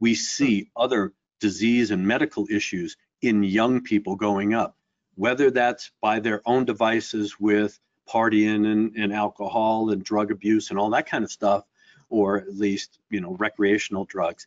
We 0.00 0.14
see 0.14 0.62
hmm. 0.62 0.68
other 0.76 1.12
disease 1.40 1.90
and 1.90 2.06
medical 2.06 2.46
issues 2.50 2.96
in 3.22 3.42
young 3.42 3.82
people 3.82 4.16
going 4.16 4.54
up, 4.54 4.76
whether 5.16 5.50
that's 5.50 5.90
by 6.00 6.20
their 6.20 6.42
own 6.46 6.64
devices 6.64 7.40
with 7.40 7.78
partying 8.08 8.70
and, 8.70 8.94
and 8.96 9.12
alcohol 9.12 9.90
and 9.90 10.04
drug 10.04 10.30
abuse 10.30 10.70
and 10.70 10.78
all 10.78 10.90
that 10.90 11.08
kind 11.08 11.24
of 11.24 11.32
stuff, 11.32 11.64
or 12.08 12.38
at 12.38 12.54
least, 12.54 12.98
you 13.10 13.20
know, 13.20 13.32
recreational 13.32 14.04
drugs. 14.04 14.46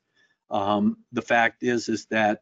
Um, 0.50 0.98
the 1.12 1.22
fact 1.22 1.64
is, 1.64 1.90
is 1.90 2.06
that 2.08 2.42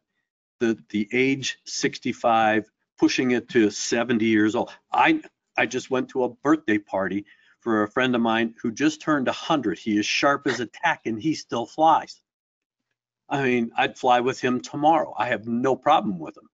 the, 0.60 0.78
the 0.90 1.08
age 1.12 1.58
65, 1.64 2.70
pushing 2.98 3.32
it 3.32 3.48
to 3.50 3.70
70 3.70 4.24
years 4.24 4.54
old. 4.54 4.70
I, 4.92 5.22
I 5.56 5.66
just 5.66 5.90
went 5.90 6.10
to 6.10 6.24
a 6.24 6.28
birthday 6.28 6.78
party 6.78 7.26
for 7.60 7.82
a 7.82 7.90
friend 7.90 8.14
of 8.14 8.20
mine 8.20 8.54
who 8.62 8.70
just 8.70 9.00
turned 9.00 9.26
100. 9.26 9.78
He 9.78 9.98
is 9.98 10.06
sharp 10.06 10.46
as 10.46 10.60
a 10.60 10.66
tack 10.66 11.02
and 11.06 11.20
he 11.20 11.34
still 11.34 11.66
flies. 11.66 12.20
I 13.28 13.42
mean, 13.42 13.72
I'd 13.76 13.98
fly 13.98 14.20
with 14.20 14.40
him 14.40 14.60
tomorrow. 14.60 15.14
I 15.16 15.26
have 15.26 15.46
no 15.46 15.76
problem 15.76 16.18
with 16.18 16.36
him. 16.36 16.48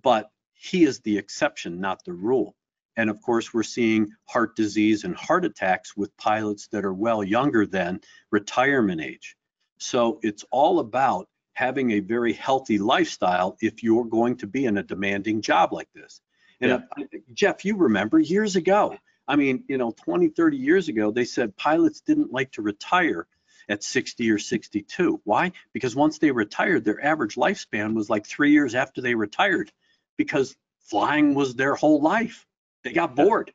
But 0.00 0.30
he 0.56 0.84
is 0.84 1.00
the 1.00 1.18
exception, 1.18 1.80
not 1.80 2.04
the 2.04 2.12
rule. 2.12 2.54
And 2.96 3.10
of 3.10 3.20
course, 3.20 3.52
we're 3.52 3.62
seeing 3.62 4.08
heart 4.24 4.56
disease 4.56 5.04
and 5.04 5.14
heart 5.14 5.44
attacks 5.44 5.96
with 5.96 6.16
pilots 6.16 6.68
that 6.68 6.84
are 6.84 6.94
well 6.94 7.22
younger 7.22 7.66
than 7.66 8.00
retirement 8.30 9.00
age. 9.02 9.36
So 9.78 10.18
it's 10.22 10.44
all 10.50 10.78
about 10.78 11.28
having 11.52 11.92
a 11.92 12.00
very 12.00 12.32
healthy 12.32 12.78
lifestyle 12.78 13.56
if 13.60 13.82
you're 13.82 14.04
going 14.04 14.36
to 14.38 14.46
be 14.46 14.64
in 14.64 14.78
a 14.78 14.82
demanding 14.82 15.42
job 15.42 15.72
like 15.72 15.92
this. 15.94 16.20
And 16.60 16.70
Yeah. 16.70 16.80
uh, 16.96 17.18
Jeff, 17.34 17.64
you 17.64 17.76
remember 17.76 18.18
years 18.18 18.56
ago, 18.56 18.96
I 19.28 19.36
mean, 19.36 19.64
you 19.68 19.76
know, 19.76 19.90
20, 19.90 20.28
30 20.28 20.56
years 20.56 20.88
ago, 20.88 21.10
they 21.10 21.24
said 21.24 21.56
pilots 21.56 22.00
didn't 22.00 22.32
like 22.32 22.52
to 22.52 22.62
retire 22.62 23.26
at 23.68 23.82
60 23.82 24.30
or 24.30 24.38
62. 24.38 25.20
Why? 25.24 25.52
Because 25.72 25.96
once 25.96 26.18
they 26.18 26.30
retired, 26.30 26.84
their 26.84 27.04
average 27.04 27.34
lifespan 27.34 27.94
was 27.94 28.08
like 28.08 28.26
three 28.26 28.52
years 28.52 28.74
after 28.74 29.00
they 29.02 29.14
retired 29.14 29.72
because 30.16 30.56
flying 30.80 31.34
was 31.34 31.54
their 31.54 31.74
whole 31.74 32.00
life. 32.00 32.46
They 32.84 32.92
got 32.92 33.16
bored. 33.16 33.52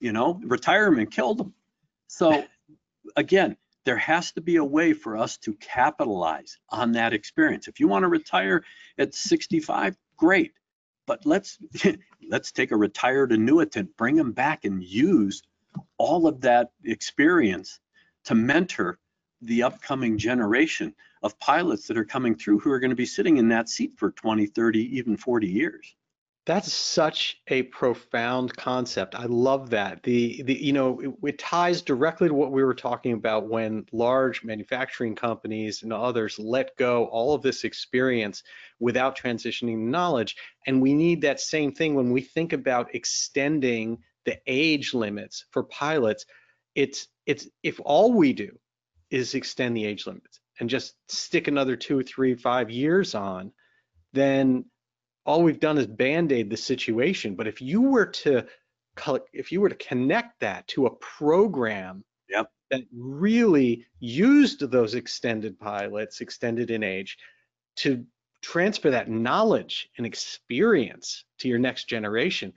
You 0.00 0.12
know, 0.12 0.40
retirement 0.42 1.10
killed 1.12 1.38
them. 1.38 1.54
So 2.08 2.44
again, 3.16 3.56
there 3.84 3.96
has 3.96 4.32
to 4.32 4.40
be 4.40 4.56
a 4.56 4.64
way 4.64 4.92
for 4.92 5.16
us 5.16 5.38
to 5.38 5.54
capitalize 5.54 6.58
on 6.68 6.92
that 6.92 7.12
experience. 7.12 7.68
If 7.68 7.80
you 7.80 7.88
want 7.88 8.02
to 8.02 8.08
retire 8.08 8.64
at 8.98 9.14
65, 9.14 9.96
great. 10.16 10.52
But 11.06 11.26
let's 11.26 11.58
let's 12.28 12.52
take 12.52 12.72
a 12.72 12.76
retired 12.76 13.30
annuitant, 13.32 13.96
bring 13.96 14.16
them 14.16 14.32
back 14.32 14.64
and 14.64 14.82
use 14.82 15.42
all 15.98 16.26
of 16.26 16.42
that 16.42 16.70
experience 16.84 17.80
to 18.24 18.34
mentor 18.34 18.98
the 19.42 19.62
upcoming 19.62 20.18
generation 20.18 20.94
of 21.22 21.38
pilots 21.38 21.86
that 21.86 21.98
are 21.98 22.04
coming 22.04 22.34
through 22.34 22.58
who 22.58 22.70
are 22.70 22.80
going 22.80 22.90
to 22.90 22.96
be 22.96 23.06
sitting 23.06 23.36
in 23.36 23.48
that 23.48 23.68
seat 23.68 23.92
for 23.96 24.10
20, 24.10 24.46
30, 24.46 24.96
even 24.96 25.16
40 25.16 25.46
years. 25.46 25.94
That's 26.46 26.72
such 26.72 27.40
a 27.48 27.64
profound 27.64 28.56
concept. 28.56 29.14
I 29.14 29.26
love 29.26 29.70
that. 29.70 30.02
The 30.02 30.42
the 30.42 30.54
you 30.54 30.72
know 30.72 30.98
it, 30.98 31.12
it 31.22 31.38
ties 31.38 31.82
directly 31.82 32.28
to 32.28 32.34
what 32.34 32.50
we 32.50 32.64
were 32.64 32.74
talking 32.74 33.12
about 33.12 33.48
when 33.48 33.84
large 33.92 34.42
manufacturing 34.42 35.14
companies 35.14 35.82
and 35.82 35.92
others 35.92 36.38
let 36.38 36.74
go 36.76 37.04
all 37.06 37.34
of 37.34 37.42
this 37.42 37.64
experience 37.64 38.42
without 38.80 39.18
transitioning 39.18 39.90
knowledge. 39.90 40.36
And 40.66 40.80
we 40.80 40.94
need 40.94 41.20
that 41.22 41.40
same 41.40 41.72
thing 41.72 41.94
when 41.94 42.10
we 42.10 42.22
think 42.22 42.54
about 42.54 42.94
extending 42.94 43.98
the 44.24 44.38
age 44.46 44.94
limits 44.94 45.44
for 45.50 45.64
pilots. 45.64 46.24
It's 46.74 47.06
it's 47.26 47.48
if 47.62 47.78
all 47.84 48.14
we 48.14 48.32
do 48.32 48.58
is 49.10 49.34
extend 49.34 49.76
the 49.76 49.84
age 49.84 50.06
limits 50.06 50.40
and 50.58 50.70
just 50.70 50.94
stick 51.08 51.48
another 51.48 51.76
two, 51.76 52.02
three, 52.02 52.34
five 52.34 52.70
years 52.70 53.14
on, 53.14 53.52
then 54.12 54.64
all 55.24 55.42
we've 55.42 55.60
done 55.60 55.78
is 55.78 55.86
band-aid 55.86 56.50
the 56.50 56.56
situation. 56.56 57.34
But 57.34 57.46
if 57.46 57.60
you 57.60 57.82
were 57.82 58.06
to 58.06 58.46
if 59.32 59.50
you 59.50 59.60
were 59.60 59.68
to 59.68 59.76
connect 59.76 60.40
that 60.40 60.66
to 60.68 60.86
a 60.86 60.96
program 60.96 62.04
Yep. 62.28 62.50
that 62.70 62.82
really 62.92 63.86
used 63.98 64.60
those 64.60 64.94
extended 64.94 65.58
pilots, 65.58 66.20
extended 66.20 66.70
in 66.70 66.82
age, 66.82 67.16
to 67.76 68.04
transfer 68.42 68.90
that 68.90 69.08
knowledge 69.08 69.88
and 69.96 70.06
experience 70.06 71.24
to 71.38 71.48
your 71.48 71.58
next 71.58 71.88
generation, 71.88 72.52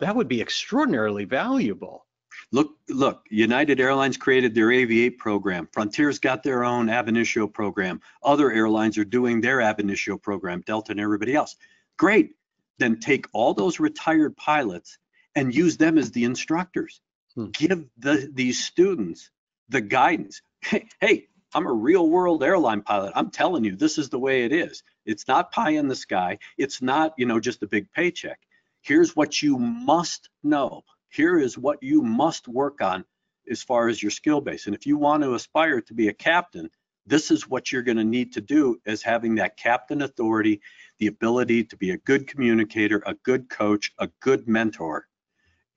that 0.00 0.16
would 0.16 0.28
be 0.28 0.40
extraordinarily 0.40 1.24
valuable. 1.24 2.06
Look, 2.52 2.76
look, 2.88 3.26
United 3.30 3.80
Airlines 3.80 4.16
created 4.16 4.54
their 4.54 4.68
Aviate 4.68 5.18
program. 5.18 5.68
Frontier's 5.72 6.18
got 6.18 6.42
their 6.42 6.64
own 6.64 6.88
ab 6.88 7.08
initio 7.08 7.46
program. 7.46 8.00
Other 8.22 8.52
airlines 8.52 8.98
are 8.98 9.04
doing 9.04 9.40
their 9.40 9.60
ab 9.60 9.80
initio 9.80 10.18
program, 10.18 10.62
Delta 10.66 10.92
and 10.92 11.00
everybody 11.00 11.34
else. 11.34 11.56
Great. 11.96 12.34
Then 12.78 13.00
take 13.00 13.26
all 13.32 13.54
those 13.54 13.80
retired 13.80 14.36
pilots 14.36 14.98
and 15.34 15.54
use 15.54 15.76
them 15.76 15.98
as 15.98 16.10
the 16.10 16.24
instructors. 16.24 17.00
Hmm. 17.34 17.46
Give 17.50 17.86
the, 17.98 18.30
these 18.32 18.64
students 18.64 19.30
the 19.68 19.80
guidance. 19.80 20.42
Hey, 20.60 20.88
hey, 21.00 21.28
I'm 21.52 21.66
a 21.66 21.72
real 21.72 22.08
world 22.08 22.42
airline 22.42 22.82
pilot. 22.82 23.12
I'm 23.14 23.30
telling 23.30 23.64
you, 23.64 23.76
this 23.76 23.98
is 23.98 24.08
the 24.08 24.18
way 24.18 24.44
it 24.44 24.52
is. 24.52 24.82
It's 25.06 25.28
not 25.28 25.52
pie 25.52 25.70
in 25.70 25.88
the 25.88 25.96
sky. 25.96 26.38
It's 26.58 26.82
not, 26.82 27.14
you 27.16 27.26
know, 27.26 27.38
just 27.38 27.62
a 27.62 27.68
big 27.68 27.92
paycheck. 27.92 28.40
Here's 28.82 29.14
what 29.14 29.42
you 29.42 29.58
must 29.58 30.28
know 30.42 30.84
here 31.14 31.38
is 31.38 31.56
what 31.56 31.82
you 31.82 32.02
must 32.02 32.48
work 32.48 32.80
on 32.80 33.04
as 33.48 33.62
far 33.62 33.88
as 33.88 34.02
your 34.02 34.10
skill 34.10 34.40
base. 34.40 34.66
And 34.66 34.74
if 34.74 34.86
you 34.86 34.96
want 34.96 35.22
to 35.22 35.34
aspire 35.34 35.80
to 35.82 35.94
be 35.94 36.08
a 36.08 36.12
captain, 36.12 36.70
this 37.06 37.30
is 37.30 37.48
what 37.48 37.70
you're 37.70 37.82
going 37.82 37.98
to 37.98 38.04
need 38.04 38.32
to 38.32 38.40
do 38.40 38.80
as 38.86 39.02
having 39.02 39.36
that 39.36 39.56
captain 39.56 40.02
authority, 40.02 40.60
the 40.98 41.06
ability 41.06 41.64
to 41.64 41.76
be 41.76 41.90
a 41.90 41.98
good 41.98 42.26
communicator, 42.26 43.02
a 43.06 43.14
good 43.22 43.48
coach, 43.48 43.92
a 43.98 44.08
good 44.20 44.48
mentor, 44.48 45.06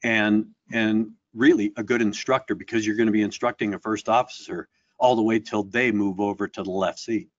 and 0.03 0.47
and 0.71 1.11
really 1.33 1.73
a 1.77 1.83
good 1.83 2.01
instructor 2.01 2.55
because 2.55 2.85
you're 2.85 2.95
going 2.95 3.07
to 3.07 3.13
be 3.13 3.21
instructing 3.21 3.73
a 3.73 3.79
first 3.79 4.09
officer 4.09 4.67
all 4.97 5.15
the 5.15 5.21
way 5.21 5.39
till 5.39 5.63
they 5.63 5.91
move 5.91 6.19
over 6.19 6.47
to 6.47 6.63
the 6.63 6.71
left 6.71 6.99
seat. 6.99 7.29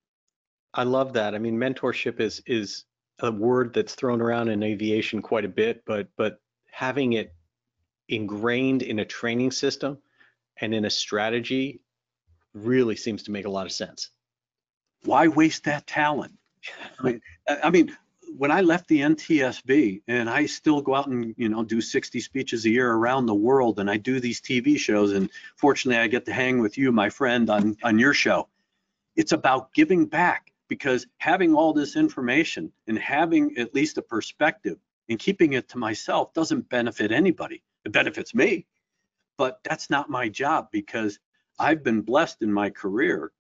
I 0.74 0.84
love 0.84 1.14
that. 1.14 1.34
I 1.34 1.38
mean, 1.38 1.56
mentorship 1.56 2.20
is 2.20 2.42
is 2.46 2.84
a 3.20 3.32
word 3.32 3.74
that's 3.74 3.94
thrown 3.94 4.20
around 4.20 4.48
in 4.50 4.62
aviation 4.62 5.22
quite 5.22 5.44
a 5.44 5.48
bit, 5.48 5.82
but 5.86 6.08
but 6.16 6.38
having 6.70 7.14
it 7.14 7.34
ingrained 8.08 8.82
in 8.82 8.98
a 8.98 9.04
training 9.04 9.50
system 9.50 9.98
and 10.60 10.74
in 10.74 10.84
a 10.84 10.90
strategy 10.90 11.80
really 12.54 12.96
seems 12.96 13.22
to 13.24 13.30
make 13.30 13.46
a 13.46 13.50
lot 13.50 13.66
of 13.66 13.72
sense. 13.72 14.10
Why 15.04 15.28
waste 15.28 15.64
that 15.64 15.86
talent? 15.86 16.32
I 16.98 17.02
mean, 17.02 17.20
I 17.62 17.70
mean, 17.70 17.96
when 18.36 18.50
I 18.50 18.60
left 18.60 18.88
the 18.88 19.00
NTSB 19.00 20.02
and 20.06 20.28
I 20.28 20.46
still 20.46 20.80
go 20.82 20.94
out 20.94 21.06
and 21.06 21.34
you 21.38 21.48
know 21.48 21.64
do 21.64 21.80
60 21.80 22.20
speeches 22.20 22.64
a 22.64 22.70
year 22.70 22.90
around 22.90 23.26
the 23.26 23.34
world 23.34 23.78
and 23.78 23.90
I 23.90 23.96
do 23.96 24.20
these 24.20 24.40
TV 24.40 24.78
shows 24.78 25.12
and 25.12 25.30
fortunately 25.56 26.00
I 26.00 26.08
get 26.08 26.26
to 26.26 26.32
hang 26.32 26.60
with 26.60 26.76
you 26.76 26.92
my 26.92 27.10
friend 27.10 27.48
on 27.48 27.76
on 27.82 27.98
your 27.98 28.14
show. 28.14 28.48
It's 29.16 29.32
about 29.32 29.72
giving 29.72 30.06
back 30.06 30.52
because 30.68 31.06
having 31.16 31.54
all 31.54 31.72
this 31.72 31.96
information 31.96 32.72
and 32.86 32.98
having 32.98 33.56
at 33.56 33.74
least 33.74 33.98
a 33.98 34.02
perspective 34.02 34.78
and 35.08 35.18
keeping 35.18 35.54
it 35.54 35.68
to 35.70 35.78
myself 35.78 36.34
doesn't 36.34 36.68
benefit 36.68 37.10
anybody. 37.10 37.62
It 37.88 37.92
benefits 37.92 38.34
me. 38.34 38.66
But 39.38 39.60
that's 39.64 39.88
not 39.88 40.10
my 40.10 40.28
job 40.28 40.68
because 40.70 41.18
I've 41.58 41.82
been 41.82 42.02
blessed 42.02 42.42
in 42.42 42.52
my 42.52 42.68
career 42.68 43.32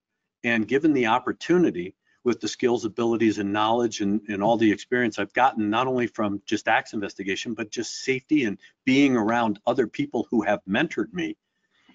and 0.42 0.66
given 0.66 0.94
the 0.94 1.08
opportunity 1.08 1.94
with 2.24 2.40
the 2.40 2.48
skills, 2.48 2.86
abilities, 2.86 3.38
and 3.38 3.52
knowledge 3.52 4.00
and, 4.00 4.22
and 4.26 4.42
all 4.42 4.56
the 4.56 4.72
experience 4.72 5.18
I've 5.18 5.34
gotten, 5.34 5.68
not 5.68 5.86
only 5.86 6.06
from 6.06 6.40
just 6.46 6.66
acts 6.66 6.94
investigation, 6.94 7.52
but 7.52 7.70
just 7.70 8.02
safety 8.02 8.44
and 8.44 8.58
being 8.86 9.16
around 9.16 9.60
other 9.66 9.86
people 9.86 10.26
who 10.30 10.40
have 10.40 10.60
mentored 10.66 11.12
me, 11.12 11.36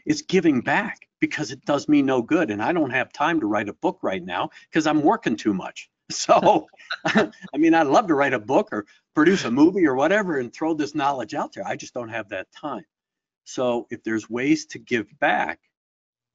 it's 0.06 0.22
giving 0.22 0.62
back 0.62 1.08
because 1.20 1.52
it 1.52 1.66
does 1.66 1.90
me 1.90 2.04
no 2.04 2.22
good. 2.22 2.52
And 2.52 2.62
I 2.62 2.72
don't 2.72 2.92
have 2.92 3.12
time 3.12 3.40
to 3.40 3.48
write 3.48 3.70
a 3.70 3.74
book 3.74 3.98
right 4.04 4.24
now 4.24 4.52
because 4.70 4.86
I'm 4.86 5.02
working 5.02 5.38
too 5.38 5.56
much. 5.56 5.90
So, 6.12 6.68
I 7.06 7.32
mean, 7.58 7.74
I'd 7.74 7.88
love 7.88 8.08
to 8.08 8.14
write 8.14 8.34
a 8.34 8.40
book 8.40 8.70
or 8.72 8.86
produce 9.16 9.46
a 9.46 9.52
movie 9.52 9.88
or 9.88 9.96
whatever 9.96 10.38
and 10.38 10.54
throw 10.54 10.74
this 10.74 10.94
knowledge 10.94 11.34
out 11.34 11.54
there. 11.54 11.66
I 11.66 11.76
just 11.76 11.94
don't 11.94 12.10
have 12.10 12.30
that 12.30 12.52
time. 12.52 12.86
So, 13.46 13.88
if 13.90 14.04
there's 14.04 14.30
ways 14.30 14.66
to 14.68 14.80
give 14.80 15.08
back, 15.20 15.60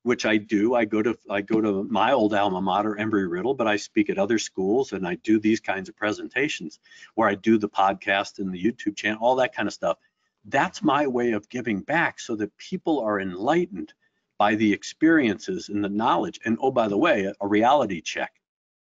which 0.09 0.25
I 0.25 0.39
do. 0.39 0.75
I 0.75 0.87
go 0.87 1.03
to 1.03 1.19
I 1.29 1.43
go 1.43 1.61
to 1.61 1.85
my 1.85 2.13
old 2.13 2.33
alma 2.35 2.61
mater, 2.63 2.97
Embry 2.99 3.31
Riddle, 3.31 3.55
but 3.55 3.67
I 3.67 3.77
speak 3.77 4.09
at 4.09 4.19
other 4.19 4.39
schools 4.39 4.93
and 4.93 5.07
I 5.07 5.17
do 5.17 5.39
these 5.39 5.61
kinds 5.61 5.89
of 5.89 5.97
presentations 5.97 6.79
where 7.15 7.29
I 7.29 7.35
do 7.35 7.59
the 7.59 7.69
podcast 7.69 8.39
and 8.39 8.53
the 8.53 8.63
YouTube 8.63 8.97
channel, 8.97 9.19
all 9.21 9.37
that 9.37 9.55
kind 9.55 9.69
of 9.69 9.75
stuff. 9.75 9.99
That's 10.47 10.83
my 10.83 11.07
way 11.07 11.33
of 11.33 11.49
giving 11.51 11.81
back 11.81 12.21
so 12.21 12.37
that 12.37 12.57
people 12.57 13.01
are 13.01 13.21
enlightened 13.21 13.93
by 14.39 14.55
the 14.55 14.73
experiences 14.73 15.69
and 15.69 15.85
the 15.85 15.89
knowledge. 15.89 16.41
And 16.45 16.57
oh, 16.63 16.71
by 16.71 16.89
the 16.89 16.97
way, 16.97 17.25
a, 17.25 17.35
a 17.41 17.47
reality 17.47 18.01
check, 18.01 18.33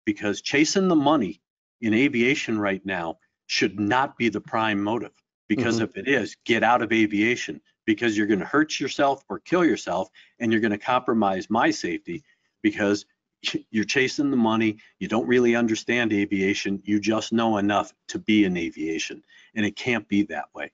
because 0.04 0.40
chasing 0.40 0.88
the 0.88 0.96
money 0.96 1.40
in 1.80 1.94
aviation 1.94 2.58
right 2.58 2.84
now 2.84 3.18
should 3.46 3.78
not 3.78 4.16
be 4.16 4.28
the 4.28 4.40
prime 4.40 4.82
motive. 4.82 5.12
Because 5.48 5.76
mm-hmm. 5.76 5.84
if 5.84 5.96
it 5.96 6.08
is, 6.08 6.36
get 6.44 6.62
out 6.62 6.82
of 6.82 6.92
aviation 6.92 7.60
because 7.84 8.16
you're 8.16 8.26
going 8.26 8.40
to 8.40 8.46
hurt 8.46 8.78
yourself 8.78 9.24
or 9.28 9.38
kill 9.38 9.64
yourself 9.64 10.08
and 10.38 10.52
you're 10.52 10.60
going 10.60 10.72
to 10.72 10.78
compromise 10.78 11.50
my 11.50 11.70
safety 11.70 12.22
because 12.62 13.04
you're 13.70 13.84
chasing 13.84 14.30
the 14.30 14.36
money 14.36 14.78
you 14.98 15.08
don't 15.08 15.26
really 15.26 15.56
understand 15.56 16.12
aviation 16.12 16.80
you 16.84 17.00
just 17.00 17.32
know 17.32 17.56
enough 17.58 17.92
to 18.08 18.18
be 18.18 18.44
in 18.44 18.56
aviation 18.56 19.22
and 19.54 19.66
it 19.66 19.74
can't 19.76 20.08
be 20.08 20.22
that 20.22 20.46
way 20.54 20.70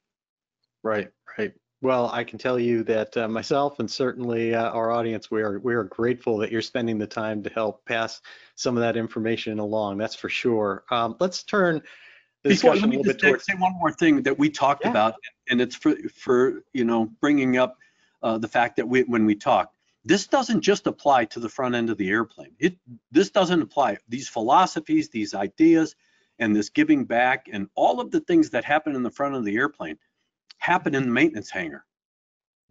right 0.82 0.96
right 0.96 1.10
well 1.80 2.10
i 2.12 2.24
can 2.24 2.38
tell 2.38 2.58
you 2.58 2.82
that 2.82 3.16
uh, 3.16 3.28
myself 3.28 3.78
and 3.78 3.90
certainly 3.90 4.54
uh, 4.54 4.70
our 4.70 4.90
audience 4.90 5.30
we 5.30 5.42
are 5.42 5.58
we 5.60 5.74
are 5.74 5.84
grateful 5.84 6.38
that 6.38 6.50
you're 6.50 6.62
spending 6.62 6.98
the 6.98 7.06
time 7.06 7.42
to 7.42 7.50
help 7.50 7.84
pass 7.84 8.20
some 8.54 8.76
of 8.76 8.82
that 8.82 8.96
information 8.96 9.58
along 9.58 9.98
that's 9.98 10.14
for 10.14 10.28
sure 10.28 10.84
um, 10.90 11.16
let's 11.20 11.42
turn 11.42 11.82
before, 12.44 12.76
let 12.76 12.88
me 12.88 13.02
just 13.02 13.20
say 13.20 13.54
one 13.58 13.74
more 13.78 13.92
thing 13.92 14.22
that 14.22 14.38
we 14.38 14.50
talked 14.50 14.84
yeah. 14.84 14.90
about, 14.90 15.14
and 15.50 15.60
it's 15.60 15.74
for 15.74 15.96
for 16.14 16.62
you 16.72 16.84
know 16.84 17.10
bringing 17.20 17.56
up 17.56 17.76
uh, 18.22 18.38
the 18.38 18.48
fact 18.48 18.76
that 18.76 18.88
we 18.88 19.02
when 19.02 19.26
we 19.26 19.34
talk, 19.34 19.72
this 20.04 20.26
doesn't 20.26 20.60
just 20.60 20.86
apply 20.86 21.26
to 21.26 21.40
the 21.40 21.48
front 21.48 21.74
end 21.74 21.90
of 21.90 21.98
the 21.98 22.08
airplane. 22.08 22.54
It 22.58 22.76
this 23.10 23.30
doesn't 23.30 23.60
apply. 23.60 23.98
These 24.08 24.28
philosophies, 24.28 25.08
these 25.08 25.34
ideas, 25.34 25.96
and 26.38 26.54
this 26.54 26.68
giving 26.68 27.04
back, 27.04 27.48
and 27.52 27.68
all 27.74 28.00
of 28.00 28.10
the 28.10 28.20
things 28.20 28.50
that 28.50 28.64
happen 28.64 28.94
in 28.94 29.02
the 29.02 29.10
front 29.10 29.34
of 29.34 29.44
the 29.44 29.56
airplane 29.56 29.98
happen 30.58 30.94
in 30.94 31.04
the 31.04 31.10
maintenance 31.10 31.50
hangar. 31.50 31.84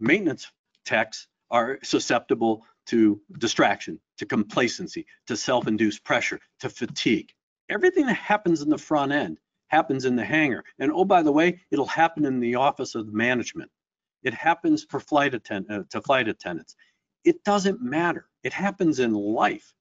Maintenance 0.00 0.50
techs 0.84 1.26
are 1.50 1.78
susceptible 1.82 2.64
to 2.86 3.20
distraction, 3.38 4.00
to 4.16 4.26
complacency, 4.26 5.06
to 5.26 5.36
self-induced 5.36 6.04
pressure, 6.04 6.40
to 6.60 6.68
fatigue. 6.68 7.32
Everything 7.68 8.06
that 8.06 8.14
happens 8.14 8.62
in 8.62 8.70
the 8.70 8.78
front 8.78 9.12
end 9.12 9.38
happens 9.68 10.06
in 10.06 10.16
the 10.16 10.24
hangar. 10.24 10.64
And 10.78 10.90
oh, 10.92 11.04
by 11.04 11.22
the 11.22 11.32
way, 11.32 11.60
it'll 11.70 11.86
happen 11.86 12.24
in 12.24 12.40
the 12.40 12.54
office 12.54 12.94
of 12.94 13.12
management. 13.12 13.70
It 14.22 14.34
happens 14.34 14.84
for 14.88 15.00
flight 15.00 15.34
attend 15.34 15.66
uh, 15.70 15.82
to 15.90 16.00
flight 16.00 16.28
attendants. 16.28 16.74
It 17.24 17.44
doesn't 17.44 17.82
matter. 17.82 18.26
It 18.42 18.52
happens 18.52 19.00
in 19.00 19.12
life. 19.12 19.74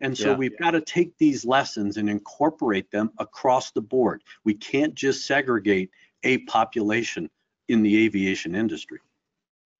And 0.00 0.16
so 0.16 0.30
yeah. 0.30 0.36
we've 0.36 0.58
got 0.58 0.72
to 0.72 0.80
take 0.80 1.16
these 1.18 1.44
lessons 1.44 1.98
and 1.98 2.08
incorporate 2.08 2.90
them 2.90 3.10
across 3.18 3.70
the 3.72 3.80
board. 3.80 4.22
We 4.44 4.54
can't 4.54 4.94
just 4.94 5.26
segregate 5.26 5.90
a 6.24 6.38
population 6.38 7.30
in 7.68 7.82
the 7.82 8.04
aviation 8.04 8.54
industry. 8.54 8.98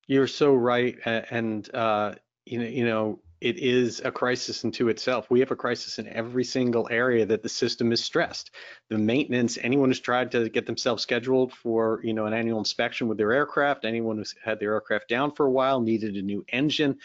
You're 0.07 0.27
so 0.27 0.55
right, 0.55 0.97
and 1.05 1.73
uh, 1.75 2.15
you 2.45 2.59
know, 2.59 2.67
you 2.67 2.85
know, 2.85 3.21
it 3.41 3.59
is 3.59 4.01
a 4.05 4.11
crisis 4.11 4.65
into 4.65 4.89
itself. 4.89 5.31
We 5.31 5.41
have 5.41 5.51
a 5.51 5.57
crisis 5.57 5.99
in 5.99 6.09
every 6.09 6.45
single 6.45 6.89
area 6.91 7.27
that 7.27 7.43
the 7.43 7.49
system 7.49 7.93
is 7.93 8.03
stressed. 8.03 8.51
The 8.89 8.99
maintenance, 8.99 9.59
anyone 9.61 9.91
who's 9.91 10.01
tried 10.01 10.31
to 10.33 10.49
get 10.49 10.67
themselves 10.67 11.03
scheduled 11.03 11.53
for, 11.53 12.01
you 12.03 12.15
know, 12.15 12.27
an 12.27 12.33
annual 12.33 12.59
inspection 12.59 13.07
with 13.07 13.19
their 13.19 13.33
aircraft, 13.33 13.85
anyone 13.85 14.17
who's 14.17 14.35
had 14.43 14.61
their 14.61 14.73
aircraft 14.73 15.09
down 15.09 15.33
for 15.33 15.47
a 15.47 15.51
while, 15.51 15.81
needed 15.81 16.17
a 16.17 16.23
new 16.23 16.45
engine. 16.49 16.97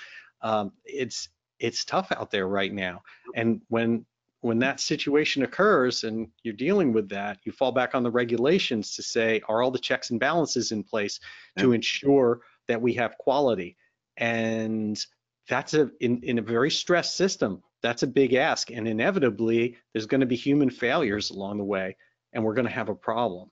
Um, 0.41 0.71
it's 0.85 1.29
it's 1.59 1.83
tough 1.83 2.11
out 2.11 2.31
there 2.31 2.47
right 2.47 2.73
now. 2.73 3.01
And 3.35 3.61
when 3.67 4.05
when 4.41 4.59
that 4.59 4.79
situation 4.79 5.43
occurs 5.43 6.03
and 6.03 6.29
you're 6.43 6.53
dealing 6.53 6.93
with 6.93 7.09
that, 7.09 7.39
you 7.43 7.51
fall 7.51 7.71
back 7.71 7.93
on 7.93 8.03
the 8.03 8.11
regulations 8.11 8.95
to 8.95 9.03
say, 9.03 9.41
are 9.49 9.61
all 9.61 9.71
the 9.71 9.79
checks 9.79 10.11
and 10.11 10.19
balances 10.19 10.71
in 10.71 10.83
place 10.83 11.19
yeah. 11.57 11.63
to 11.63 11.73
ensure 11.73 12.41
that 12.67 12.81
we 12.81 12.93
have 12.93 13.17
quality? 13.17 13.75
And 14.17 15.03
that's 15.49 15.73
a 15.73 15.89
in, 15.99 16.21
in 16.23 16.37
a 16.37 16.41
very 16.41 16.71
stressed 16.71 17.15
system 17.17 17.63
that's 17.81 18.03
a 18.03 18.07
big 18.07 18.33
ask. 18.33 18.71
And 18.71 18.87
inevitably 18.87 19.77
there's 19.93 20.05
going 20.05 20.21
to 20.21 20.27
be 20.27 20.35
human 20.35 20.69
failures 20.69 21.31
along 21.31 21.57
the 21.57 21.63
way 21.63 21.95
and 22.33 22.43
we're 22.43 22.53
going 22.53 22.67
to 22.67 22.73
have 22.73 22.89
a 22.89 22.95
problem. 22.95 23.49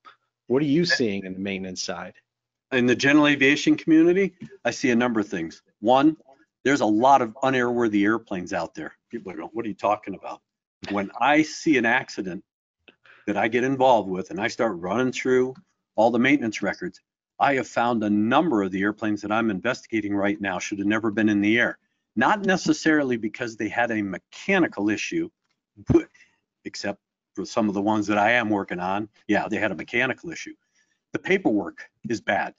What 0.48 0.62
are 0.62 0.66
you 0.66 0.84
eh. 0.84 0.86
seeing 0.86 1.26
in 1.26 1.34
the 1.34 1.40
maintenance 1.40 1.84
side? 1.84 2.14
In 2.72 2.86
the 2.86 2.96
general 2.96 3.28
aviation 3.28 3.78
community 3.78 4.34
i 4.66 4.72
see 4.72 4.92
a 4.92 4.96
number 4.96 5.20
of 5.20 5.28
things. 5.28 5.62
One 5.80 6.18
there's 6.64 6.82
a 6.82 6.86
lot 6.86 7.22
of 7.22 7.34
unairworthy 7.44 8.04
airplanes 8.04 8.52
out 8.52 8.76
there. 8.76 8.94
People 9.10 9.32
are 9.32 9.36
going 9.36 9.50
what 9.54 9.66
are 9.66 9.70
you 9.70 9.76
talking 9.76 10.16
about 10.16 10.42
when 10.90 11.10
i 11.20 11.42
see 11.42 11.78
an 11.78 11.86
accident 11.86 12.44
that 13.26 13.38
i 13.38 13.48
get 13.48 13.64
involved 13.64 14.10
with 14.10 14.30
and 14.30 14.40
i 14.40 14.48
start 14.48 14.78
running 14.78 15.12
through 15.12 15.54
all 15.96 16.12
the 16.12 16.20
maintenance 16.20 16.62
records 16.62 17.02
i 17.40 17.56
have 17.56 17.68
found 17.68 18.04
a 18.04 18.10
number 18.10 18.64
of 18.64 18.72
the 18.72 18.82
airplanes 18.82 19.22
that 19.22 19.32
i'm 19.32 19.50
investigating 19.50 20.16
right 20.16 20.40
now 20.40 20.60
should 20.60 20.80
have 20.80 20.88
never 20.88 21.12
been 21.12 21.30
in 21.30 21.42
the 21.42 21.60
air 21.60 21.78
not 22.18 22.44
necessarily 22.46 23.16
because 23.16 23.56
they 23.56 23.70
had 23.70 23.92
a 23.92 24.02
mechanical 24.02 24.90
issue, 24.90 25.30
except 26.66 27.00
for 27.36 27.46
some 27.46 27.70
of 27.70 27.76
the 27.76 27.82
ones 27.82 28.08
that 28.08 28.18
I 28.18 28.32
am 28.32 28.50
working 28.50 28.80
on. 28.80 29.08
Yeah, 29.28 29.48
they 29.48 29.58
had 29.58 29.72
a 29.72 29.76
mechanical 29.76 30.32
issue. 30.32 30.56
The 31.14 31.20
paperwork 31.20 31.88
is 32.10 32.20
bad. 32.20 32.56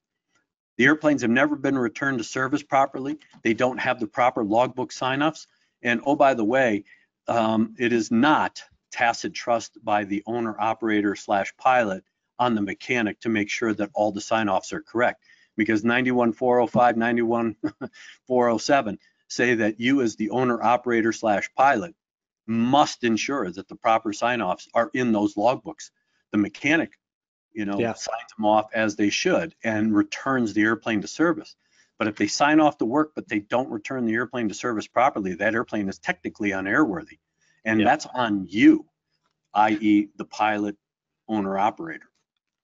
The 0.76 0.84
airplanes 0.84 1.22
have 1.22 1.32
never 1.32 1.56
been 1.56 1.76
returned 1.76 2.18
to 2.18 2.24
service 2.24 2.62
properly. 2.62 3.18
They 3.42 3.52
don't 3.52 3.78
have 3.78 3.98
the 3.98 4.06
proper 4.06 4.44
logbook 4.44 4.92
sign-offs. 4.92 5.48
And 5.82 6.00
oh, 6.06 6.14
by 6.14 6.34
the 6.34 6.44
way, 6.44 6.84
um, 7.28 7.74
it 7.78 7.92
is 7.92 8.10
not 8.10 8.62
tacit 8.90 9.34
trust 9.34 9.78
by 9.84 10.04
the 10.04 10.22
owner 10.26 10.58
operator 10.58 11.14
slash 11.14 11.54
pilot 11.56 12.02
on 12.38 12.54
the 12.54 12.62
mechanic 12.62 13.20
to 13.20 13.28
make 13.28 13.50
sure 13.50 13.74
that 13.74 13.90
all 13.94 14.12
the 14.12 14.20
sign-offs 14.20 14.72
are 14.72 14.80
correct 14.80 15.22
because 15.56 15.84
91405, 15.84 16.96
91407 16.96 18.98
say 19.28 19.54
that 19.56 19.78
you 19.78 20.00
as 20.00 20.16
the 20.16 20.30
owner 20.30 20.62
operator 20.62 21.12
slash 21.12 21.50
pilot 21.54 21.94
must 22.46 23.04
ensure 23.04 23.50
that 23.50 23.68
the 23.68 23.76
proper 23.76 24.12
sign-offs 24.12 24.68
are 24.72 24.90
in 24.94 25.12
those 25.12 25.34
logbooks. 25.34 25.90
The 26.32 26.38
mechanic, 26.38 26.92
you 27.52 27.66
know, 27.66 27.78
yeah. 27.78 27.92
signs 27.92 28.32
them 28.36 28.46
off 28.46 28.70
as 28.72 28.96
they 28.96 29.10
should 29.10 29.54
and 29.62 29.94
returns 29.94 30.54
the 30.54 30.62
airplane 30.62 31.02
to 31.02 31.08
service. 31.08 31.56
But 31.98 32.08
if 32.08 32.16
they 32.16 32.28
sign 32.28 32.60
off 32.60 32.78
the 32.78 32.86
work 32.86 33.12
but 33.14 33.28
they 33.28 33.40
don't 33.40 33.70
return 33.70 34.06
the 34.06 34.14
airplane 34.14 34.48
to 34.48 34.54
service 34.54 34.86
properly, 34.86 35.34
that 35.34 35.54
airplane 35.54 35.88
is 35.88 35.98
technically 35.98 36.50
unairworthy. 36.50 37.18
And 37.64 37.80
yeah. 37.80 37.86
that's 37.86 38.06
on 38.06 38.46
you, 38.48 38.86
i.e. 39.54 40.08
the 40.16 40.24
pilot, 40.24 40.76
owner 41.28 41.58
operator. 41.58 42.06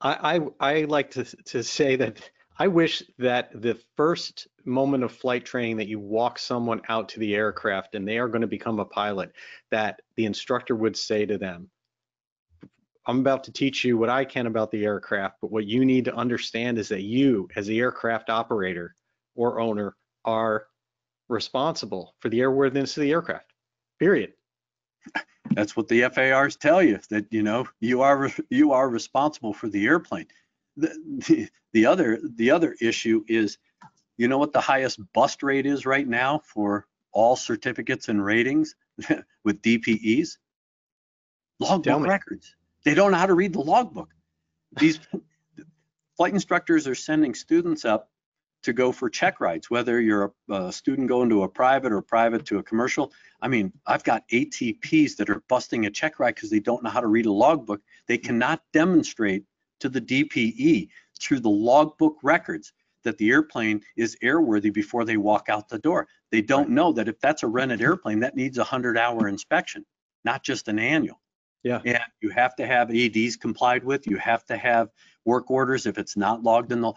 I, 0.00 0.36
I, 0.60 0.72
I 0.72 0.84
like 0.84 1.10
to, 1.12 1.24
to 1.24 1.62
say 1.62 1.96
that 1.96 2.30
I 2.58 2.68
wish 2.68 3.02
that 3.18 3.50
the 3.60 3.78
first 3.96 4.46
moment 4.64 5.02
of 5.02 5.12
flight 5.12 5.44
training 5.44 5.78
that 5.78 5.88
you 5.88 5.98
walk 5.98 6.38
someone 6.38 6.80
out 6.88 7.08
to 7.10 7.20
the 7.20 7.34
aircraft 7.34 7.94
and 7.94 8.06
they 8.06 8.18
are 8.18 8.28
going 8.28 8.42
to 8.42 8.46
become 8.46 8.78
a 8.78 8.84
pilot, 8.84 9.32
that 9.70 10.00
the 10.16 10.26
instructor 10.26 10.76
would 10.76 10.96
say 10.96 11.26
to 11.26 11.36
them, 11.36 11.68
I'm 13.06 13.18
about 13.18 13.44
to 13.44 13.52
teach 13.52 13.84
you 13.84 13.98
what 13.98 14.08
I 14.08 14.24
can 14.24 14.46
about 14.46 14.70
the 14.70 14.84
aircraft, 14.84 15.38
but 15.40 15.50
what 15.50 15.66
you 15.66 15.84
need 15.84 16.06
to 16.06 16.14
understand 16.14 16.78
is 16.78 16.88
that 16.88 17.02
you, 17.02 17.48
as 17.56 17.66
the 17.66 17.80
aircraft 17.80 18.30
operator 18.30 18.94
or 19.34 19.60
owner, 19.60 19.96
are 20.24 20.66
responsible 21.28 22.14
for 22.20 22.28
the 22.28 22.40
airworthiness 22.40 22.96
of 22.96 23.02
the 23.02 23.10
aircraft. 23.10 23.52
Period. 23.98 24.32
That's 25.50 25.76
what 25.76 25.88
the 25.88 26.02
FARs 26.08 26.56
tell 26.56 26.82
you 26.82 26.98
that 27.10 27.26
you 27.30 27.42
know 27.42 27.66
you 27.80 28.02
are 28.02 28.30
you 28.50 28.72
are 28.72 28.88
responsible 28.88 29.52
for 29.52 29.68
the 29.68 29.84
airplane. 29.86 30.26
The, 30.76 30.88
the, 31.28 31.48
the 31.72 31.86
other 31.86 32.20
the 32.36 32.50
other 32.50 32.74
issue 32.80 33.24
is, 33.28 33.58
you 34.16 34.28
know 34.28 34.38
what 34.38 34.52
the 34.52 34.60
highest 34.60 35.00
bust 35.12 35.42
rate 35.42 35.66
is 35.66 35.86
right 35.86 36.06
now 36.06 36.40
for 36.44 36.86
all 37.12 37.36
certificates 37.36 38.08
and 38.08 38.24
ratings 38.24 38.74
with 39.44 39.62
DPEs? 39.62 40.38
Logbook 41.60 42.06
records. 42.06 42.56
They 42.84 42.94
don't 42.94 43.12
know 43.12 43.18
how 43.18 43.26
to 43.26 43.34
read 43.34 43.52
the 43.52 43.60
logbook. 43.60 44.08
These 44.78 44.98
flight 46.16 46.32
instructors 46.32 46.88
are 46.88 46.94
sending 46.94 47.34
students 47.34 47.84
up 47.84 48.10
to 48.64 48.72
go 48.72 48.92
for 48.92 49.08
check 49.08 49.40
rides, 49.40 49.70
whether 49.70 50.00
you're 50.00 50.32
a, 50.48 50.54
a, 50.54 50.72
student 50.72 51.08
going 51.08 51.28
to 51.30 51.42
a 51.42 51.48
private 51.48 51.92
or 51.92 52.02
private 52.02 52.44
to 52.46 52.58
a 52.58 52.62
commercial. 52.62 53.12
I 53.40 53.48
mean, 53.48 53.72
I've 53.86 54.04
got 54.04 54.28
ATPs 54.28 55.16
that 55.16 55.30
are 55.30 55.42
busting 55.48 55.86
a 55.86 55.90
check 55.90 56.18
ride 56.18 56.34
because 56.34 56.50
they 56.50 56.60
don't 56.60 56.82
know 56.82 56.90
how 56.90 57.00
to 57.00 57.06
read 57.06 57.26
a 57.26 57.32
logbook. 57.32 57.80
They 58.06 58.18
cannot 58.18 58.62
demonstrate 58.72 59.44
to 59.80 59.88
the 59.88 60.00
DPE 60.00 60.88
through 61.20 61.40
the 61.40 61.50
logbook 61.50 62.16
records 62.22 62.72
that 63.04 63.18
the 63.18 63.30
airplane 63.30 63.82
is 63.96 64.16
airworthy 64.22 64.72
before 64.72 65.04
they 65.04 65.16
walk 65.16 65.48
out 65.48 65.68
the 65.68 65.78
door. 65.78 66.08
They 66.30 66.42
don't 66.42 66.70
know 66.70 66.92
that 66.92 67.08
if 67.08 67.20
that's 67.20 67.42
a 67.42 67.46
rented 67.46 67.82
airplane, 67.82 68.20
that 68.20 68.34
needs 68.34 68.58
a 68.58 68.62
100 68.62 68.98
hour 68.98 69.28
inspection, 69.28 69.84
not 70.24 70.42
just 70.42 70.68
an 70.68 70.78
annual. 70.78 71.20
Yeah. 71.62 71.80
And 71.84 72.00
you 72.20 72.30
have 72.30 72.54
to 72.56 72.66
have 72.66 72.90
ADs 72.90 73.36
complied 73.36 73.84
with. 73.84 74.06
You 74.06 74.16
have 74.16 74.44
to 74.46 74.56
have 74.56 74.90
work 75.24 75.50
orders 75.50 75.86
if 75.86 75.98
it's 75.98 76.16
not 76.16 76.42
logged 76.42 76.72
in 76.72 76.80
the. 76.80 76.92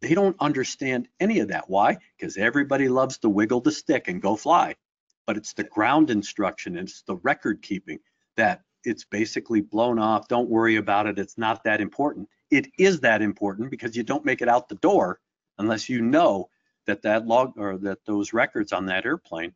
They 0.00 0.14
don't 0.14 0.36
understand 0.40 1.08
any 1.18 1.40
of 1.40 1.48
that. 1.48 1.68
Why? 1.68 1.98
Because 2.18 2.36
everybody 2.36 2.88
loves 2.88 3.18
to 3.18 3.28
wiggle 3.28 3.60
the 3.60 3.72
stick 3.72 4.08
and 4.08 4.22
go 4.22 4.36
fly. 4.36 4.76
But 5.26 5.36
it's 5.36 5.52
the 5.52 5.64
ground 5.64 6.10
instruction, 6.10 6.76
it's 6.76 7.02
the 7.02 7.16
record 7.16 7.62
keeping 7.62 7.98
that 8.36 8.62
it's 8.84 9.04
basically 9.04 9.60
blown 9.60 9.98
off. 9.98 10.28
Don't 10.28 10.48
worry 10.48 10.76
about 10.76 11.06
it. 11.06 11.18
It's 11.18 11.36
not 11.36 11.64
that 11.64 11.80
important. 11.80 12.28
It 12.50 12.68
is 12.78 13.00
that 13.00 13.20
important 13.20 13.70
because 13.70 13.96
you 13.96 14.02
don't 14.02 14.24
make 14.24 14.40
it 14.40 14.48
out 14.48 14.68
the 14.68 14.76
door 14.76 15.20
unless 15.58 15.88
you 15.88 16.00
know 16.00 16.48
that 16.86 17.02
that 17.02 17.26
log 17.26 17.52
or 17.58 17.76
that 17.78 18.04
those 18.06 18.32
records 18.32 18.72
on 18.72 18.86
that 18.86 19.04
airplane 19.04 19.52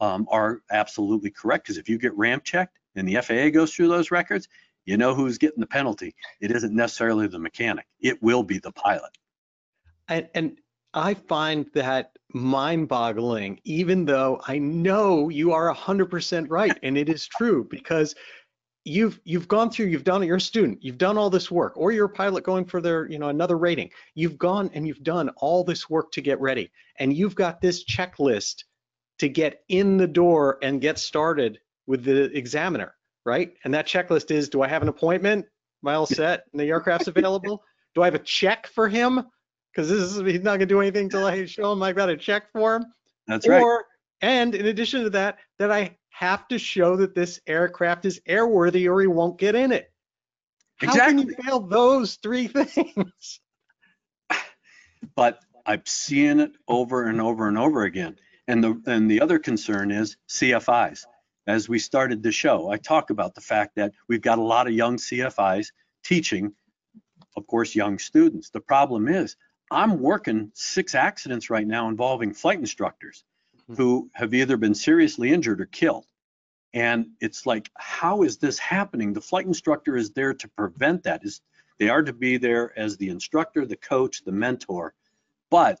um, 0.00 0.26
are 0.30 0.62
absolutely 0.70 1.30
correct. 1.30 1.64
Because 1.64 1.78
if 1.78 1.88
you 1.88 1.98
get 1.98 2.16
ramp 2.16 2.44
checked, 2.44 2.78
and 2.94 3.08
the 3.08 3.20
FAA 3.20 3.50
goes 3.50 3.72
through 3.72 3.88
those 3.88 4.10
records, 4.10 4.48
you 4.84 4.96
know 4.96 5.14
who's 5.14 5.38
getting 5.38 5.60
the 5.60 5.66
penalty. 5.66 6.14
It 6.40 6.50
isn't 6.50 6.74
necessarily 6.74 7.28
the 7.28 7.38
mechanic. 7.38 7.86
It 8.00 8.22
will 8.22 8.42
be 8.42 8.58
the 8.58 8.72
pilot. 8.72 9.10
And, 10.08 10.28
and 10.34 10.58
I 10.94 11.14
find 11.14 11.66
that 11.74 12.12
mind-boggling, 12.32 13.60
even 13.64 14.04
though 14.04 14.40
I 14.46 14.58
know 14.58 15.28
you 15.28 15.52
are 15.52 15.72
100% 15.74 16.46
right, 16.48 16.78
and 16.82 16.96
it 16.96 17.08
is 17.08 17.26
true 17.26 17.66
because 17.68 18.14
you've 18.84 19.20
you've 19.24 19.48
gone 19.48 19.70
through, 19.70 19.86
you've 19.86 20.04
done, 20.04 20.22
it 20.22 20.26
you're 20.26 20.36
a 20.36 20.40
student, 20.40 20.82
you've 20.82 20.98
done 20.98 21.18
all 21.18 21.30
this 21.30 21.50
work, 21.50 21.74
or 21.76 21.92
you're 21.92 22.06
a 22.06 22.10
pilot 22.10 22.42
going 22.44 22.64
for 22.64 22.80
their, 22.80 23.08
you 23.10 23.18
know, 23.18 23.28
another 23.28 23.58
rating. 23.58 23.90
You've 24.14 24.38
gone 24.38 24.70
and 24.72 24.86
you've 24.86 25.02
done 25.02 25.28
all 25.36 25.62
this 25.62 25.90
work 25.90 26.10
to 26.12 26.20
get 26.22 26.40
ready, 26.40 26.70
and 26.98 27.14
you've 27.14 27.34
got 27.34 27.60
this 27.60 27.84
checklist 27.84 28.64
to 29.18 29.28
get 29.28 29.62
in 29.68 29.96
the 29.96 30.06
door 30.06 30.58
and 30.62 30.80
get 30.80 30.98
started 30.98 31.58
with 31.86 32.04
the 32.04 32.24
examiner, 32.36 32.94
right? 33.26 33.52
And 33.64 33.74
that 33.74 33.86
checklist 33.86 34.30
is, 34.30 34.48
do 34.48 34.62
I 34.62 34.68
have 34.68 34.82
an 34.82 34.88
appointment? 34.88 35.46
Am 35.84 35.88
I 35.88 35.94
all 35.94 36.06
set? 36.06 36.44
And 36.52 36.60
the 36.60 36.68
aircraft's 36.68 37.08
available? 37.08 37.62
Do 37.94 38.02
I 38.02 38.06
have 38.06 38.14
a 38.14 38.20
check 38.20 38.66
for 38.68 38.88
him? 38.88 39.22
Because 39.72 39.88
this 39.88 40.00
is 40.00 40.16
he's 40.26 40.42
not 40.42 40.54
gonna 40.54 40.66
do 40.66 40.80
anything 40.80 41.04
until 41.04 41.26
I 41.26 41.44
show 41.44 41.72
him 41.72 41.82
I've 41.82 41.96
got 41.96 42.08
a 42.08 42.16
check 42.16 42.50
for 42.52 42.76
him. 42.76 42.86
That's 43.26 43.46
right. 43.46 43.82
And 44.20 44.54
in 44.54 44.66
addition 44.66 45.04
to 45.04 45.10
that, 45.10 45.38
that 45.58 45.70
I 45.70 45.96
have 46.10 46.48
to 46.48 46.58
show 46.58 46.96
that 46.96 47.14
this 47.14 47.40
aircraft 47.46 48.04
is 48.04 48.20
airworthy 48.28 48.90
or 48.90 49.00
he 49.00 49.06
won't 49.06 49.38
get 49.38 49.54
in 49.54 49.70
it. 49.70 49.92
How 50.78 50.88
exactly. 50.88 51.24
can 51.24 51.28
you 51.28 51.42
fail 51.42 51.60
those 51.60 52.16
three 52.16 52.46
things? 52.48 53.40
But 55.14 55.40
I've 55.66 55.86
seen 55.86 56.40
it 56.40 56.52
over 56.66 57.04
and 57.08 57.20
over 57.20 57.46
and 57.46 57.58
over 57.58 57.84
again. 57.84 58.16
And 58.48 58.64
the 58.64 58.80
and 58.86 59.10
the 59.10 59.20
other 59.20 59.38
concern 59.38 59.90
is 59.90 60.16
CFIs 60.28 61.04
as 61.48 61.66
we 61.66 61.78
started 61.78 62.22
the 62.22 62.30
show, 62.30 62.68
I 62.70 62.76
talk 62.76 63.08
about 63.08 63.34
the 63.34 63.40
fact 63.40 63.74
that 63.76 63.92
we've 64.06 64.20
got 64.20 64.38
a 64.38 64.42
lot 64.42 64.66
of 64.66 64.74
young 64.74 64.98
CFIs 64.98 65.68
teaching, 66.04 66.52
of 67.36 67.46
course, 67.46 67.74
young 67.74 67.98
students. 67.98 68.50
The 68.50 68.60
problem 68.60 69.08
is 69.08 69.34
I'm 69.70 70.00
working 70.00 70.50
six 70.54 70.94
accidents 70.94 71.50
right 71.50 71.66
now 71.66 71.88
involving 71.88 72.32
flight 72.32 72.58
instructors 72.58 73.24
mm-hmm. 73.62 73.74
who 73.74 74.10
have 74.14 74.34
either 74.34 74.56
been 74.56 74.74
seriously 74.74 75.30
injured 75.30 75.60
or 75.60 75.66
killed. 75.66 76.06
And 76.74 77.08
it's 77.20 77.46
like, 77.46 77.70
how 77.76 78.22
is 78.22 78.38
this 78.38 78.58
happening? 78.58 79.12
The 79.12 79.20
flight 79.20 79.46
instructor 79.46 79.96
is 79.96 80.10
there 80.10 80.34
to 80.34 80.48
prevent 80.48 81.04
that. 81.04 81.24
Is 81.24 81.40
they 81.78 81.88
are 81.88 82.02
to 82.02 82.12
be 82.12 82.36
there 82.36 82.78
as 82.78 82.96
the 82.96 83.08
instructor, 83.08 83.64
the 83.64 83.76
coach, 83.76 84.24
the 84.24 84.32
mentor, 84.32 84.94
but 85.50 85.80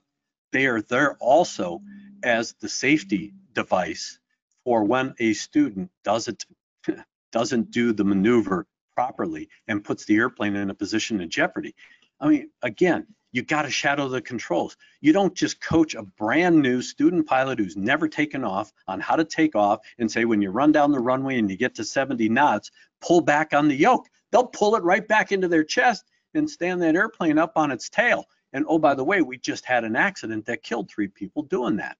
they 0.52 0.66
are 0.66 0.80
there 0.80 1.16
also 1.16 1.82
as 2.22 2.54
the 2.60 2.68
safety 2.68 3.34
device 3.52 4.18
for 4.64 4.84
when 4.84 5.14
a 5.18 5.34
student 5.34 5.90
doesn't 6.04 6.46
doesn't 7.32 7.70
do 7.70 7.92
the 7.92 8.04
maneuver 8.04 8.66
properly 8.94 9.48
and 9.68 9.84
puts 9.84 10.06
the 10.06 10.16
airplane 10.16 10.56
in 10.56 10.70
a 10.70 10.74
position 10.74 11.20
of 11.20 11.28
jeopardy. 11.28 11.74
I 12.20 12.28
mean, 12.28 12.50
again, 12.62 13.06
you 13.32 13.42
got 13.42 13.62
to 13.62 13.70
shadow 13.70 14.08
the 14.08 14.22
controls. 14.22 14.76
You 15.00 15.12
don't 15.12 15.34
just 15.34 15.60
coach 15.60 15.94
a 15.94 16.02
brand 16.02 16.60
new 16.60 16.80
student 16.80 17.26
pilot 17.26 17.58
who's 17.58 17.76
never 17.76 18.08
taken 18.08 18.44
off 18.44 18.72
on 18.86 19.00
how 19.00 19.16
to 19.16 19.24
take 19.24 19.54
off 19.54 19.80
and 19.98 20.10
say, 20.10 20.24
when 20.24 20.40
you 20.40 20.50
run 20.50 20.72
down 20.72 20.92
the 20.92 21.00
runway 21.00 21.38
and 21.38 21.50
you 21.50 21.56
get 21.56 21.74
to 21.76 21.84
70 21.84 22.28
knots, 22.28 22.70
pull 23.00 23.20
back 23.20 23.52
on 23.52 23.68
the 23.68 23.76
yoke. 23.76 24.08
They'll 24.30 24.46
pull 24.46 24.76
it 24.76 24.82
right 24.82 25.06
back 25.06 25.32
into 25.32 25.48
their 25.48 25.64
chest 25.64 26.04
and 26.34 26.48
stand 26.48 26.82
that 26.82 26.96
airplane 26.96 27.38
up 27.38 27.52
on 27.56 27.70
its 27.70 27.88
tail. 27.88 28.24
And 28.52 28.64
oh, 28.68 28.78
by 28.78 28.94
the 28.94 29.04
way, 29.04 29.20
we 29.20 29.36
just 29.38 29.64
had 29.64 29.84
an 29.84 29.96
accident 29.96 30.46
that 30.46 30.62
killed 30.62 30.90
three 30.90 31.08
people 31.08 31.42
doing 31.42 31.76
that. 31.76 31.98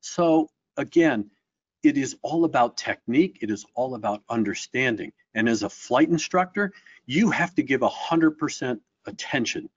So 0.00 0.48
again, 0.76 1.30
it 1.82 1.96
is 1.96 2.16
all 2.22 2.44
about 2.44 2.76
technique. 2.76 3.38
It 3.42 3.50
is 3.50 3.64
all 3.74 3.94
about 3.94 4.22
understanding. 4.28 5.12
And 5.34 5.48
as 5.48 5.62
a 5.62 5.70
flight 5.70 6.08
instructor, 6.08 6.72
you 7.06 7.30
have 7.30 7.54
to 7.54 7.62
give 7.62 7.80
100% 7.80 8.80
attention 9.06 9.68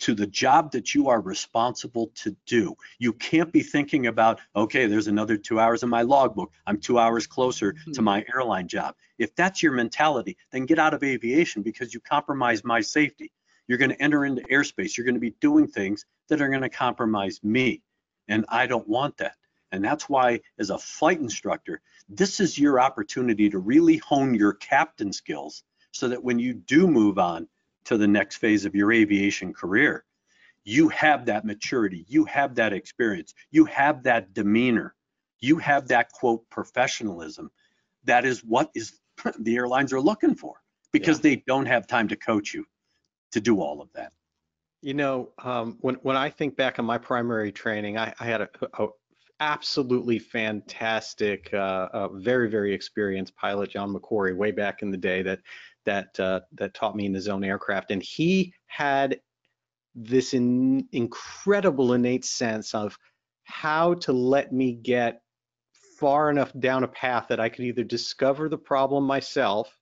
to 0.00 0.14
the 0.14 0.26
job 0.26 0.72
that 0.72 0.94
you 0.94 1.08
are 1.08 1.20
responsible 1.20 2.10
to 2.16 2.36
do. 2.46 2.76
You 2.98 3.12
can't 3.12 3.52
be 3.52 3.62
thinking 3.62 4.06
about, 4.06 4.40
okay, 4.54 4.86
there's 4.86 5.08
another 5.08 5.36
two 5.36 5.58
hours 5.58 5.82
in 5.82 5.88
my 5.88 6.02
logbook. 6.02 6.52
I'm 6.66 6.78
two 6.78 6.98
hours 6.98 7.26
closer 7.26 7.72
to 7.72 7.78
hmm. 7.96 8.04
my 8.04 8.24
airline 8.34 8.68
job. 8.68 8.94
If 9.18 9.34
that's 9.34 9.62
your 9.62 9.72
mentality, 9.72 10.36
then 10.52 10.66
get 10.66 10.78
out 10.78 10.94
of 10.94 11.02
aviation 11.02 11.62
because 11.62 11.92
you 11.92 12.00
compromise 12.00 12.62
my 12.64 12.80
safety. 12.80 13.32
You're 13.66 13.78
going 13.78 13.90
to 13.90 14.02
enter 14.02 14.24
into 14.24 14.42
airspace. 14.42 14.96
You're 14.96 15.04
going 15.04 15.14
to 15.14 15.20
be 15.20 15.34
doing 15.40 15.66
things 15.66 16.06
that 16.28 16.40
are 16.40 16.48
going 16.48 16.62
to 16.62 16.68
compromise 16.68 17.40
me. 17.42 17.82
And 18.28 18.44
I 18.48 18.66
don't 18.66 18.88
want 18.88 19.18
that. 19.18 19.34
And 19.72 19.84
that's 19.84 20.08
why, 20.08 20.40
as 20.58 20.70
a 20.70 20.78
flight 20.78 21.20
instructor, 21.20 21.82
this 22.08 22.40
is 22.40 22.58
your 22.58 22.80
opportunity 22.80 23.50
to 23.50 23.58
really 23.58 23.98
hone 23.98 24.34
your 24.34 24.54
captain 24.54 25.12
skills 25.12 25.62
so 25.90 26.08
that 26.08 26.24
when 26.24 26.38
you 26.38 26.54
do 26.54 26.86
move 26.86 27.18
on 27.18 27.48
to 27.88 27.96
the 27.96 28.06
next 28.06 28.36
phase 28.36 28.66
of 28.66 28.74
your 28.74 28.92
aviation 28.92 29.54
career, 29.54 30.04
you 30.62 30.90
have 30.90 31.24
that 31.24 31.46
maturity, 31.46 32.04
you 32.06 32.26
have 32.26 32.54
that 32.54 32.74
experience, 32.74 33.32
you 33.50 33.64
have 33.64 34.02
that 34.02 34.34
demeanor, 34.34 34.94
you 35.40 35.56
have 35.56 35.88
that 35.88 36.12
quote 36.12 36.48
professionalism. 36.50 37.50
That 38.04 38.26
is 38.26 38.44
what 38.44 38.70
is 38.74 39.00
the 39.38 39.56
airlines 39.56 39.94
are 39.94 40.00
looking 40.02 40.34
for 40.34 40.60
because 40.92 41.16
yeah. 41.18 41.22
they 41.22 41.36
don't 41.46 41.64
have 41.64 41.86
time 41.86 42.08
to 42.08 42.16
coach 42.16 42.52
you 42.52 42.66
to 43.32 43.40
do 43.40 43.62
all 43.62 43.80
of 43.80 43.88
that. 43.94 44.12
You 44.82 44.92
know, 44.92 45.30
um, 45.42 45.78
when 45.80 45.94
when 46.02 46.16
I 46.16 46.28
think 46.28 46.56
back 46.56 46.78
on 46.78 46.84
my 46.84 46.98
primary 46.98 47.52
training, 47.52 47.96
I, 47.96 48.12
I 48.20 48.24
had 48.26 48.42
a, 48.42 48.48
a, 48.78 48.88
absolutely 49.40 50.18
fantastic, 50.18 51.48
uh, 51.54 51.88
uh, 51.92 52.08
very 52.08 52.50
very 52.50 52.74
experienced 52.74 53.34
pilot, 53.34 53.70
John 53.70 53.94
McCory, 53.94 54.36
way 54.36 54.50
back 54.50 54.82
in 54.82 54.90
the 54.90 54.98
day 54.98 55.22
that 55.22 55.40
that 55.88 56.20
uh, 56.20 56.40
that 56.52 56.74
taught 56.74 56.94
me 56.94 57.06
in 57.06 57.12
the 57.12 57.20
zone 57.20 57.42
aircraft, 57.42 57.90
and 57.90 58.02
he 58.02 58.52
had 58.66 59.20
this 59.94 60.34
in, 60.34 60.86
incredible 60.92 61.94
innate 61.94 62.26
sense 62.26 62.74
of 62.74 62.96
how 63.44 63.94
to 63.94 64.12
let 64.12 64.52
me 64.52 64.72
get 64.72 65.22
far 65.98 66.28
enough 66.30 66.52
down 66.60 66.84
a 66.84 66.88
path 66.88 67.26
that 67.28 67.40
I 67.40 67.48
could 67.48 67.64
either 67.64 67.84
discover 67.84 68.50
the 68.50 68.58
problem 68.58 69.04
myself 69.04 69.76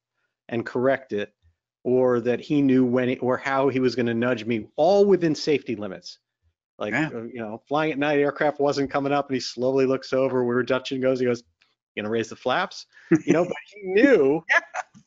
and 0.48 0.64
correct 0.64 1.12
it, 1.12 1.34
or 1.82 2.20
that 2.20 2.40
he 2.40 2.62
knew 2.62 2.84
when 2.84 3.08
he, 3.08 3.18
or 3.18 3.36
how 3.36 3.68
he 3.68 3.80
was 3.80 3.96
going 3.96 4.06
to 4.06 4.14
nudge 4.14 4.44
me, 4.44 4.68
all 4.76 5.04
within 5.04 5.34
safety 5.34 5.74
limits. 5.74 6.20
Like, 6.78 6.92
Yeah. 6.92 7.10
uh, 7.12 7.22
you 7.24 7.40
know, 7.40 7.60
flying 7.66 7.90
at 7.90 7.98
night, 7.98 8.20
aircraft 8.20 8.60
wasn't 8.60 8.92
coming 8.92 9.12
up, 9.12 9.28
and 9.28 9.34
he 9.34 9.40
slowly 9.40 9.86
looks 9.86 10.12
over 10.12 10.44
where 10.44 10.62
Dutchin 10.62 11.02
goes. 11.02 11.18
He 11.18 11.26
goes, 11.26 11.42
"You 11.94 12.02
gonna 12.02 12.12
raise 12.12 12.28
the 12.28 12.36
flaps?" 12.36 12.86
You 13.10 13.32
know, 13.32 13.44
but 13.44 13.56
he 13.66 13.80
knew 13.82 14.44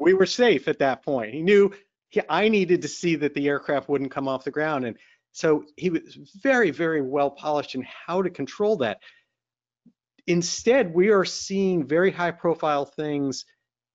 we 0.00 0.14
were 0.14 0.26
safe 0.26 0.66
at 0.66 0.78
that 0.78 1.04
point. 1.04 1.34
He 1.34 1.42
knew 1.42 1.72
he, 2.08 2.20
I 2.28 2.48
needed 2.48 2.82
to 2.82 2.88
see 2.88 3.16
that 3.16 3.34
the 3.34 3.48
aircraft 3.48 3.88
wouldn't 3.88 4.10
come 4.10 4.26
off 4.26 4.44
the 4.44 4.50
ground, 4.50 4.84
and 4.84 4.96
so 5.32 5.64
he 5.76 5.90
was 5.90 6.18
very, 6.42 6.70
very 6.70 7.02
well 7.02 7.30
polished 7.30 7.74
in 7.74 7.86
how 8.06 8.22
to 8.22 8.30
control 8.30 8.76
that. 8.78 8.98
Instead, 10.26 10.92
we 10.92 11.10
are 11.10 11.24
seeing 11.24 11.86
very 11.86 12.10
high-profile 12.10 12.84
things 12.84 13.44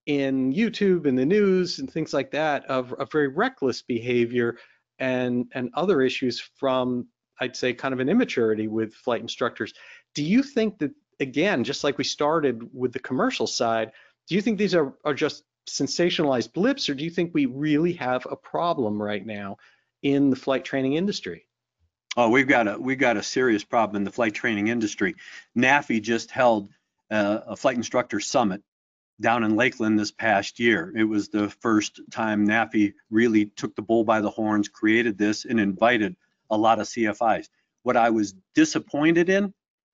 in 0.06 0.54
YouTube 0.54 1.08
and 1.08 1.18
the 1.18 1.26
news 1.26 1.80
and 1.80 1.92
things 1.92 2.14
like 2.14 2.32
that 2.32 2.66
of, 2.66 2.94
of 2.94 3.12
very 3.12 3.28
reckless 3.28 3.82
behavior 3.82 4.58
and 5.00 5.52
and 5.54 5.70
other 5.74 6.02
issues 6.02 6.40
from 6.40 7.08
I'd 7.42 7.56
say 7.56 7.74
kind 7.74 7.94
of 7.94 8.00
an 8.00 8.08
immaturity 8.08 8.68
with 8.68 8.94
flight 8.94 9.22
instructors. 9.22 9.74
Do 10.14 10.24
you 10.24 10.42
think 10.42 10.78
that 10.80 10.92
again, 11.20 11.64
just 11.64 11.84
like 11.84 11.98
we 11.98 12.04
started 12.04 12.70
with 12.74 12.94
the 12.94 13.00
commercial 13.00 13.48
side, 13.48 13.92
do 14.28 14.36
you 14.36 14.42
think 14.42 14.58
these 14.58 14.76
are, 14.76 14.94
are 15.04 15.14
just 15.14 15.44
sensationalized 15.68 16.54
blips 16.54 16.90
or 16.90 16.96
do 16.96 17.04
you 17.04 17.10
think 17.10 17.34
we 17.34 17.46
really 17.46 17.94
have 17.94 18.26
a 18.30 18.36
problem 18.36 19.02
right 19.02 19.26
now 19.26 19.58
in 20.04 20.30
the 20.30 20.36
flight 20.36 20.64
training 20.64 20.94
industry? 20.94 21.48
Oh, 22.18 22.30
we've 22.30 22.48
got 22.48 22.68
a 22.68 22.80
we've 22.80 23.00
got 23.00 23.18
a 23.18 23.24
serious 23.24 23.64
problem 23.64 23.98
in 23.98 24.04
the 24.06 24.12
flight 24.12 24.34
training 24.34 24.68
industry. 24.68 25.16
NAFI 25.58 26.02
just 26.02 26.32
held 26.32 26.70
uh, 27.12 27.40
a 27.48 27.56
flight 27.56 27.76
instructor 27.76 28.20
summit 28.20 28.62
down 29.20 29.44
in 29.44 29.56
Lakeland 29.56 30.00
this 30.00 30.12
past 30.12 30.60
year. 30.60 30.94
It 30.96 31.04
was 31.04 31.30
the 31.30 31.50
first 31.50 32.00
time 32.12 32.48
NAFI 32.48 32.94
really 33.10 33.48
took 33.48 33.76
the 33.76 33.82
bull 33.82 34.04
by 34.04 34.22
the 34.22 34.30
horns, 34.30 34.70
created 34.70 35.18
this, 35.18 35.46
and 35.46 35.60
invited 35.60 36.16
a 36.50 36.58
lot 36.58 36.80
of 36.80 36.88
CFIs. 36.88 37.48
What 37.84 37.98
I 37.98 38.10
was 38.10 38.34
disappointed 38.54 39.30
in 39.30 39.54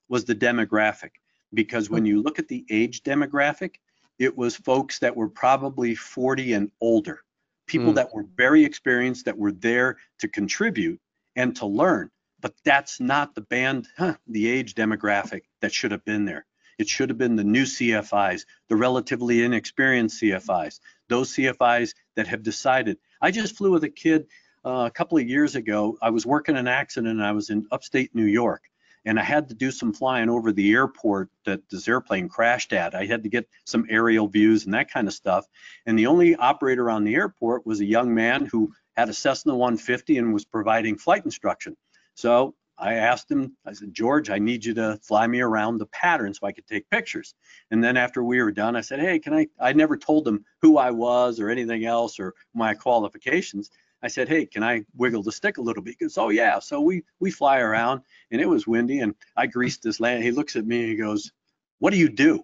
was 0.09 0.25
the 0.25 0.35
demographic, 0.35 1.11
because 1.53 1.89
when 1.89 2.05
you 2.05 2.21
look 2.21 2.39
at 2.39 2.47
the 2.47 2.65
age 2.69 3.03
demographic, 3.03 3.75
it 4.21 4.37
was 4.37 4.55
folks 4.55 4.99
that 4.99 5.15
were 5.15 5.27
probably 5.29 5.95
40 5.95 6.53
and 6.53 6.71
older, 6.79 7.21
people 7.65 7.91
Mm. 7.91 7.95
that 7.95 8.13
were 8.13 8.25
very 8.35 8.63
experienced, 8.63 9.25
that 9.25 9.37
were 9.37 9.51
there 9.51 9.97
to 10.19 10.27
contribute 10.27 11.01
and 11.35 11.55
to 11.55 11.65
learn. 11.65 12.11
But 12.39 12.53
that's 12.63 12.99
not 12.99 13.33
the 13.33 13.41
band, 13.41 13.87
huh, 13.97 14.17
the 14.27 14.47
age 14.47 14.75
demographic 14.75 15.41
that 15.61 15.73
should 15.73 15.91
have 15.91 16.05
been 16.05 16.25
there. 16.25 16.45
It 16.77 16.87
should 16.87 17.09
have 17.09 17.17
been 17.17 17.35
the 17.35 17.43
new 17.43 17.63
CFIs, 17.65 18.45
the 18.67 18.75
relatively 18.75 19.43
inexperienced 19.43 20.21
CFIs, 20.21 20.79
those 21.09 21.33
CFIs 21.33 21.95
that 22.15 22.27
have 22.27 22.43
decided. 22.43 22.99
I 23.21 23.31
just 23.31 23.57
flew 23.57 23.71
with 23.71 23.83
a 23.83 23.89
kid 23.89 24.27
uh, 24.63 24.85
a 24.87 24.91
couple 24.91 25.17
of 25.17 25.27
years 25.27 25.55
ago. 25.55 25.97
I 25.99 26.11
was 26.11 26.27
working 26.27 26.57
an 26.57 26.67
accident 26.67 27.11
and 27.19 27.23
I 27.23 27.31
was 27.31 27.49
in 27.49 27.65
upstate 27.71 28.13
New 28.13 28.25
York 28.25 28.61
and 29.05 29.19
I 29.19 29.23
had 29.23 29.49
to 29.49 29.55
do 29.55 29.71
some 29.71 29.93
flying 29.93 30.29
over 30.29 30.51
the 30.51 30.71
airport 30.71 31.29
that 31.45 31.61
this 31.69 31.87
airplane 31.87 32.29
crashed 32.29 32.73
at. 32.73 32.95
I 32.95 33.05
had 33.05 33.23
to 33.23 33.29
get 33.29 33.49
some 33.65 33.85
aerial 33.89 34.27
views 34.27 34.65
and 34.65 34.73
that 34.73 34.91
kind 34.91 35.07
of 35.07 35.13
stuff. 35.13 35.45
And 35.85 35.97
the 35.97 36.07
only 36.07 36.35
operator 36.35 36.89
on 36.89 37.03
the 37.03 37.15
airport 37.15 37.65
was 37.65 37.79
a 37.79 37.85
young 37.85 38.13
man 38.13 38.45
who 38.45 38.71
had 38.95 39.09
a 39.09 39.13
Cessna 39.13 39.55
150 39.55 40.17
and 40.17 40.33
was 40.33 40.45
providing 40.45 40.97
flight 40.97 41.25
instruction. 41.25 41.75
So 42.15 42.55
I 42.77 42.95
asked 42.95 43.29
him, 43.29 43.55
I 43.65 43.73
said, 43.73 43.93
George, 43.93 44.29
I 44.29 44.39
need 44.39 44.65
you 44.65 44.73
to 44.73 44.99
fly 45.03 45.27
me 45.27 45.39
around 45.41 45.77
the 45.77 45.85
pattern 45.87 46.33
so 46.33 46.47
I 46.47 46.51
could 46.51 46.65
take 46.65 46.89
pictures. 46.89 47.35
And 47.69 47.83
then 47.83 47.95
after 47.95 48.23
we 48.23 48.41
were 48.41 48.51
done, 48.51 48.75
I 48.75 48.81
said, 48.81 48.99
hey, 48.99 49.19
can 49.19 49.33
I, 49.33 49.47
I 49.59 49.73
never 49.73 49.95
told 49.95 50.27
him 50.27 50.43
who 50.61 50.77
I 50.77 50.89
was 50.89 51.39
or 51.39 51.49
anything 51.49 51.85
else 51.85 52.19
or 52.19 52.33
my 52.55 52.73
qualifications. 52.73 53.69
I 54.03 54.07
said, 54.07 54.27
hey, 54.27 54.45
can 54.45 54.63
I 54.63 54.83
wiggle 54.95 55.23
the 55.23 55.31
stick 55.31 55.57
a 55.57 55.61
little 55.61 55.83
bit? 55.83 55.95
He 55.99 56.05
goes, 56.05 56.17
oh 56.17 56.29
yeah. 56.29 56.59
So 56.59 56.81
we, 56.81 57.03
we 57.19 57.31
fly 57.31 57.59
around 57.59 58.01
and 58.31 58.41
it 58.41 58.47
was 58.47 58.67
windy 58.67 58.99
and 58.99 59.13
I 59.37 59.47
greased 59.47 59.83
this 59.83 59.99
land. 59.99 60.23
He 60.23 60.31
looks 60.31 60.55
at 60.55 60.65
me 60.65 60.81
and 60.81 60.89
he 60.89 60.95
goes, 60.95 61.31
what 61.79 61.91
do 61.91 61.97
you 61.97 62.09
do? 62.09 62.43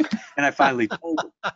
and 0.36 0.46
I 0.46 0.50
finally 0.50 0.88
told 0.88 1.20
him. 1.20 1.52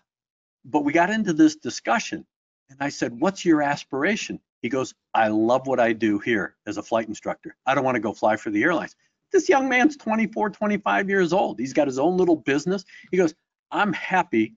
But 0.64 0.84
we 0.84 0.92
got 0.92 1.10
into 1.10 1.32
this 1.32 1.56
discussion 1.56 2.26
and 2.70 2.78
I 2.80 2.88
said, 2.88 3.12
what's 3.18 3.44
your 3.44 3.62
aspiration? 3.62 4.40
He 4.62 4.68
goes, 4.68 4.94
I 5.12 5.28
love 5.28 5.66
what 5.66 5.80
I 5.80 5.92
do 5.92 6.18
here 6.18 6.56
as 6.66 6.76
a 6.76 6.82
flight 6.82 7.08
instructor. 7.08 7.56
I 7.66 7.74
don't 7.74 7.84
want 7.84 7.96
to 7.96 8.00
go 8.00 8.12
fly 8.12 8.36
for 8.36 8.50
the 8.50 8.62
airlines. 8.62 8.96
This 9.32 9.48
young 9.48 9.68
man's 9.68 9.96
24, 9.96 10.50
25 10.50 11.08
years 11.08 11.32
old. 11.32 11.58
He's 11.58 11.72
got 11.72 11.86
his 11.86 11.98
own 11.98 12.16
little 12.16 12.36
business. 12.36 12.84
He 13.10 13.16
goes, 13.16 13.34
I'm 13.70 13.92
happy 13.92 14.54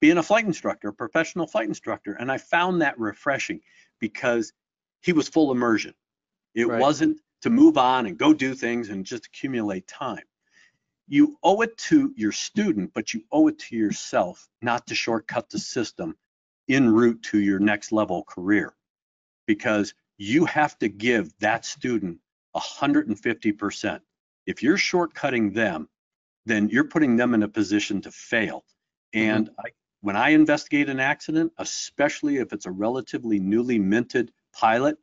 being 0.00 0.18
a 0.18 0.22
flight 0.22 0.44
instructor, 0.44 0.88
a 0.88 0.92
professional 0.92 1.46
flight 1.46 1.68
instructor. 1.68 2.14
And 2.14 2.30
I 2.30 2.38
found 2.38 2.82
that 2.82 2.98
refreshing 2.98 3.60
because 3.98 4.52
he 5.02 5.12
was 5.12 5.28
full 5.28 5.50
immersion. 5.50 5.94
It 6.54 6.68
Right. 6.68 6.80
wasn't 6.80 7.20
to 7.42 7.50
move 7.50 7.78
on 7.78 8.06
and 8.06 8.18
go 8.18 8.32
do 8.32 8.54
things 8.54 8.88
and 8.88 9.04
just 9.04 9.26
accumulate 9.26 9.86
time. 9.86 10.24
You 11.06 11.38
owe 11.42 11.60
it 11.62 11.76
to 11.78 12.12
your 12.16 12.32
student, 12.32 12.92
but 12.92 13.14
you 13.14 13.24
owe 13.32 13.48
it 13.48 13.58
to 13.60 13.76
yourself 13.76 14.48
not 14.60 14.86
to 14.88 14.94
shortcut 14.94 15.48
the 15.50 15.58
system 15.58 16.16
en 16.68 16.90
route 16.90 17.22
to 17.22 17.38
your 17.38 17.58
next 17.58 17.92
level 17.92 18.24
career 18.24 18.74
because 19.46 19.94
you 20.18 20.44
have 20.44 20.78
to 20.78 20.88
give 20.88 21.32
that 21.38 21.64
student 21.64 22.18
150%. 22.54 24.00
If 24.46 24.62
you're 24.62 24.76
shortcutting 24.76 25.54
them, 25.54 25.88
then 26.44 26.68
you're 26.68 26.84
putting 26.84 27.16
them 27.16 27.34
in 27.34 27.42
a 27.42 27.48
position 27.48 28.02
to 28.02 28.10
fail. 28.10 28.64
Mm-hmm. 29.14 29.30
And 29.30 29.50
I, 29.58 29.70
when 30.00 30.16
I 30.16 30.30
investigate 30.30 30.88
an 30.88 31.00
accident, 31.00 31.52
especially 31.58 32.36
if 32.36 32.52
it's 32.52 32.66
a 32.66 32.70
relatively 32.70 33.40
newly 33.40 33.78
minted 33.78 34.32
pilot, 34.52 34.98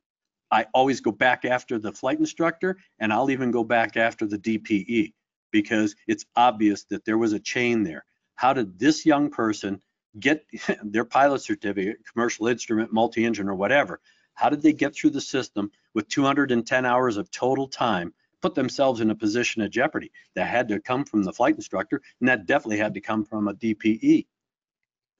I 0.52 0.68
always 0.74 1.02
go 1.02 1.12
back 1.12 1.44
after 1.44 1.80
the 1.80 1.92
flight 1.92 2.20
instructor 2.20 2.78
and 3.00 3.12
I'll 3.12 3.32
even 3.32 3.52
go 3.52 3.64
back 3.64 3.98
after 3.98 4.26
the 4.26 4.38
DPE 4.38 5.14
because 5.52 5.96
it's 6.08 6.26
obvious 6.36 6.84
that 6.86 7.06
there 7.06 7.18
was 7.18 7.34
a 7.34 7.40
chain 7.40 7.84
there. 7.84 8.06
How 8.36 8.54
did 8.54 8.78
this 8.78 9.06
young 9.06 9.30
person 9.30 9.82
get 10.20 10.46
their 10.84 11.06
pilot 11.06 11.42
certificate, 11.42 11.98
commercial 12.12 12.48
instrument, 12.48 12.94
multi-engine 12.94 13.50
or 13.50 13.56
whatever? 13.56 14.00
How 14.34 14.50
did 14.50 14.62
they 14.62 14.74
get 14.74 14.94
through 14.94 15.12
the 15.12 15.22
system 15.22 15.72
with 15.94 16.10
210 16.10 16.86
hours 16.86 17.18
of 17.18 17.32
total 17.32 17.68
time, 17.68 18.14
put 18.46 18.54
themselves 18.54 19.02
in 19.02 19.10
a 19.10 19.16
position 19.16 19.64
of 19.64 19.72
jeopardy? 19.72 20.12
That 20.36 20.48
had 20.48 20.68
to 20.68 20.80
come 20.80 21.04
from 21.04 21.24
the 21.24 21.34
flight 21.34 21.56
instructor 21.56 22.00
and 22.20 22.30
that 22.30 22.46
definitely 22.46 22.78
had 22.78 22.94
to 22.94 23.02
come 23.02 23.26
from 23.26 23.48
a 23.48 23.56
DPE. 23.56 24.28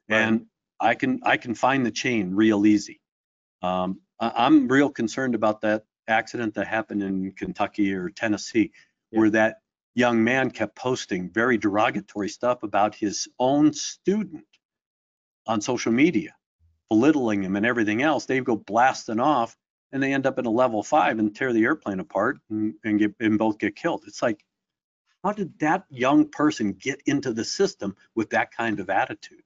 And 0.10 0.46
I 0.80 0.94
can 0.94 1.22
I 1.24 1.38
can 1.38 1.56
find 1.56 1.84
the 1.84 1.92
chain 1.92 2.36
real 2.36 2.68
easy. 2.68 3.02
Um, 3.64 4.02
I, 4.20 4.32
I'm 4.46 4.68
real 4.68 4.92
concerned 4.92 5.34
about 5.34 5.62
that 5.62 5.86
accident 6.08 6.54
that 6.54 6.68
happened 6.68 7.02
in 7.02 7.32
Kentucky 7.32 7.94
or 7.96 8.10
Tennessee, 8.12 8.72
Yeah. 9.12 9.20
where 9.20 9.30
that 9.32 9.56
young 9.96 10.24
man 10.24 10.52
kept 10.52 10.76
posting 10.76 11.32
very 11.32 11.58
derogatory 11.58 12.30
stuff 12.30 12.62
about 12.62 12.94
his 12.94 13.28
own 13.40 13.74
student 13.74 14.46
on 15.48 15.62
social 15.62 15.92
media, 15.92 16.36
belittling 16.90 17.42
him 17.44 17.56
and 17.56 17.66
everything 17.66 18.04
else. 18.04 18.26
They 18.28 18.40
go 18.42 18.56
blasting 18.56 19.20
off 19.20 19.58
and 19.92 20.02
they 20.02 20.14
end 20.14 20.26
up 20.26 20.40
in 20.40 20.46
a 20.46 20.50
level 20.52 20.84
five 20.84 21.20
and 21.20 21.36
tear 21.36 21.54
the 21.54 21.64
airplane 21.64 22.00
apart 22.00 22.38
and, 22.50 22.74
and 22.84 23.00
get 23.00 23.16
and 23.20 23.38
both 23.38 23.58
get 23.58 23.76
killed. 23.76 24.04
It's 24.08 24.22
like, 24.22 24.44
how 25.24 25.32
did 25.32 25.58
that 25.60 25.86
young 25.90 26.30
person 26.30 26.74
get 26.74 27.02
into 27.06 27.34
the 27.34 27.46
system 27.46 27.96
with 28.16 28.30
that 28.32 28.52
kind 28.52 28.80
of 28.80 28.90
attitude? 28.90 29.44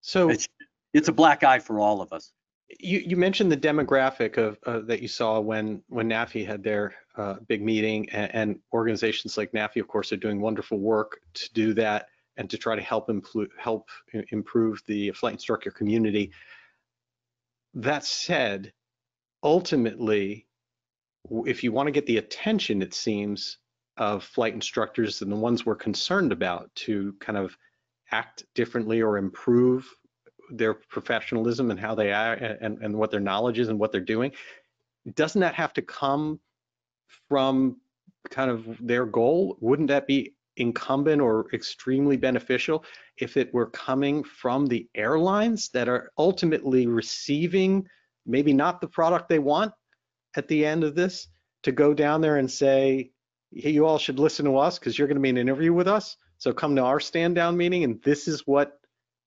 So 0.00 0.28
It's 0.30 0.48
it's 0.92 1.08
a 1.08 1.12
black 1.12 1.44
eye 1.44 1.58
for 1.58 1.80
all 1.80 2.00
of 2.00 2.12
us. 2.12 2.32
you, 2.78 2.98
you 2.98 3.16
mentioned 3.16 3.50
the 3.50 3.56
demographic 3.56 4.36
of 4.36 4.58
uh, 4.66 4.80
that 4.86 5.00
you 5.00 5.08
saw 5.08 5.40
when 5.40 5.82
when 5.88 6.08
NAFI 6.08 6.46
had 6.46 6.62
their 6.62 6.94
uh, 7.16 7.34
big 7.46 7.62
meeting, 7.62 8.08
and, 8.10 8.34
and 8.34 8.58
organizations 8.72 9.36
like 9.36 9.52
NAFI, 9.52 9.80
of 9.80 9.88
course, 9.88 10.12
are 10.12 10.16
doing 10.16 10.40
wonderful 10.40 10.78
work 10.78 11.20
to 11.34 11.52
do 11.52 11.74
that 11.74 12.08
and 12.36 12.48
to 12.50 12.58
try 12.58 12.76
to 12.76 12.82
help 12.82 13.08
impl- 13.08 13.48
help 13.58 13.88
improve 14.30 14.82
the 14.86 15.10
flight 15.12 15.32
instructor 15.32 15.70
community. 15.70 16.30
That 17.74 18.04
said, 18.04 18.72
ultimately, 19.42 20.46
if 21.46 21.62
you 21.62 21.72
want 21.72 21.86
to 21.86 21.92
get 21.92 22.06
the 22.06 22.18
attention, 22.18 22.82
it 22.82 22.94
seems, 22.94 23.58
of 23.96 24.24
flight 24.24 24.54
instructors 24.54 25.22
and 25.22 25.30
the 25.30 25.36
ones 25.36 25.66
we're 25.66 25.74
concerned 25.74 26.32
about 26.32 26.72
to 26.74 27.14
kind 27.20 27.36
of 27.36 27.56
act 28.12 28.44
differently 28.54 29.02
or 29.02 29.18
improve 29.18 29.86
their 30.50 30.74
professionalism 30.74 31.70
and 31.70 31.78
how 31.78 31.94
they 31.94 32.12
are 32.12 32.34
and, 32.34 32.78
and 32.80 32.96
what 32.96 33.10
their 33.10 33.20
knowledge 33.20 33.58
is 33.58 33.68
and 33.68 33.78
what 33.78 33.92
they're 33.92 34.00
doing, 34.00 34.32
doesn't 35.14 35.40
that 35.40 35.54
have 35.54 35.72
to 35.74 35.82
come 35.82 36.40
from 37.28 37.76
kind 38.30 38.50
of 38.50 38.66
their 38.80 39.04
goal? 39.04 39.56
Wouldn't 39.60 39.88
that 39.88 40.06
be 40.06 40.34
incumbent 40.56 41.20
or 41.20 41.46
extremely 41.52 42.16
beneficial 42.16 42.84
if 43.16 43.36
it 43.36 43.52
were 43.54 43.70
coming 43.70 44.24
from 44.24 44.66
the 44.66 44.88
airlines 44.94 45.68
that 45.70 45.88
are 45.88 46.10
ultimately 46.18 46.86
receiving 46.86 47.86
maybe 48.28 48.52
not 48.52 48.80
the 48.80 48.86
product 48.86 49.28
they 49.28 49.38
want 49.38 49.72
at 50.36 50.46
the 50.46 50.64
end 50.64 50.84
of 50.84 50.94
this 50.94 51.26
to 51.64 51.72
go 51.72 51.94
down 51.94 52.20
there 52.20 52.36
and 52.36 52.50
say, 52.50 53.10
hey, 53.52 53.70
you 53.70 53.86
all 53.86 53.98
should 53.98 54.18
listen 54.18 54.44
to 54.44 54.58
us 54.58 54.78
because 54.78 54.96
you're 54.96 55.08
going 55.08 55.16
to 55.16 55.22
be 55.22 55.30
in 55.30 55.36
an 55.38 55.48
interview 55.48 55.72
with 55.72 55.88
us. 55.88 56.16
So 56.36 56.52
come 56.52 56.76
to 56.76 56.84
our 56.84 57.00
stand 57.00 57.34
down 57.34 57.56
meeting 57.56 57.82
and 57.82 58.00
this 58.02 58.28
is 58.28 58.46
what 58.46 58.78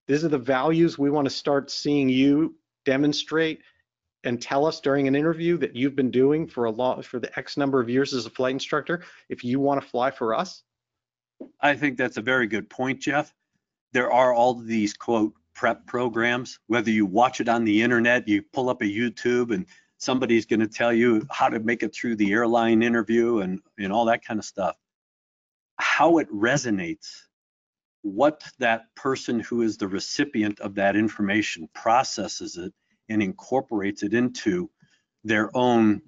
these 0.07 0.23
are 0.23 0.29
the 0.29 0.37
values 0.37 0.97
we 0.97 1.09
want 1.09 1.25
to 1.25 1.33
start 1.33 1.69
seeing 1.69 2.07
you 2.09 2.55
demonstrate 2.85 3.61
and 4.23 4.41
tell 4.41 4.65
us 4.65 4.79
during 4.79 5.07
an 5.07 5.15
interview 5.15 5.57
that 5.57 5.75
you've 5.75 5.95
been 5.95 6.11
doing 6.11 6.47
for 6.47 6.65
a 6.65 6.71
long 6.71 7.01
for 7.01 7.19
the 7.19 7.37
X 7.37 7.57
number 7.57 7.81
of 7.81 7.89
years 7.89 8.13
as 8.13 8.25
a 8.25 8.29
flight 8.29 8.53
instructor 8.53 9.03
if 9.29 9.43
you 9.43 9.59
want 9.59 9.81
to 9.81 9.87
fly 9.87 10.11
for 10.11 10.33
us? 10.33 10.63
I 11.59 11.75
think 11.75 11.97
that's 11.97 12.17
a 12.17 12.21
very 12.21 12.47
good 12.47 12.69
point, 12.69 13.01
Jeff. 13.01 13.33
There 13.93 14.11
are 14.11 14.33
all 14.33 14.53
these 14.53 14.93
quote 14.93 15.33
prep 15.53 15.85
programs, 15.85 16.59
whether 16.67 16.91
you 16.91 17.05
watch 17.05 17.41
it 17.41 17.49
on 17.49 17.63
the 17.63 17.81
internet, 17.81 18.27
you 18.27 18.41
pull 18.41 18.69
up 18.69 18.81
a 18.81 18.85
YouTube 18.85 19.53
and 19.53 19.65
somebody's 19.97 20.45
going 20.45 20.59
to 20.59 20.67
tell 20.67 20.93
you 20.93 21.25
how 21.29 21.49
to 21.49 21.59
make 21.59 21.83
it 21.83 21.93
through 21.93 22.15
the 22.15 22.31
airline 22.31 22.81
interview 22.81 23.39
and, 23.39 23.59
and 23.77 23.91
all 23.91 24.05
that 24.05 24.25
kind 24.25 24.39
of 24.39 24.45
stuff. 24.45 24.75
How 25.77 26.17
it 26.17 26.31
resonates, 26.31 27.21
what 28.01 28.43
that 28.59 28.93
person 28.95 29.39
who 29.39 29.61
is 29.61 29.77
the 29.77 29.87
recipient 29.87 30.59
of 30.59 30.75
that 30.75 30.95
information 30.95 31.69
processes 31.73 32.57
it 32.57 32.73
and 33.09 33.21
incorporates 33.21 34.03
it 34.03 34.13
into 34.13 34.69
their 35.23 35.55
own 35.55 36.01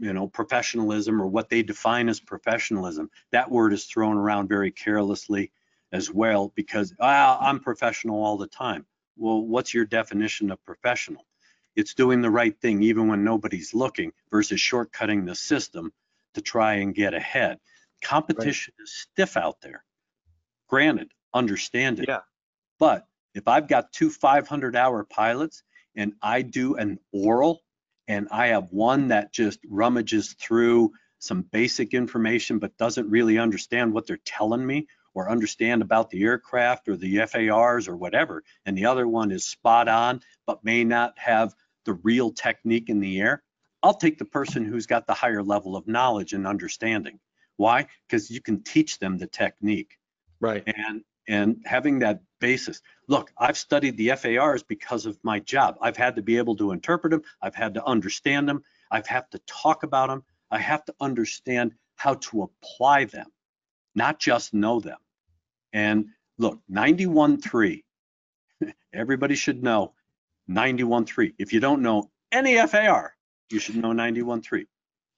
you 0.00 0.12
know 0.12 0.26
professionalism 0.28 1.20
or 1.20 1.26
what 1.26 1.48
they 1.48 1.62
define 1.62 2.08
as 2.08 2.20
professionalism. 2.20 3.10
That 3.32 3.50
word 3.50 3.72
is 3.72 3.84
thrown 3.84 4.16
around 4.16 4.48
very 4.48 4.70
carelessly 4.70 5.52
as 5.94 6.10
well 6.10 6.52
because 6.56 6.92
ah, 7.00 7.38
i'm 7.40 7.60
professional 7.60 8.22
all 8.22 8.36
the 8.36 8.48
time. 8.48 8.84
Well 9.16 9.40
what's 9.40 9.72
your 9.72 9.84
definition 9.86 10.50
of 10.50 10.62
professional? 10.64 11.24
It's 11.76 11.94
doing 11.94 12.20
the 12.20 12.30
right 12.30 12.60
thing 12.60 12.82
even 12.82 13.08
when 13.08 13.24
nobody's 13.24 13.72
looking 13.72 14.12
versus 14.30 14.60
shortcutting 14.60 15.24
the 15.24 15.36
system 15.36 15.92
to 16.34 16.40
try 16.40 16.74
and 16.74 16.94
get 16.94 17.14
ahead. 17.14 17.58
Competition 18.02 18.74
right. 18.78 18.84
is 18.84 18.92
stiff 18.92 19.36
out 19.36 19.60
there. 19.62 19.84
Granted 20.68 21.12
understand 21.32 22.00
it 22.00 22.06
yeah. 22.08 22.20
But 22.78 23.06
if 23.34 23.48
i've 23.48 23.68
got 23.68 23.92
two 23.92 24.10
500 24.10 24.76
hour 24.76 25.04
pilots 25.04 25.62
and 25.96 26.12
I 26.22 26.42
do 26.42 26.74
an 26.74 26.98
oral 27.12 27.62
and 28.08 28.28
I 28.30 28.48
have 28.48 28.72
one 28.72 29.08
that 29.08 29.32
just 29.32 29.60
rummages 29.68 30.34
through 30.34 30.92
some 31.18 31.42
basic 31.42 31.94
information 31.94 32.58
but 32.58 32.76
doesn't 32.76 33.08
really 33.08 33.38
understand 33.38 33.92
what 33.92 34.06
they're 34.06 34.18
telling 34.24 34.64
me 34.66 34.86
or 35.14 35.30
understand 35.30 35.80
about 35.80 36.10
the 36.10 36.22
aircraft 36.22 36.88
or 36.88 36.96
the 36.96 37.20
FARs 37.26 37.88
or 37.88 37.96
whatever, 37.96 38.42
and 38.66 38.76
the 38.76 38.86
other 38.86 39.08
one 39.08 39.30
is 39.30 39.44
spot 39.44 39.88
on 39.88 40.20
but 40.46 40.64
may 40.64 40.84
not 40.84 41.18
have 41.18 41.54
the 41.84 41.94
real 41.94 42.32
technique 42.32 42.88
in 42.88 43.00
the 43.00 43.20
air, 43.20 43.42
I'll 43.82 43.94
take 43.94 44.18
the 44.18 44.24
person 44.24 44.64
who's 44.64 44.86
got 44.86 45.06
the 45.06 45.14
higher 45.14 45.42
level 45.42 45.76
of 45.76 45.86
knowledge 45.86 46.32
and 46.32 46.46
understanding. 46.46 47.20
Why? 47.56 47.86
Because 48.06 48.30
you 48.30 48.40
can 48.40 48.62
teach 48.62 48.98
them 48.98 49.18
the 49.18 49.26
technique. 49.26 49.98
Right. 50.40 50.64
And 50.66 51.02
and 51.26 51.62
having 51.64 52.00
that 52.00 52.20
basis. 52.38 52.82
Look, 53.08 53.32
I've 53.38 53.56
studied 53.56 53.96
the 53.96 54.10
FARs 54.16 54.62
because 54.62 55.06
of 55.06 55.18
my 55.22 55.40
job. 55.40 55.76
I've 55.80 55.96
had 55.96 56.16
to 56.16 56.22
be 56.22 56.36
able 56.36 56.56
to 56.56 56.72
interpret 56.72 57.12
them. 57.12 57.22
I've 57.40 57.54
had 57.54 57.74
to 57.74 57.84
understand 57.84 58.48
them. 58.48 58.62
I've 58.90 59.06
had 59.06 59.30
to 59.30 59.38
talk 59.46 59.82
about 59.82 60.08
them. 60.08 60.24
I 60.50 60.58
have 60.58 60.84
to 60.84 60.94
understand 61.00 61.72
how 61.96 62.14
to 62.14 62.42
apply 62.42 63.06
them, 63.06 63.26
not 63.94 64.18
just 64.18 64.52
know 64.52 64.80
them. 64.80 64.98
And 65.74 66.06
look, 66.38 66.60
91.3, 66.70 67.82
everybody 68.94 69.34
should 69.34 69.62
know 69.62 69.92
91.3. 70.48 71.34
If 71.38 71.52
you 71.52 71.60
don't 71.60 71.82
know 71.82 72.10
any 72.32 72.56
FAR, 72.66 73.14
you 73.50 73.58
should 73.58 73.76
know 73.76 73.90
91.3. 73.90 74.66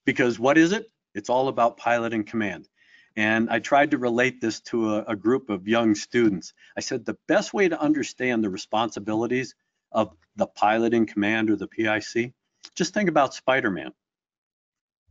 Because 0.07 0.39
what 0.39 0.59
is 0.59 0.73
it? 0.73 0.87
It's 1.15 1.29
all 1.29 1.49
about 1.49 1.77
pilot 1.77 2.15
and 2.15 2.27
command. 2.27 2.69
And 3.17 3.49
I 3.51 3.61
tried 3.61 3.93
to 3.93 3.99
relate 3.99 4.41
this 4.41 4.61
to 4.63 4.97
a, 4.97 5.05
a, 5.09 5.17
group 5.17 5.49
of 5.49 5.67
young 5.67 5.95
students. 5.95 6.53
I 6.77 6.81
said 6.81 7.05
the 7.05 7.17
best 7.29 7.55
way 7.55 7.69
to 7.69 7.81
understand 7.81 8.45
the 8.45 8.51
responsibilities 8.51 9.55
of 9.91 10.15
the 10.37 10.47
pilot 10.47 10.93
in 10.93 11.07
command 11.07 11.51
or 11.51 11.57
the 11.57 11.67
PIC, 11.67 12.35
just 12.75 12.93
think 12.93 13.09
about 13.09 13.35
Spider-Man. 13.35 13.93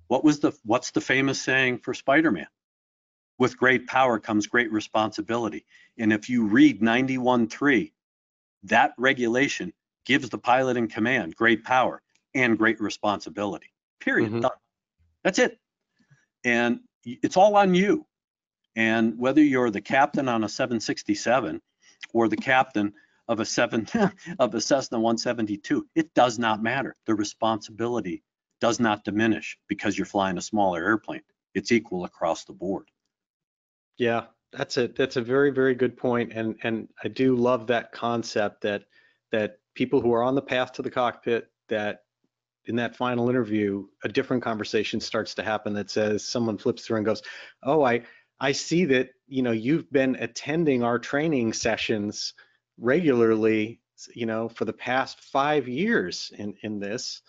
What 0.08 0.24
was 0.24 0.40
the 0.40 0.52
what's 0.64 0.92
the 0.92 1.02
famous 1.02 1.42
saying 1.42 1.80
for 1.80 1.96
Spider-Man? 1.96 2.46
With 3.38 3.58
great 3.58 3.88
power 3.88 4.20
comes 4.20 4.48
great 4.48 4.72
responsibility. 4.72 5.66
And 5.98 6.14
if 6.14 6.30
you 6.30 6.46
read 6.46 6.82
91.3, 6.82 7.92
that 8.64 8.94
regulation 8.98 9.74
gives 10.06 10.30
the 10.30 10.38
pilot 10.38 10.78
in 10.78 10.88
command 10.88 11.36
great 11.36 11.64
power 11.64 12.02
and 12.34 12.58
great 12.58 12.80
responsibility. 12.80 13.72
Period. 14.00 14.32
Mm-hmm. 14.32 14.48
That's 15.24 15.40
it. 15.40 15.58
And 16.44 16.80
it's 17.04 17.38
all 17.38 17.56
on 17.58 17.74
you. 17.74 18.06
And 18.76 19.18
whether 19.18 19.42
you're 19.42 19.72
the 19.72 19.82
captain 19.82 20.28
on 20.28 20.44
a 20.44 20.50
767 20.50 21.62
or 22.14 22.28
the 22.28 22.38
captain 22.38 22.94
of 23.28 23.40
a 23.40 23.46
seven 23.46 23.88
of 24.40 24.54
a 24.54 24.62
Cessna 24.62 25.00
172, 25.00 25.88
it 25.96 26.14
does 26.14 26.38
not 26.38 26.62
matter. 26.62 26.96
The 27.06 27.16
responsibility 27.16 28.24
does 28.62 28.80
not 28.80 29.04
diminish 29.04 29.58
because 29.68 29.98
you're 29.98 30.06
flying 30.06 30.38
a 30.38 30.42
smaller 30.42 30.84
airplane. 30.84 31.22
It's 31.54 31.72
equal 31.72 32.04
across 32.06 32.46
the 32.46 32.54
board. 32.54 32.90
Yeah, 33.98 34.26
that's 34.52 34.78
a 34.78 34.88
that's 34.88 35.16
a 35.18 35.22
very 35.22 35.52
very 35.52 35.76
good 35.76 35.98
point, 35.98 36.34
and 36.34 36.56
and 36.64 36.88
I 37.04 37.08
do 37.08 37.36
love 37.36 37.68
that 37.68 37.92
concept 37.92 38.62
that 38.62 38.84
that 39.32 39.58
people 39.74 40.02
who 40.02 40.14
are 40.14 40.24
on 40.24 40.36
the 40.36 40.42
path 40.42 40.74
to 40.74 40.82
the 40.82 40.92
cockpit 40.92 41.50
that 41.70 42.02
in 42.66 42.76
that 42.78 42.96
final 42.96 43.30
interview, 43.30 43.88
a 44.04 44.10
different 44.10 44.44
conversation 44.44 45.00
starts 45.00 45.36
to 45.36 45.44
happen 45.44 45.74
that 45.74 45.90
says 45.92 46.28
someone 46.28 46.58
flips 46.58 46.86
through 46.86 46.98
and 46.98 47.06
goes, 47.06 47.22
"Oh, 47.64 47.84
I 47.84 48.04
I 48.40 48.52
see 48.54 48.86
that 48.86 49.10
you 49.28 49.44
know 49.44 49.52
you've 49.52 49.92
been 49.92 50.16
attending 50.18 50.84
our 50.84 51.00
training 51.00 51.54
sessions 51.54 52.34
regularly, 52.78 53.82
you 54.16 54.26
know, 54.26 54.50
for 54.50 54.66
the 54.66 54.74
past 54.74 55.22
five 55.22 55.68
years 55.68 56.32
in 56.38 56.56
in 56.64 56.80
this." 56.80 57.22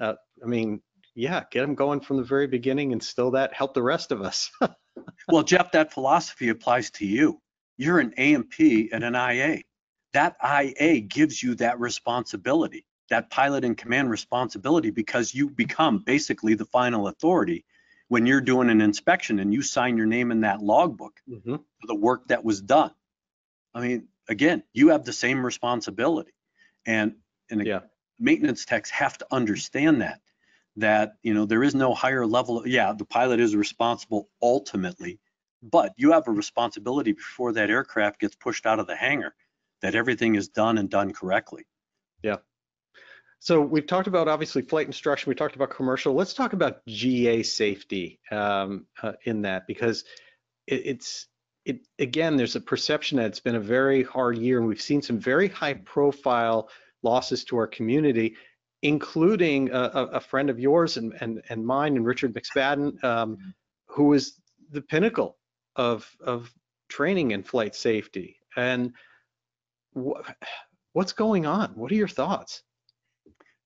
Uh, 0.00 0.14
I 0.42 0.46
mean, 0.46 0.82
yeah, 1.14 1.44
get 1.50 1.62
them 1.62 1.74
going 1.76 2.00
from 2.00 2.18
the 2.18 2.24
very 2.24 2.46
beginning, 2.48 2.92
and 2.92 3.02
still 3.02 3.32
that 3.32 3.54
help 3.54 3.74
the 3.74 3.82
rest 3.82 4.12
of 4.12 4.22
us. 4.22 4.50
well, 5.28 5.42
Jeff, 5.42 5.72
that 5.72 5.92
philosophy 5.92 6.48
applies 6.48 6.90
to 6.92 7.06
you. 7.06 7.40
You're 7.76 8.00
an 8.00 8.14
A&P 8.16 8.90
and 8.92 9.04
an 9.04 9.14
IA. 9.14 9.62
That 10.12 10.36
IA 10.42 11.00
gives 11.00 11.42
you 11.42 11.54
that 11.56 11.78
responsibility 11.78 12.86
that 13.10 13.30
pilot 13.30 13.64
and 13.64 13.76
command 13.76 14.10
responsibility 14.10 14.90
because 14.90 15.34
you 15.34 15.50
become 15.50 15.98
basically 15.98 16.54
the 16.54 16.64
final 16.64 17.08
authority 17.08 17.64
when 18.08 18.26
you're 18.26 18.40
doing 18.40 18.70
an 18.70 18.80
inspection 18.80 19.38
and 19.38 19.52
you 19.52 19.62
sign 19.62 19.96
your 19.96 20.06
name 20.06 20.30
in 20.30 20.40
that 20.40 20.60
logbook 20.60 21.20
mm-hmm. 21.28 21.54
for 21.54 21.86
the 21.86 21.94
work 21.94 22.28
that 22.28 22.44
was 22.44 22.60
done. 22.60 22.92
I 23.74 23.80
mean, 23.80 24.08
again, 24.28 24.62
you 24.72 24.88
have 24.88 25.04
the 25.04 25.12
same 25.12 25.44
responsibility. 25.44 26.32
And, 26.86 27.14
and 27.50 27.66
yeah. 27.66 27.80
maintenance 28.18 28.64
techs 28.64 28.90
have 28.90 29.18
to 29.18 29.26
understand 29.30 30.02
that, 30.02 30.20
that, 30.76 31.14
you 31.22 31.34
know, 31.34 31.46
there 31.46 31.62
is 31.62 31.74
no 31.74 31.94
higher 31.94 32.26
level. 32.26 32.66
Yeah, 32.66 32.92
the 32.92 33.04
pilot 33.04 33.40
is 33.40 33.56
responsible 33.56 34.28
ultimately, 34.42 35.18
but 35.62 35.92
you 35.96 36.12
have 36.12 36.28
a 36.28 36.32
responsibility 36.32 37.12
before 37.12 37.52
that 37.52 37.70
aircraft 37.70 38.20
gets 38.20 38.34
pushed 38.34 38.66
out 38.66 38.78
of 38.78 38.86
the 38.86 38.96
hangar 38.96 39.34
that 39.82 39.94
everything 39.94 40.34
is 40.34 40.48
done 40.48 40.78
and 40.78 40.90
done 40.90 41.12
correctly. 41.12 41.66
Yeah. 42.22 42.36
So 43.38 43.60
we've 43.60 43.86
talked 43.86 44.08
about 44.08 44.28
obviously 44.28 44.62
flight 44.62 44.86
instruction. 44.86 45.30
We 45.30 45.34
talked 45.34 45.56
about 45.56 45.70
commercial. 45.70 46.14
Let's 46.14 46.34
talk 46.34 46.52
about 46.52 46.84
GA 46.86 47.42
safety 47.42 48.18
um, 48.30 48.86
uh, 49.02 49.12
in 49.24 49.42
that 49.42 49.66
because 49.66 50.04
it, 50.66 50.82
it's 50.86 51.26
it 51.64 51.86
again. 51.98 52.36
There's 52.36 52.56
a 52.56 52.60
perception 52.60 53.18
that 53.18 53.26
it's 53.26 53.40
been 53.40 53.54
a 53.54 53.60
very 53.60 54.02
hard 54.02 54.38
year, 54.38 54.58
and 54.58 54.66
we've 54.66 54.80
seen 54.80 55.02
some 55.02 55.18
very 55.18 55.48
high-profile 55.48 56.68
losses 57.02 57.44
to 57.44 57.58
our 57.58 57.66
community, 57.66 58.36
including 58.86 59.70
a, 59.70 59.80
a 60.12 60.20
friend 60.20 60.48
of 60.48 60.60
yours 60.60 60.96
and 60.96 61.12
and 61.20 61.42
and 61.48 61.66
mine, 61.66 61.96
and 61.96 62.06
Richard 62.06 62.32
McSpadden, 62.34 63.02
um, 63.02 63.54
who 63.86 64.12
is 64.12 64.40
the 64.70 64.82
pinnacle 64.82 65.36
of 65.74 66.08
of 66.20 66.52
training 66.88 67.32
in 67.32 67.42
flight 67.42 67.74
safety. 67.74 68.38
And 68.56 68.92
wh 69.98 70.20
what's 70.92 71.12
going 71.12 71.46
on? 71.46 71.72
What 71.74 71.90
are 71.90 71.96
your 71.96 72.08
thoughts? 72.08 72.62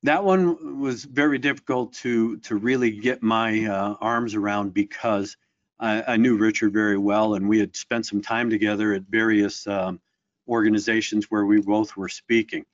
that 0.02 0.24
one 0.24 0.80
was 0.80 1.04
very 1.04 1.38
difficult 1.38 1.92
to 1.92 2.38
to 2.38 2.56
really 2.56 2.90
get 2.90 3.22
my 3.22 3.66
uh, 3.66 3.94
arms 4.00 4.34
around 4.34 4.72
because 4.72 5.36
I, 5.78 6.14
I, 6.14 6.16
knew 6.16 6.36
Richard 6.38 6.72
very 6.72 6.96
well, 6.96 7.34
and 7.34 7.46
we 7.46 7.58
had 7.58 7.76
spent 7.76 8.06
some 8.06 8.22
time 8.22 8.48
together 8.48 8.94
at 8.94 9.02
various 9.02 9.66
um, 9.66 10.00
organizations 10.48 11.26
where 11.30 11.44
we 11.44 11.60
both 11.60 11.96
were 11.96 12.08
speaking. 12.08 12.64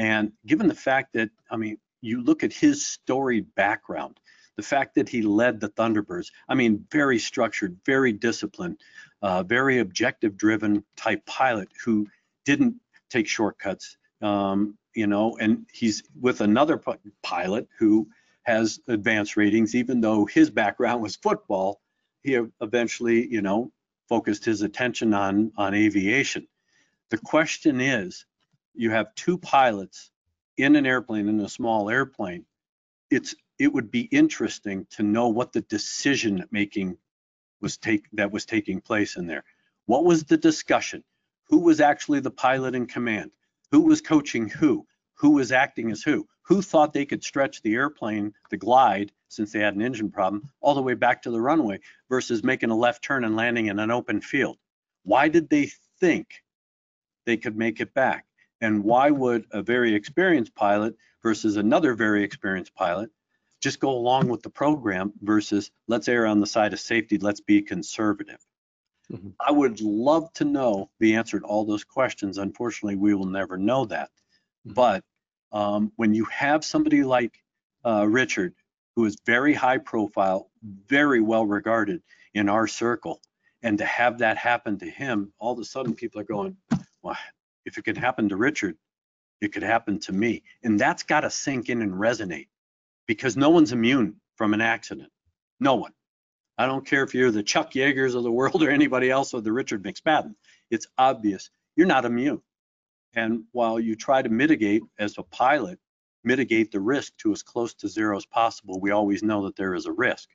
And 0.00 0.32
given 0.46 0.66
the 0.66 0.74
fact 0.74 1.12
that, 1.12 1.28
I 1.50 1.58
mean, 1.58 1.76
you 2.00 2.22
look 2.22 2.42
at 2.42 2.54
his 2.54 2.86
storied 2.86 3.54
background, 3.54 4.18
the 4.56 4.62
fact 4.62 4.94
that 4.94 5.10
he 5.10 5.20
led 5.20 5.60
the 5.60 5.68
Thunderbirds, 5.68 6.28
I 6.48 6.54
mean, 6.54 6.86
very 6.90 7.18
structured, 7.18 7.76
very 7.84 8.10
disciplined, 8.10 8.80
uh, 9.20 9.42
very 9.42 9.78
objective-driven 9.78 10.84
type 10.96 11.26
pilot 11.26 11.68
who 11.84 12.06
didn't 12.46 12.76
take 13.10 13.28
shortcuts, 13.28 13.98
um, 14.22 14.78
you 14.94 15.06
know, 15.06 15.36
and 15.36 15.66
he's 15.70 16.02
with 16.18 16.40
another 16.40 16.80
pilot 17.22 17.68
who 17.78 18.08
has 18.44 18.80
advanced 18.88 19.36
ratings, 19.36 19.74
even 19.74 20.00
though 20.00 20.24
his 20.24 20.48
background 20.48 21.02
was 21.02 21.16
football, 21.16 21.82
he 22.22 22.40
eventually, 22.62 23.30
you 23.30 23.42
know, 23.42 23.70
focused 24.08 24.46
his 24.46 24.62
attention 24.62 25.12
on, 25.12 25.52
on 25.58 25.74
aviation. 25.74 26.48
The 27.10 27.18
question 27.18 27.82
is, 27.82 28.24
you 28.80 28.90
have 28.90 29.14
two 29.14 29.36
pilots 29.36 30.10
in 30.56 30.74
an 30.74 30.86
airplane, 30.86 31.28
in 31.28 31.38
a 31.40 31.48
small 31.50 31.90
airplane, 31.90 32.46
it's, 33.10 33.34
it 33.58 33.70
would 33.70 33.90
be 33.90 34.08
interesting 34.10 34.86
to 34.88 35.02
know 35.02 35.28
what 35.28 35.52
the 35.52 35.60
decision 35.60 36.46
making 36.50 36.96
was 37.60 37.76
take, 37.76 38.06
that 38.14 38.32
was 38.32 38.46
taking 38.46 38.80
place 38.80 39.16
in 39.16 39.26
there. 39.26 39.44
What 39.84 40.06
was 40.06 40.24
the 40.24 40.38
discussion? 40.38 41.04
Who 41.50 41.58
was 41.58 41.82
actually 41.82 42.20
the 42.20 42.30
pilot 42.30 42.74
in 42.74 42.86
command? 42.86 43.32
Who 43.70 43.82
was 43.82 44.00
coaching 44.00 44.48
who? 44.48 44.86
Who 45.16 45.32
was 45.32 45.52
acting 45.52 45.90
as 45.90 46.02
who? 46.02 46.26
Who 46.44 46.62
thought 46.62 46.94
they 46.94 47.04
could 47.04 47.22
stretch 47.22 47.60
the 47.60 47.74
airplane, 47.74 48.32
the 48.48 48.56
glide, 48.56 49.12
since 49.28 49.52
they 49.52 49.60
had 49.60 49.74
an 49.74 49.82
engine 49.82 50.10
problem, 50.10 50.48
all 50.62 50.74
the 50.74 50.80
way 50.80 50.94
back 50.94 51.20
to 51.22 51.30
the 51.30 51.40
runway 51.40 51.80
versus 52.08 52.42
making 52.42 52.70
a 52.70 52.76
left 52.76 53.04
turn 53.04 53.24
and 53.24 53.36
landing 53.36 53.66
in 53.66 53.78
an 53.78 53.90
open 53.90 54.22
field? 54.22 54.56
Why 55.02 55.28
did 55.28 55.50
they 55.50 55.70
think 56.00 56.28
they 57.26 57.36
could 57.36 57.58
make 57.58 57.80
it 57.80 57.92
back? 57.92 58.24
And 58.60 58.84
why 58.84 59.10
would 59.10 59.46
a 59.52 59.62
very 59.62 59.94
experienced 59.94 60.54
pilot 60.54 60.94
versus 61.22 61.56
another 61.56 61.94
very 61.94 62.22
experienced 62.22 62.74
pilot 62.74 63.10
just 63.60 63.80
go 63.80 63.90
along 63.90 64.28
with 64.28 64.42
the 64.42 64.50
program 64.50 65.12
versus 65.20 65.70
let's 65.86 66.08
err 66.08 66.26
on 66.26 66.40
the 66.40 66.46
side 66.46 66.72
of 66.72 66.80
safety, 66.80 67.18
let's 67.18 67.40
be 67.40 67.62
conservative? 67.62 68.38
Mhm. 69.10 69.34
I 69.40 69.50
would 69.50 69.80
love 69.80 70.32
to 70.34 70.44
know 70.44 70.90
the 70.98 71.14
answer 71.14 71.40
to 71.40 71.46
all 71.46 71.64
those 71.64 71.84
questions. 71.84 72.38
Unfortunately, 72.38 72.96
we 72.96 73.14
will 73.14 73.26
never 73.26 73.56
know 73.58 73.84
that. 73.86 74.10
Mhm. 74.66 74.74
But 74.74 75.04
um, 75.52 75.92
when 75.96 76.14
you 76.14 76.24
have 76.26 76.64
somebody 76.64 77.02
like 77.02 77.42
uh, 77.84 78.06
Richard, 78.06 78.54
who 78.94 79.04
is 79.06 79.16
very 79.24 79.54
high 79.54 79.78
profile, 79.78 80.50
very 80.62 81.20
well 81.20 81.46
regarded 81.46 82.02
in 82.34 82.48
our 82.48 82.66
circle, 82.66 83.20
and 83.62 83.78
to 83.78 83.84
have 83.84 84.18
that 84.18 84.36
happen 84.36 84.78
to 84.78 84.88
him, 84.88 85.32
all 85.38 85.52
of 85.54 85.58
a 85.58 85.64
sudden 85.64 85.94
people 85.94 86.20
are 86.20 86.24
going, 86.24 86.56
well, 87.02 87.16
if 87.64 87.78
it 87.78 87.84
could 87.84 87.98
happen 87.98 88.28
to 88.28 88.36
Richard, 88.36 88.76
it 89.40 89.52
could 89.52 89.62
happen 89.62 89.98
to 90.00 90.12
me. 90.12 90.42
And 90.62 90.78
that's 90.78 91.02
got 91.02 91.20
to 91.20 91.30
sink 91.30 91.68
in 91.68 91.82
and 91.82 91.92
resonate 91.92 92.48
because 93.06 93.36
no 93.36 93.50
one's 93.50 93.72
immune 93.72 94.20
from 94.36 94.54
an 94.54 94.60
accident. 94.60 95.10
No 95.58 95.74
one. 95.76 95.92
I 96.58 96.66
don't 96.66 96.86
care 96.86 97.02
if 97.02 97.14
you're 97.14 97.30
the 97.30 97.42
Chuck 97.42 97.72
Yeagers 97.72 98.14
of 98.14 98.22
the 98.22 98.30
world 98.30 98.62
or 98.62 98.70
anybody 98.70 99.10
else 99.10 99.32
or 99.32 99.40
the 99.40 99.52
Richard 99.52 99.82
McSpadden. 99.82 100.34
It's 100.70 100.86
obvious 100.98 101.50
you're 101.76 101.86
not 101.86 102.04
immune. 102.04 102.42
And 103.14 103.44
while 103.52 103.80
you 103.80 103.96
try 103.96 104.22
to 104.22 104.28
mitigate 104.28 104.82
as 104.98 105.16
a 105.18 105.22
pilot, 105.22 105.78
mitigate 106.22 106.70
the 106.70 106.80
risk 106.80 107.16
to 107.18 107.32
as 107.32 107.42
close 107.42 107.74
to 107.74 107.88
zero 107.88 108.16
as 108.16 108.26
possible, 108.26 108.78
we 108.78 108.90
always 108.90 109.22
know 109.22 109.44
that 109.44 109.56
there 109.56 109.74
is 109.74 109.86
a 109.86 109.92
risk. 109.92 110.28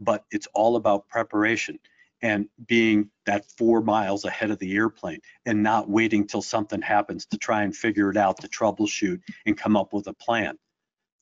But 0.00 0.24
it's 0.30 0.48
all 0.54 0.76
about 0.76 1.08
preparation 1.08 1.78
and 2.22 2.48
being 2.66 3.10
that 3.26 3.44
four 3.58 3.82
miles 3.82 4.24
ahead 4.24 4.50
of 4.50 4.58
the 4.58 4.74
airplane 4.74 5.20
and 5.44 5.62
not 5.62 5.90
waiting 5.90 6.26
till 6.26 6.42
something 6.42 6.80
happens 6.80 7.26
to 7.26 7.36
try 7.36 7.62
and 7.62 7.76
figure 7.76 8.10
it 8.10 8.16
out, 8.16 8.40
to 8.40 8.48
troubleshoot 8.48 9.20
and 9.44 9.58
come 9.58 9.76
up 9.76 9.92
with 9.92 10.06
a 10.06 10.14
plan. 10.14 10.56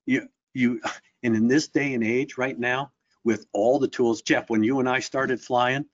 You, 0.06 0.28
you, 0.52 0.80
and 1.22 1.34
in 1.34 1.48
this 1.48 1.68
day 1.68 1.94
and 1.94 2.04
age 2.04 2.36
right 2.36 2.58
now, 2.58 2.92
with 3.24 3.46
all 3.52 3.78
the 3.78 3.88
tools, 3.88 4.22
Jeff, 4.22 4.48
when 4.48 4.62
you 4.62 4.80
and 4.80 4.88
I 4.88 5.00
started 5.00 5.40
flying, 5.40 5.84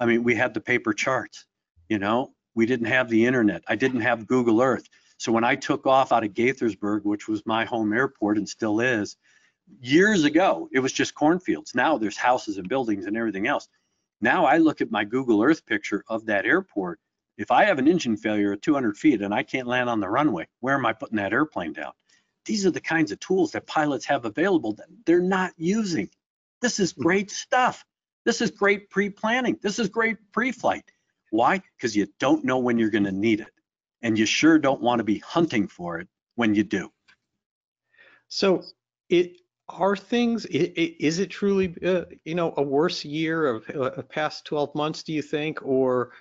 I 0.00 0.06
mean, 0.06 0.22
we 0.22 0.34
had 0.34 0.54
the 0.54 0.60
paper 0.60 0.92
charts, 0.92 1.46
you 1.88 1.98
know, 1.98 2.32
we 2.54 2.66
didn't 2.66 2.86
have 2.86 3.08
the 3.08 3.26
internet. 3.26 3.62
I 3.68 3.76
didn't 3.76 4.00
have 4.02 4.26
Google 4.26 4.60
Earth. 4.60 4.88
So 5.18 5.32
when 5.32 5.44
I 5.44 5.54
took 5.54 5.86
off 5.86 6.12
out 6.12 6.24
of 6.24 6.34
Gaithersburg, 6.34 7.04
which 7.04 7.28
was 7.28 7.46
my 7.46 7.64
home 7.64 7.92
airport 7.92 8.38
and 8.38 8.48
still 8.48 8.80
is, 8.80 9.16
years 9.80 10.24
ago, 10.24 10.68
it 10.72 10.80
was 10.80 10.92
just 10.92 11.14
cornfields. 11.14 11.74
Now 11.74 11.98
there's 11.98 12.16
houses 12.16 12.58
and 12.58 12.68
buildings 12.68 13.06
and 13.06 13.16
everything 13.16 13.46
else. 13.46 13.68
Now 14.22 14.46
I 14.46 14.58
look 14.58 14.80
at 14.80 14.92
my 14.92 15.04
Google 15.04 15.42
Earth 15.42 15.66
picture 15.66 16.04
of 16.08 16.24
that 16.26 16.46
airport. 16.46 17.00
If 17.36 17.50
I 17.50 17.64
have 17.64 17.80
an 17.80 17.88
engine 17.88 18.16
failure 18.16 18.52
at 18.52 18.62
200 18.62 18.96
feet 18.96 19.20
and 19.20 19.34
I 19.34 19.42
can't 19.42 19.66
land 19.66 19.90
on 19.90 19.98
the 19.98 20.08
runway, 20.08 20.46
where 20.60 20.76
am 20.76 20.86
I 20.86 20.92
putting 20.92 21.16
that 21.16 21.32
airplane 21.32 21.72
down? 21.72 21.92
These 22.44 22.64
are 22.64 22.70
the 22.70 22.80
kinds 22.80 23.10
of 23.10 23.18
tools 23.18 23.50
that 23.52 23.66
pilots 23.66 24.04
have 24.06 24.24
available 24.24 24.74
that 24.74 24.86
they're 25.04 25.20
not 25.20 25.52
using. 25.56 26.08
This 26.60 26.78
is 26.78 26.92
hmm. 26.92 27.02
great 27.02 27.30
stuff. 27.32 27.84
This 28.24 28.40
is 28.40 28.52
great 28.52 28.88
pre-planning. 28.90 29.58
This 29.60 29.80
is 29.80 29.88
great 29.88 30.16
pre-flight. 30.32 30.84
Why? 31.30 31.60
Because 31.76 31.96
you 31.96 32.06
don't 32.20 32.44
know 32.44 32.58
when 32.58 32.78
you're 32.78 32.90
going 32.90 33.04
to 33.04 33.12
need 33.12 33.40
it. 33.40 33.50
And 34.02 34.16
you 34.16 34.26
sure 34.26 34.58
don't 34.58 34.80
want 34.80 35.00
to 35.00 35.04
be 35.04 35.18
hunting 35.18 35.66
for 35.66 35.98
it 35.98 36.08
when 36.36 36.54
you 36.54 36.62
do. 36.62 36.92
So 38.28 38.62
it 39.08 39.41
are 39.68 39.96
things, 39.96 40.44
is 40.46 41.18
it 41.18 41.28
truly, 41.28 41.74
uh, 41.84 42.04
you 42.24 42.34
know, 42.34 42.52
a 42.56 42.62
worse 42.62 43.04
year 43.04 43.46
of 43.46 43.68
uh, 43.70 43.92
of 43.92 44.08
past 44.08 44.44
12 44.44 44.74
months, 44.74 45.02
do 45.02 45.12
you 45.12 45.22
think? 45.22 45.60
Or, 45.62 46.12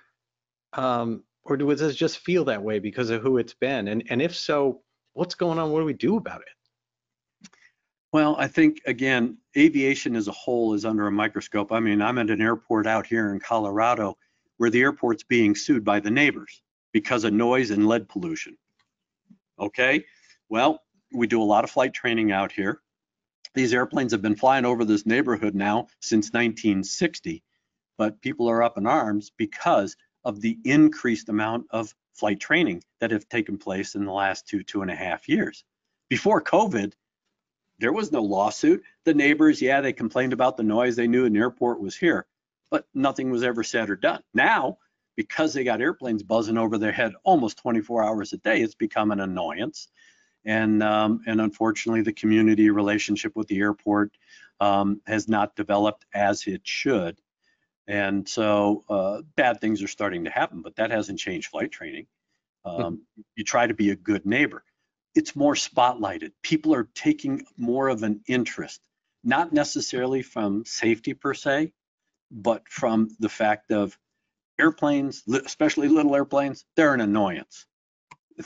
um, 0.74 1.24
or 1.44 1.58
does 1.58 1.82
it 1.82 1.94
just 1.94 2.20
feel 2.20 2.46
that 2.46 2.64
way 2.64 2.80
because 2.80 3.10
of 3.10 3.22
who 3.22 3.38
it's 3.38 3.54
been? 3.54 3.88
And, 3.88 4.04
and 4.10 4.22
if 4.22 4.36
so, 4.36 4.82
what's 5.14 5.36
going 5.36 5.60
on? 5.60 5.72
What 5.72 5.80
do 5.80 5.86
we 5.86 5.94
do 5.94 6.18
about 6.18 6.42
it? 6.42 7.50
Well, 8.14 8.36
I 8.38 8.48
think 8.48 8.82
again, 8.86 9.38
aviation 9.58 10.16
as 10.16 10.28
a 10.28 10.34
whole 10.34 10.74
is 10.74 10.86
under 10.86 11.08
a 11.08 11.12
microscope. 11.12 11.72
I 11.72 11.80
mean, 11.80 12.02
I'm 12.02 12.18
at 12.18 12.30
an 12.30 12.42
airport 12.42 12.86
out 12.86 13.06
here 13.06 13.34
in 13.34 13.40
Colorado 13.40 14.18
where 14.58 14.70
the 14.70 14.82
airport's 14.82 15.24
being 15.24 15.56
sued 15.56 15.84
by 15.84 16.00
the 16.00 16.12
neighbors 16.12 16.62
because 16.92 17.24
of 17.24 17.34
noise 17.34 17.72
and 17.72 17.88
lead 17.88 18.08
pollution. 18.10 18.58
Okay, 19.60 20.04
well, 20.50 20.82
we 21.14 21.26
do 21.26 21.42
a 21.42 21.44
lot 21.44 21.64
of 21.64 21.72
flight 21.72 21.94
training 21.94 22.32
out 22.32 22.52
here. 22.52 22.82
These 23.54 23.74
airplanes 23.74 24.14
have 24.14 24.22
been 24.22 24.36
flying 24.36 24.66
over 24.66 24.86
this 24.86 25.06
neighborhood 25.06 25.56
now 25.56 25.88
since 26.00 26.28
1960, 26.28 27.44
but 27.98 28.22
people 28.22 28.50
are 28.50 28.64
up 28.64 28.78
in 28.78 28.88
arms 28.88 29.32
because 29.36 29.98
of 30.24 30.40
the 30.40 30.58
increased 30.64 31.28
amount 31.28 31.68
of 31.72 31.94
flight 32.14 32.40
training 32.40 32.84
that 33.00 33.12
have 33.12 33.28
taken 33.28 33.58
place 33.58 33.96
in 33.96 34.06
the 34.06 34.12
last 34.12 34.48
two, 34.48 34.64
two 34.64 34.82
and 34.82 34.92
a 34.92 34.96
half 34.96 35.28
years. 35.28 35.64
Before 36.10 36.42
COVID, 36.42 36.94
there 37.80 37.92
was 37.92 38.12
no 38.12 38.22
lawsuit. 38.22 38.84
The 39.06 39.14
neighbors, 39.14 39.62
yeah, 39.62 39.82
they 39.82 39.94
complained 39.94 40.34
about 40.34 40.56
the 40.56 40.64
noise. 40.64 40.96
They 40.96 41.08
knew 41.08 41.26
an 41.26 41.36
airport 41.36 41.82
was 41.82 41.98
here, 41.98 42.28
but 42.70 42.86
nothing 42.94 43.32
was 43.32 43.44
ever 43.44 43.64
said 43.64 43.90
or 43.90 43.96
done. 43.96 44.22
Now, 44.34 44.78
because 45.18 45.54
they 45.54 45.64
got 45.64 45.82
airplanes 45.82 46.24
buzzing 46.24 46.58
over 46.58 46.78
their 46.78 46.92
head 46.92 47.14
almost 47.24 47.58
24 47.58 48.04
hours 48.04 48.34
a 48.34 48.38
day, 48.38 48.62
it's 48.62 48.76
become 48.76 49.12
an 49.12 49.20
annoyance. 49.20 49.90
And 50.46 50.82
um, 50.82 51.22
and 51.28 51.40
unfortunately, 51.40 52.02
the 52.02 52.14
community 52.14 52.70
relationship 52.70 53.36
with 53.36 53.48
the 53.48 53.60
airport 53.60 54.12
um, 54.60 55.02
has 55.06 55.28
not 55.28 55.56
developed 55.56 56.06
as 56.14 56.48
it 56.48 56.62
should. 56.64 57.20
And 57.88 58.28
so 58.28 58.84
uh, 58.90 59.22
bad 59.36 59.60
things 59.60 59.84
are 59.84 59.88
starting 59.88 60.24
to 60.26 60.30
happen, 60.30 60.62
but 60.62 60.76
that 60.78 60.92
hasn't 60.92 61.20
changed 61.20 61.50
flight 61.50 61.72
training. 61.72 62.08
Um, 62.64 63.02
You 63.36 63.44
try 63.44 63.68
to 63.68 63.74
be 63.74 63.90
a 63.90 63.96
good 63.96 64.26
neighbor 64.26 64.64
it's 65.16 65.36
more 65.36 65.56
spotlighted. 65.56 66.32
People 66.42 66.74
are 66.74 66.90
taking 66.96 67.46
more 67.58 67.90
of 67.90 68.04
an 68.04 68.22
interest, 68.28 68.82
not 69.24 69.52
necessarily 69.52 70.22
from 70.22 70.64
safety 70.66 71.14
per 71.14 71.34
se, 71.34 71.74
but 72.32 72.68
from 72.70 73.10
the 73.20 73.30
fact 73.30 73.72
of 73.72 73.98
airplanes, 74.60 75.24
especially 75.28 75.90
little 75.90 76.16
airplanes, 76.16 76.66
they're 76.76 76.94
an 76.94 77.02
annoyance. 77.02 77.66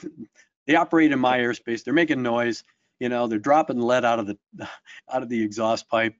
They 0.67 0.75
operate 0.75 1.11
in 1.11 1.19
my 1.19 1.39
airspace, 1.39 1.83
they're 1.83 1.93
making 1.93 2.23
noise, 2.23 2.63
you 2.99 3.09
know, 3.09 3.27
they're 3.27 3.39
dropping 3.39 3.79
lead 3.79 4.05
out 4.05 4.19
of 4.19 4.27
the 4.27 4.37
out 5.11 5.23
of 5.23 5.29
the 5.29 5.43
exhaust 5.43 5.87
pipe. 5.89 6.15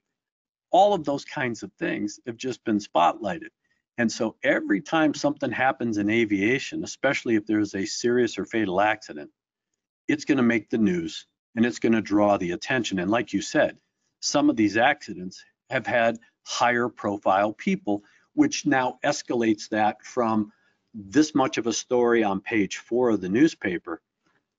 All 0.72 0.93
of 0.93 1.06
those 1.06 1.26
kinds 1.26 1.64
of 1.64 1.72
things 1.74 2.20
have 2.26 2.38
just 2.38 2.64
been 2.64 2.80
spotlighted. 2.80 3.50
And 3.98 4.12
so 4.12 4.36
every 4.43 4.82
time 4.82 5.14
something 5.14 5.52
happens 5.52 5.98
in 5.98 6.10
aviation, 6.10 6.84
especially 6.84 7.36
if 7.36 7.46
there's 7.46 7.76
a 7.76 7.86
serious 7.86 8.38
or 8.38 8.46
fatal 8.46 8.82
accident, 8.82 9.32
it's 10.08 10.26
going 10.26 10.38
to 10.38 10.43
make 10.43 10.70
the 10.70 10.78
news 10.78 11.28
and 11.56 11.66
it's 11.66 11.80
going 11.80 11.93
to 11.93 12.02
draw 12.02 12.38
the 12.38 12.52
attention. 12.52 13.00
And 13.00 13.10
like 13.10 13.32
you 13.32 13.41
said, 13.41 13.78
some 14.20 14.50
of 14.50 14.58
these 14.58 14.76
accidents 14.76 15.43
have 15.70 15.88
had 15.88 16.18
higher 16.43 16.89
profile 16.89 17.54
people, 17.54 18.04
which 18.34 18.66
now 18.66 19.00
escalates 19.04 19.70
that 19.70 20.04
from 20.04 20.52
this 20.93 21.34
much 21.34 21.58
of 21.58 21.68
a 21.68 21.74
story 21.74 22.24
on 22.24 22.41
page 22.41 22.78
four 22.78 23.10
of 23.12 23.22
the 23.22 23.30
newspaper 23.30 24.02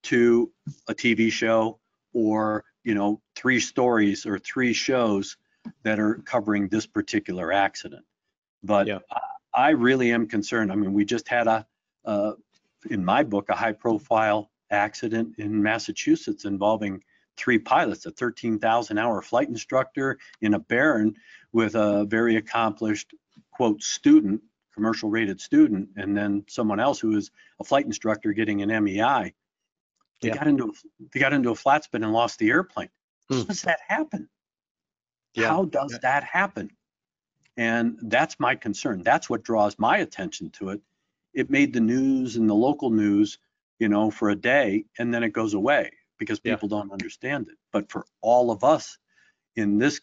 to 0.06 0.52
a 0.88 0.94
TV 0.94 1.30
show 1.30 1.78
or, 2.12 2.64
you 2.84 2.94
know, 2.94 3.20
three 3.34 3.60
stories 3.60 4.24
or 4.26 4.38
three 4.38 4.72
shows 4.72 5.36
that 5.82 5.98
are 5.98 6.14
covering 6.24 6.68
this 6.68 6.86
particular 6.86 7.52
accident. 7.52 8.04
But 8.62 8.86
Yeah. 8.86 9.00
I- 9.10 9.20
I 9.54 9.70
really 9.70 10.12
am 10.12 10.26
concerned. 10.26 10.70
I 10.70 10.74
mean, 10.74 10.92
we 10.92 11.06
just 11.06 11.28
had 11.28 11.46
a, 11.46 11.66
uh, 12.04 12.34
in 12.90 13.02
my 13.02 13.24
book, 13.24 13.48
a 13.48 13.56
high 13.56 13.72
profile 13.72 14.50
accident 14.70 15.38
in 15.38 15.62
Massachusetts 15.62 16.44
involving 16.44 17.02
three 17.38 17.58
pilots, 17.58 18.04
a 18.04 18.10
13,000 18.10 18.98
hour 18.98 19.22
flight 19.22 19.48
instructor 19.48 20.18
in 20.42 20.54
a 20.54 20.58
Baron 20.58 21.16
with 21.52 21.74
a 21.74 22.04
very 22.04 22.36
accomplished 22.36 23.14
quote 23.50 23.82
student, 23.82 24.42
commercial 24.74 25.08
rated 25.08 25.40
student, 25.40 25.88
and 25.96 26.14
then 26.14 26.44
someone 26.48 26.78
else 26.78 27.00
who 27.00 27.16
is 27.16 27.30
a 27.58 27.64
flight 27.64 27.86
instructor 27.86 28.34
getting 28.34 28.60
an 28.60 28.70
MEI. 28.70 29.32
They 30.20 30.28
Yeah. 30.28 30.34
got 30.34 30.46
into 30.48 30.72
they 31.12 31.20
got 31.20 31.32
into 31.32 31.50
a 31.50 31.54
flat 31.54 31.84
spin 31.84 32.04
and 32.04 32.12
lost 32.12 32.38
the 32.38 32.50
airplane. 32.50 32.90
How 33.28 33.36
Hmm. 33.36 33.42
does 33.44 33.62
that 33.62 33.80
happen? 33.86 34.28
Yeah, 35.34 35.48
How 35.48 35.64
does 35.64 35.92
yeah. 35.92 35.98
that 36.02 36.24
happen? 36.24 36.70
And 37.56 37.98
that's 38.02 38.38
my 38.40 38.54
concern. 38.54 39.02
That's 39.02 39.30
what 39.30 39.42
draws 39.42 39.78
my 39.78 39.98
attention 39.98 40.50
to 40.50 40.70
it. 40.70 40.80
It 41.34 41.50
made 41.50 41.72
the 41.72 41.80
news 41.80 42.36
and 42.36 42.48
the 42.48 42.54
local 42.54 42.90
news, 42.90 43.38
you 43.78 43.88
know, 43.88 44.10
for 44.10 44.30
a 44.30 44.36
day 44.36 44.84
and 44.98 45.12
then 45.12 45.22
it 45.22 45.30
goes 45.32 45.54
away. 45.54 45.90
because 46.18 46.40
people 46.40 46.66
don't 46.66 46.90
understand 46.92 47.46
it. 47.48 47.58
But 47.72 47.90
for 47.92 48.06
all 48.22 48.50
of 48.50 48.64
us 48.64 48.96
in 49.54 49.76
this 49.76 50.00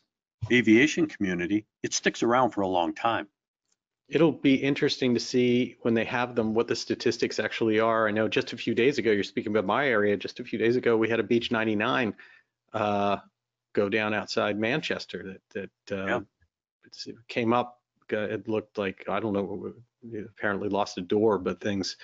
aviation 0.52 1.08
community, 1.08 1.66
it 1.82 1.92
sticks 1.92 2.22
around 2.22 2.52
for 2.52 2.62
a 2.62 2.68
long 2.68 2.94
time. 2.94 3.28
It'll 4.10 4.32
be 4.34 4.56
interesting 4.56 5.14
to 5.14 5.20
see 5.20 5.78
when 5.82 5.94
they 5.94 6.04
have 6.06 6.36
them 6.36 6.54
what 6.54 6.68
the 6.68 6.76
statistics 6.76 7.40
actually 7.40 7.80
are. 7.80 8.08
I 8.08 8.12
know 8.12 8.28
just 8.28 8.54
a 8.54 8.58
few 8.58 8.76
days 8.76 8.98
ago, 8.98 9.12
you're 9.12 9.24
speaking 9.24 9.52
about 9.52 9.66
my 9.66 9.88
area, 9.88 10.18
just 10.18 10.40
a 10.40 10.44
few 10.44 10.60
days 10.60 10.76
ago, 10.76 10.98
we 10.98 11.10
had 11.10 11.20
a 11.20 11.24
Beech 11.24 11.52
99 11.52 12.14
uh, 12.74 13.18
go 13.74 13.90
down 13.90 14.14
outside 14.14 14.60
Manchester 14.60 15.40
that, 15.54 15.70
that 15.88 15.98
uh, 15.98 16.06
Yeah. 16.06 16.20
it 17.08 17.16
came 17.28 17.54
up. 17.54 17.82
It 18.10 18.48
looked 18.48 18.78
like, 18.78 19.06
I 19.10 19.20
don't 19.20 19.34
know, 19.34 19.74
apparently 20.38 20.70
lost 20.70 20.98
a 20.98 21.02
door, 21.02 21.40
but 21.40 21.62
things, 21.62 21.96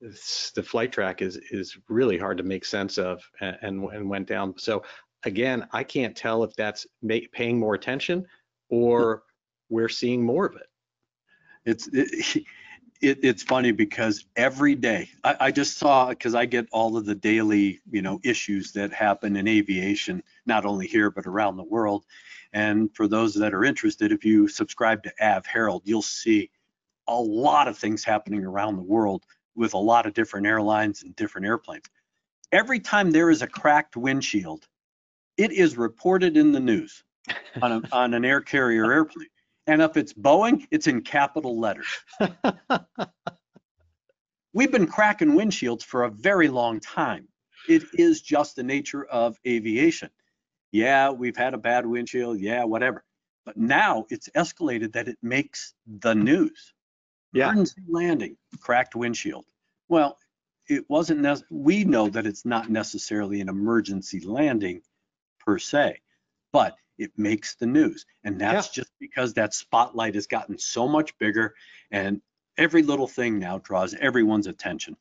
it's- 0.00 0.50
the 0.54 0.62
flight 0.62 0.92
track 0.92 1.20
is, 1.22 1.36
is 1.50 1.76
really 1.88 2.18
hard 2.18 2.38
to 2.38 2.42
make 2.44 2.64
sense 2.64 2.96
of 2.98 3.22
and, 3.40 3.56
and, 3.60 3.84
and 3.92 4.08
went 4.08 4.26
down. 4.26 4.58
So 4.58 4.82
again, 5.24 5.68
I 5.72 5.84
can't 5.84 6.16
tell 6.16 6.42
if 6.42 6.54
that's 6.56 6.86
ma- 7.02 7.18
paying 7.32 7.58
more 7.58 7.74
attention 7.74 8.26
or 8.70 9.22
we're 9.68 9.88
seeing 9.90 10.24
more 10.24 10.46
of 10.46 10.56
it. 10.56 10.66
It's 11.64 11.88
it, 11.88 12.44
it, 13.00 13.18
it's 13.22 13.42
funny 13.42 13.72
because 13.72 14.24
every 14.36 14.74
day 14.74 15.10
I, 15.22 15.36
I 15.40 15.50
just 15.50 15.78
saw 15.78 16.08
because 16.08 16.34
I 16.34 16.46
get 16.46 16.66
all 16.72 16.96
of 16.96 17.04
the 17.04 17.14
daily 17.14 17.80
you 17.90 18.02
know 18.02 18.20
issues 18.24 18.72
that 18.72 18.92
happen 18.92 19.36
in 19.36 19.48
aviation, 19.48 20.22
not 20.46 20.64
only 20.64 20.86
here 20.86 21.10
but 21.10 21.26
around 21.26 21.56
the 21.56 21.64
world. 21.64 22.04
And 22.52 22.94
for 22.94 23.08
those 23.08 23.34
that 23.34 23.52
are 23.52 23.64
interested, 23.64 24.12
if 24.12 24.24
you 24.24 24.46
subscribe 24.46 25.02
to 25.02 25.12
Av 25.20 25.44
Herald, 25.44 25.82
you'll 25.84 26.02
see 26.02 26.50
a 27.08 27.20
lot 27.20 27.68
of 27.68 27.76
things 27.76 28.04
happening 28.04 28.44
around 28.44 28.76
the 28.76 28.82
world 28.82 29.24
with 29.56 29.74
a 29.74 29.78
lot 29.78 30.06
of 30.06 30.14
different 30.14 30.46
airlines 30.46 31.02
and 31.02 31.14
different 31.16 31.46
airplanes. 31.46 31.84
Every 32.52 32.78
time 32.78 33.10
there 33.10 33.30
is 33.30 33.42
a 33.42 33.46
cracked 33.46 33.96
windshield, 33.96 34.66
it 35.36 35.52
is 35.52 35.76
reported 35.76 36.36
in 36.36 36.52
the 36.52 36.60
news 36.60 37.02
on, 37.60 37.72
a, 37.72 37.82
on 37.92 38.14
an 38.14 38.24
air 38.24 38.40
carrier 38.40 38.92
airplane. 38.92 39.28
And 39.66 39.80
if 39.80 39.96
it's 39.96 40.12
Boeing, 40.12 40.66
it's 40.70 40.86
in 40.86 41.02
capital 41.02 41.58
letters. 41.58 41.86
We've 44.52 44.70
been 44.70 44.86
cracking 44.86 45.32
windshields 45.32 45.82
for 45.82 46.04
a 46.04 46.10
very 46.10 46.48
long 46.48 46.80
time. 46.80 47.28
It 47.68 47.82
is 47.94 48.20
just 48.20 48.56
the 48.56 48.62
nature 48.62 49.04
of 49.04 49.38
aviation. 49.46 50.10
Yeah, 50.70 51.10
we've 51.10 51.36
had 51.36 51.54
a 51.54 51.58
bad 51.58 51.86
windshield. 51.86 52.38
Yeah, 52.38 52.64
whatever. 52.64 53.04
But 53.44 53.56
now 53.56 54.06
it's 54.10 54.28
escalated 54.36 54.92
that 54.92 55.08
it 55.08 55.18
makes 55.22 55.74
the 55.86 56.14
news. 56.14 56.72
Yeah. 57.32 57.46
Emergency 57.46 57.82
landing, 57.88 58.36
cracked 58.60 58.94
windshield. 58.94 59.44
Well, 59.88 60.18
it 60.68 60.84
wasn't, 60.88 61.20
nec- 61.20 61.38
we 61.50 61.84
know 61.84 62.08
that 62.08 62.26
it's 62.26 62.44
not 62.44 62.70
necessarily 62.70 63.40
an 63.40 63.48
emergency 63.48 64.20
landing 64.20 64.82
per 65.40 65.58
se, 65.58 66.00
but 66.52 66.76
it 66.98 67.12
makes 67.16 67.54
the 67.56 67.66
news. 67.66 68.06
And 68.24 68.40
that's 68.40 68.68
just 68.68 68.90
because 69.00 69.34
that 69.34 69.54
spotlight 69.54 70.14
has 70.14 70.26
gotten 70.26 70.58
so 70.58 70.86
much 70.88 71.16
bigger 71.18 71.54
and 71.90 72.20
every 72.56 72.82
little 72.82 73.08
thing 73.08 73.38
now 73.38 73.58
draws 73.58 73.94
everyone's 73.94 74.46
attention. 74.46 74.96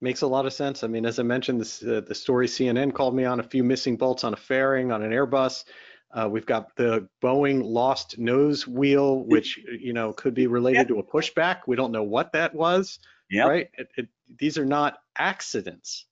Makes 0.00 0.22
a 0.22 0.26
lot 0.26 0.46
of 0.46 0.52
sense. 0.52 0.82
I 0.82 0.88
mean, 0.88 1.06
as 1.06 1.18
I 1.18 1.22
mentioned, 1.22 1.60
this, 1.60 1.82
uh, 1.82 2.00
the 2.06 2.14
story 2.14 2.48
CNN 2.48 2.92
called 2.92 3.14
me 3.14 3.24
on 3.24 3.38
a 3.40 3.42
few 3.44 3.62
missing 3.62 3.96
bolts 3.96 4.24
on 4.24 4.32
a 4.32 4.36
fairing 4.36 4.90
on 4.90 5.02
an 5.02 5.12
Airbus. 5.12 5.64
Uh, 6.12 6.28
we've 6.30 6.44
got 6.46 6.74
the 6.76 7.08
Boeing 7.22 7.62
lost 7.62 8.18
nose 8.18 8.66
wheel, 8.66 9.24
which 9.26 9.58
you 9.80 9.92
know 9.92 10.12
could 10.12 10.34
be 10.34 10.46
related 10.48 10.88
to 10.88 10.98
a 10.98 11.02
pushback. 11.04 11.60
We 11.66 11.76
don't 11.76 11.92
know 11.92 12.02
what 12.02 12.32
that 12.32 12.52
was, 12.54 12.98
Yep. 13.30 13.48
right? 13.48 13.70
It, 13.78 13.88
it, 13.96 14.08
these 14.38 14.58
are 14.58 14.64
not 14.66 14.98
accidents 15.16 16.06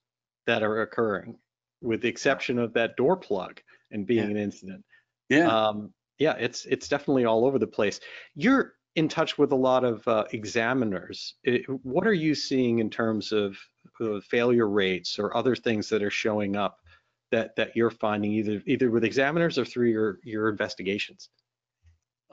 that 0.46 0.62
are 0.62 0.82
occurring, 0.82 1.36
with 1.82 2.00
the 2.00 2.08
exception 2.08 2.58
of 2.58 2.72
that 2.74 2.96
door 2.96 3.16
plug 3.16 3.60
and 3.90 4.06
being 4.06 4.24
Yeah. 4.24 4.30
an 4.30 4.36
incident. 4.36 4.84
Yeah. 5.30 5.68
Um, 5.68 5.94
yeah, 6.18 6.34
it's 6.38 6.66
it's 6.66 6.88
definitely 6.88 7.24
all 7.24 7.46
over 7.46 7.58
the 7.58 7.66
place. 7.66 8.00
You're 8.34 8.74
in 8.96 9.08
touch 9.08 9.38
with 9.38 9.52
a 9.52 9.56
lot 9.56 9.84
of 9.84 10.06
uh, 10.06 10.24
examiners. 10.32 11.36
I- 11.46 11.64
what 11.82 12.06
are 12.06 12.12
you 12.12 12.34
seeing 12.34 12.80
in 12.80 12.90
terms 12.90 13.32
of 13.32 13.56
uh, 14.00 14.20
failure 14.20 14.68
rates 14.68 15.18
or 15.18 15.34
other 15.36 15.56
things 15.56 15.88
that 15.90 16.02
are 16.02 16.10
showing 16.10 16.56
up 16.56 16.78
that 17.30 17.56
that 17.56 17.76
you're 17.76 17.90
finding 17.90 18.32
either 18.32 18.62
either 18.66 18.90
with 18.90 19.04
examiners 19.04 19.56
or 19.58 19.64
through 19.64 19.88
your 19.90 20.18
your 20.24 20.50
investigations? 20.50 21.30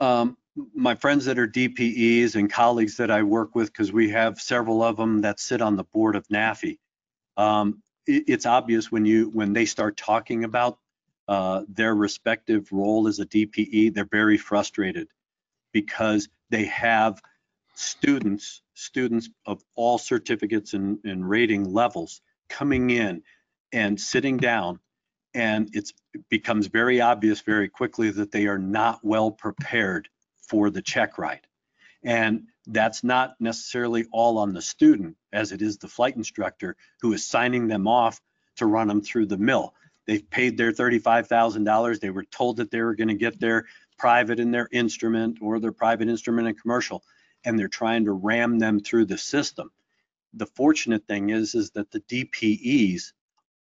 um, 0.00 0.36
my 0.74 0.94
friends 0.94 1.24
that 1.26 1.38
are 1.38 1.46
DPEs 1.48 2.34
and 2.34 2.50
colleagues 2.50 2.96
that 2.96 3.10
I 3.10 3.22
work 3.22 3.54
with, 3.54 3.72
because 3.72 3.92
we 3.92 4.10
have 4.10 4.40
several 4.40 4.82
of 4.82 4.96
them 4.96 5.22
that 5.22 5.40
sit 5.40 5.60
on 5.62 5.76
the 5.76 5.84
board 5.84 6.16
of 6.16 6.26
NAFI. 6.28 6.78
Um, 7.36 7.82
it- 8.06 8.24
it's 8.28 8.46
obvious 8.46 8.90
when 8.92 9.04
you 9.04 9.30
when 9.30 9.52
they 9.52 9.64
start 9.66 9.96
talking 9.96 10.44
about 10.44 10.78
uh, 11.28 11.62
their 11.68 11.94
respective 11.94 12.72
role 12.72 13.06
as 13.06 13.18
a 13.18 13.26
DPE, 13.26 13.94
they're 13.94 14.04
very 14.04 14.38
frustrated 14.38 15.08
because 15.72 16.28
they 16.50 16.64
have 16.66 17.20
students, 17.74 18.62
students 18.74 19.28
of 19.46 19.62
all 19.74 19.98
certificates 19.98 20.74
and, 20.74 20.98
and 21.04 21.28
rating 21.28 21.72
levels 21.72 22.20
coming 22.48 22.90
in 22.90 23.22
and 23.72 24.00
sitting 24.00 24.38
down 24.38 24.80
and 25.34 25.70
it's, 25.72 25.92
it 26.14 26.28
becomes 26.28 26.66
very 26.66 27.00
obvious 27.00 27.42
very 27.42 27.68
quickly 27.68 28.10
that 28.10 28.32
they 28.32 28.46
are 28.46 28.58
not 28.58 29.00
well 29.04 29.30
prepared 29.30 30.08
for 30.48 30.70
the 30.70 30.82
check 30.82 31.18
ride. 31.18 31.46
And 32.02 32.44
that's 32.66 33.04
not 33.04 33.34
necessarily 33.40 34.06
all 34.12 34.38
on 34.38 34.52
the 34.52 34.62
student, 34.62 35.16
as 35.32 35.52
it 35.52 35.62
is 35.62 35.78
the 35.78 35.88
flight 35.88 36.16
instructor 36.16 36.76
who 37.02 37.12
is 37.12 37.26
signing 37.26 37.68
them 37.68 37.86
off 37.86 38.20
to 38.56 38.66
run 38.66 38.88
them 38.88 39.02
through 39.02 39.26
the 39.26 39.36
mill. 39.36 39.74
They've 40.08 40.28
paid 40.30 40.56
their 40.56 40.72
$35,000. 40.72 42.00
They 42.00 42.08
were 42.08 42.24
told 42.24 42.56
that 42.56 42.70
they 42.70 42.80
were 42.80 42.94
going 42.94 43.08
to 43.08 43.14
get 43.14 43.38
their 43.38 43.66
private 43.98 44.40
in 44.40 44.50
their 44.50 44.66
instrument 44.72 45.38
or 45.42 45.60
their 45.60 45.70
private 45.70 46.08
instrument 46.08 46.48
and 46.48 46.58
commercial, 46.58 47.04
and 47.44 47.58
they're 47.58 47.68
trying 47.68 48.06
to 48.06 48.12
ram 48.12 48.58
them 48.58 48.80
through 48.80 49.04
the 49.04 49.18
system. 49.18 49.70
The 50.32 50.46
fortunate 50.46 51.06
thing 51.06 51.28
is, 51.28 51.54
is 51.54 51.72
that 51.72 51.90
the 51.90 52.00
DPEs 52.00 53.12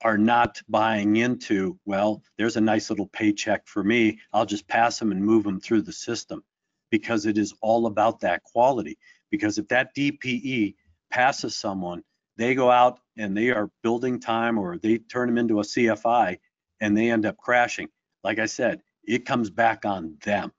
are 0.01 0.17
not 0.17 0.61
buying 0.69 1.17
into, 1.17 1.77
well, 1.85 2.23
there's 2.37 2.55
a 2.55 2.61
nice 2.61 2.89
little 2.89 3.07
paycheck 3.07 3.67
for 3.67 3.83
me. 3.83 4.19
I'll 4.31 4.45
just 4.45 4.69
pass 4.69 4.99
them 4.99 5.11
and 5.11 5.21
move 5.21 5.43
them 5.43 5.59
through 5.59 5.81
the 5.81 5.91
system 5.91 6.45
because 6.91 7.25
it 7.25 7.37
is 7.37 7.53
all 7.61 7.87
about 7.87 8.21
that 8.21 8.43
quality. 8.43 8.97
Because 9.31 9.57
if 9.57 9.67
that 9.67 9.93
DPE 9.93 10.75
passes 11.09 11.57
someone, 11.57 12.03
they 12.37 12.55
go 12.55 12.71
out 12.71 12.99
and 13.17 13.35
they 13.35 13.49
are 13.49 13.71
building 13.83 14.19
time 14.19 14.57
or 14.57 14.77
they 14.77 14.97
turn 14.97 15.27
them 15.27 15.37
into 15.37 15.59
a 15.59 15.63
CFI 15.63 16.39
and 16.79 16.95
they 16.95 17.09
end 17.09 17.25
up 17.25 17.37
crashing. 17.37 17.89
Like 18.23 18.39
I 18.39 18.45
said, 18.45 18.81
it 19.03 19.25
comes 19.25 19.49
back 19.49 19.85
on 19.85 20.17
them. 20.23 20.51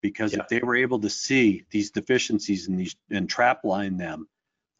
Because 0.00 0.34
Yeah. 0.34 0.40
if 0.40 0.48
they 0.48 0.60
were 0.60 0.76
able 0.76 1.00
to 1.00 1.08
see 1.08 1.64
these 1.70 1.90
deficiencies 1.90 2.68
and 2.68 2.78
these 2.78 2.94
and 3.10 3.28
trap 3.28 3.64
line 3.64 3.96
them 3.96 4.28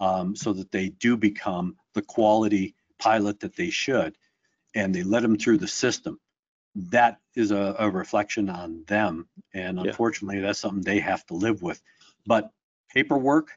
um, 0.01 0.37
so 0.37 0.53
that 0.53 0.71
they 0.71 0.91
do 0.91 1.17
become 1.17 1.77
the 1.95 2.03
quality 2.03 2.75
pilot 2.99 3.41
that 3.41 3.57
they 3.57 3.71
should, 3.71 4.19
and 4.75 4.95
they 4.95 5.03
let 5.03 5.23
them 5.23 5.39
through 5.39 5.59
the 5.59 5.69
system, 5.69 6.21
that 6.75 7.21
is 7.35 7.53
a, 7.53 7.77
a 7.79 7.89
reflection 7.89 8.51
on 8.51 8.85
them. 8.87 9.29
And 9.55 9.79
Yeah. 9.79 9.85
unfortunately, 9.85 10.41
that's 10.41 10.59
something 10.59 10.83
they 10.83 11.01
have 11.01 11.25
to 11.27 11.35
live 11.35 11.63
with. 11.63 11.81
But 12.27 12.51
paperwork, 12.91 13.51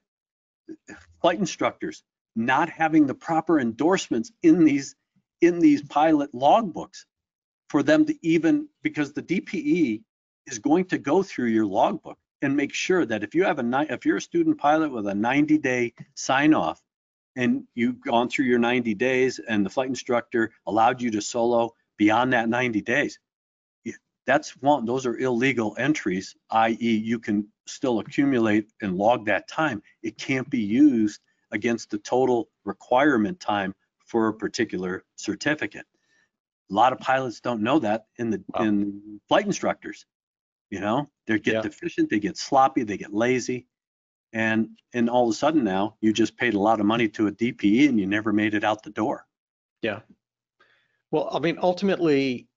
flight 1.22 1.40
instructors 1.40 2.04
not 2.38 2.70
having 2.70 3.06
the 3.06 3.14
proper 3.14 3.60
endorsements 3.60 4.32
in 4.44 4.64
these 4.64 4.96
in 5.42 5.60
these 5.60 5.82
pilot 5.84 6.34
logbooks 6.34 7.06
for 7.70 7.84
them 7.84 8.06
to 8.06 8.16
even 8.22 8.68
because 8.82 9.14
the 9.14 9.22
DPE 9.22 10.02
is 10.48 10.60
going 10.60 10.86
to 10.86 10.98
go 10.98 11.22
through 11.22 11.48
your 11.48 11.66
logbook 11.66 12.18
and 12.42 12.56
make 12.56 12.74
sure 12.74 13.06
that 13.06 13.24
if 13.24 13.36
you 13.36 13.44
have 13.44 13.60
a 13.60 13.88
if 13.90 14.06
you're 14.06 14.18
a 14.18 14.22
student 14.22 14.58
pilot 14.58 14.92
with 14.92 15.08
a 15.08 15.14
90 15.14 15.58
day 15.58 15.94
sign 16.16 16.54
off 16.54 16.82
and 17.36 17.64
you've 17.76 18.02
gone 18.02 18.30
through 18.30 18.46
your 18.46 18.60
90 18.60 18.94
days 18.96 19.40
and 19.40 19.66
the 19.66 19.70
flight 19.70 19.90
instructor 19.90 20.52
allowed 20.66 21.02
you 21.02 21.12
to 21.12 21.22
solo 21.22 21.74
beyond 21.98 22.34
that 22.34 22.50
90 22.50 22.82
days 22.82 23.20
that's 24.26 24.52
one 24.58 24.86
those 24.86 25.06
are 25.06 25.18
illegal 25.18 25.76
entries 25.78 26.36
i.e 26.52 26.96
you 26.96 27.18
can 27.18 27.48
still 27.70 28.00
accumulate 28.00 28.68
and 28.82 28.98
log 28.98 29.26
that 29.26 29.48
time. 29.48 29.82
It 30.04 30.18
can't 30.18 30.50
be 30.50 30.62
used 30.62 31.22
against 31.52 31.90
the 31.90 31.98
total 32.00 32.50
requirement 32.66 33.40
time 33.40 33.74
for 34.06 34.28
a 34.28 34.34
particular 34.34 35.04
certificate 35.16 35.86
a 36.70 36.74
lot 36.74 36.92
of 36.94 37.00
pilots 37.00 37.40
don't 37.40 37.62
know 37.62 37.80
that 37.80 38.06
in 38.18 38.30
the 38.30 38.44
Wow. 38.54 38.66
in 38.66 39.22
flight 39.28 39.46
instructors 39.46 40.06
you 40.70 40.80
know 40.80 41.10
they 41.26 41.40
get 41.40 41.54
Yeah. 41.56 41.62
deficient 41.62 42.10
they 42.10 42.20
get 42.20 42.38
sloppy 42.38 42.84
they 42.84 42.98
get 42.98 43.14
lazy 43.14 43.66
and 44.34 44.70
and 44.94 45.10
all 45.10 45.26
of 45.26 45.32
a 45.32 45.34
sudden 45.34 45.64
now 45.64 45.96
you 46.02 46.12
just 46.14 46.38
paid 46.38 46.54
a 46.54 46.60
lot 46.60 46.80
of 46.80 46.86
money 46.86 47.08
to 47.08 47.28
a 47.28 47.32
dpe 47.32 47.88
and 47.90 48.00
you 48.00 48.06
never 48.06 48.34
made 48.34 48.54
it 48.54 48.64
out 48.64 48.84
the 48.84 48.90
door 48.90 49.26
Yeah. 49.82 50.00
Well, 51.12 51.30
I 51.32 51.40
mean, 51.40 51.58
ultimately, 51.62 52.50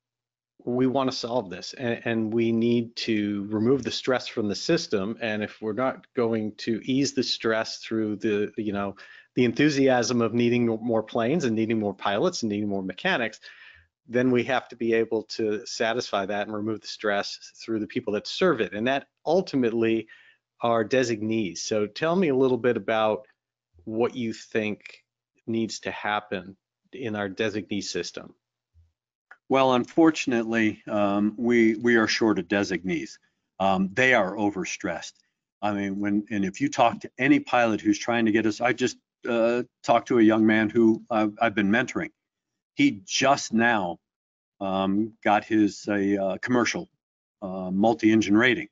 we 0.65 0.87
want 0.87 1.09
to 1.09 1.15
solve 1.15 1.49
this 1.49 1.73
and, 1.73 2.01
and 2.05 2.33
we 2.33 2.51
need 2.51 2.95
to 2.95 3.47
remove 3.49 3.83
the 3.83 3.91
stress 3.91 4.27
from 4.27 4.47
the 4.47 4.55
system. 4.55 5.17
And 5.21 5.43
if 5.43 5.61
we're 5.61 5.73
not 5.73 6.05
going 6.15 6.53
to 6.57 6.81
ease 6.83 7.13
the 7.13 7.23
stress 7.23 7.77
through 7.77 8.17
the, 8.17 8.51
you 8.57 8.73
know, 8.73 8.95
the 9.35 9.45
enthusiasm 9.45 10.21
of 10.21 10.33
needing 10.33 10.65
more 10.65 11.03
planes 11.03 11.45
and 11.45 11.55
needing 11.55 11.79
more 11.79 11.93
pilots 11.93 12.43
and 12.43 12.51
needing 12.51 12.67
more 12.67 12.83
mechanics, 12.83 13.39
then 14.07 14.31
we 14.31 14.43
have 14.43 14.67
to 14.69 14.75
be 14.75 14.93
able 14.93 15.23
to 15.23 15.65
satisfy 15.65 16.25
that 16.25 16.47
and 16.47 16.55
remove 16.55 16.81
the 16.81 16.87
stress 16.87 17.37
through 17.63 17.79
the 17.79 17.87
people 17.87 18.13
that 18.13 18.27
serve 18.27 18.59
it. 18.59 18.73
And 18.73 18.87
that 18.87 19.07
ultimately 19.25 20.07
are 20.61 20.83
designees. 20.83 21.61
So 21.61 21.87
tell 21.87 22.15
me 22.15 22.27
a 22.27 22.35
little 22.35 22.57
bit 22.57 22.77
about 22.77 23.25
what 23.85 24.15
you 24.15 24.33
think 24.33 25.03
needs 25.47 25.79
to 25.81 25.91
happen 25.91 26.55
in 26.93 27.15
our 27.15 27.29
designee 27.29 27.83
system. 27.83 28.35
Well, 29.51 29.73
unfortunately, 29.73 30.81
um, 30.87 31.33
we 31.35 31.75
we 31.75 31.97
are 31.97 32.07
short 32.07 32.39
of 32.39 32.47
designees. 32.47 33.19
Um, 33.59 33.89
they 33.91 34.13
are 34.13 34.33
overstressed. 34.33 35.11
I 35.61 35.73
mean, 35.73 35.99
when 35.99 36.25
and 36.31 36.45
if 36.45 36.61
you 36.61 36.69
talk 36.69 37.01
to 37.01 37.11
any 37.19 37.41
pilot 37.41 37.81
who's 37.81 37.99
trying 37.99 38.27
to 38.27 38.31
get 38.31 38.45
us, 38.45 38.61
I 38.61 38.71
just 38.71 38.95
uh, 39.27 39.63
talked 39.83 40.07
to 40.07 40.19
a 40.19 40.21
young 40.21 40.45
man 40.45 40.69
who 40.69 41.03
I've, 41.11 41.33
I've 41.41 41.53
been 41.53 41.69
mentoring. 41.69 42.11
He 42.75 43.01
just 43.05 43.51
now 43.51 43.99
um, 44.61 45.15
got 45.21 45.43
his 45.43 45.85
a 45.89 46.17
uh, 46.17 46.37
commercial 46.37 46.87
uh, 47.41 47.71
multi-engine 47.71 48.37
rating. 48.37 48.69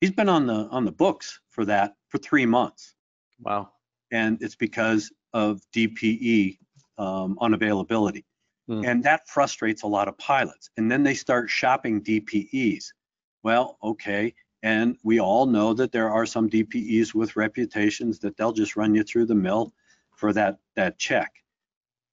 He's 0.00 0.10
been 0.10 0.28
on 0.28 0.48
the 0.48 0.66
on 0.72 0.84
the 0.84 0.90
books 0.90 1.38
for 1.50 1.64
that 1.66 1.94
for 2.08 2.18
three 2.18 2.44
months. 2.44 2.96
Wow. 3.38 3.70
And 4.10 4.42
it's 4.42 4.56
because 4.56 5.12
of 5.32 5.60
DPE 5.72 6.58
um, 6.98 7.38
unavailability. 7.40 8.24
Mm. 8.68 8.86
And 8.86 9.04
that 9.04 9.28
frustrates 9.28 9.82
a 9.82 9.88
lot 9.88 10.08
of 10.08 10.16
pilots. 10.18 10.70
And 10.76 10.90
then 10.90 11.02
they 11.02 11.14
start 11.14 11.50
shopping 11.50 12.02
DPEs. 12.02 12.86
Well, 13.42 13.78
okay. 13.82 14.34
And 14.62 14.96
we 15.02 15.20
all 15.20 15.46
know 15.46 15.74
that 15.74 15.90
there 15.90 16.10
are 16.10 16.26
some 16.26 16.48
DPEs 16.48 17.14
with 17.14 17.36
reputations 17.36 18.20
that 18.20 18.36
they'll 18.36 18.52
just 18.52 18.76
run 18.76 18.94
you 18.94 19.02
through 19.02 19.26
the 19.26 19.34
mill 19.34 19.72
for 20.14 20.32
that, 20.32 20.58
that 20.76 20.98
check. 20.98 21.32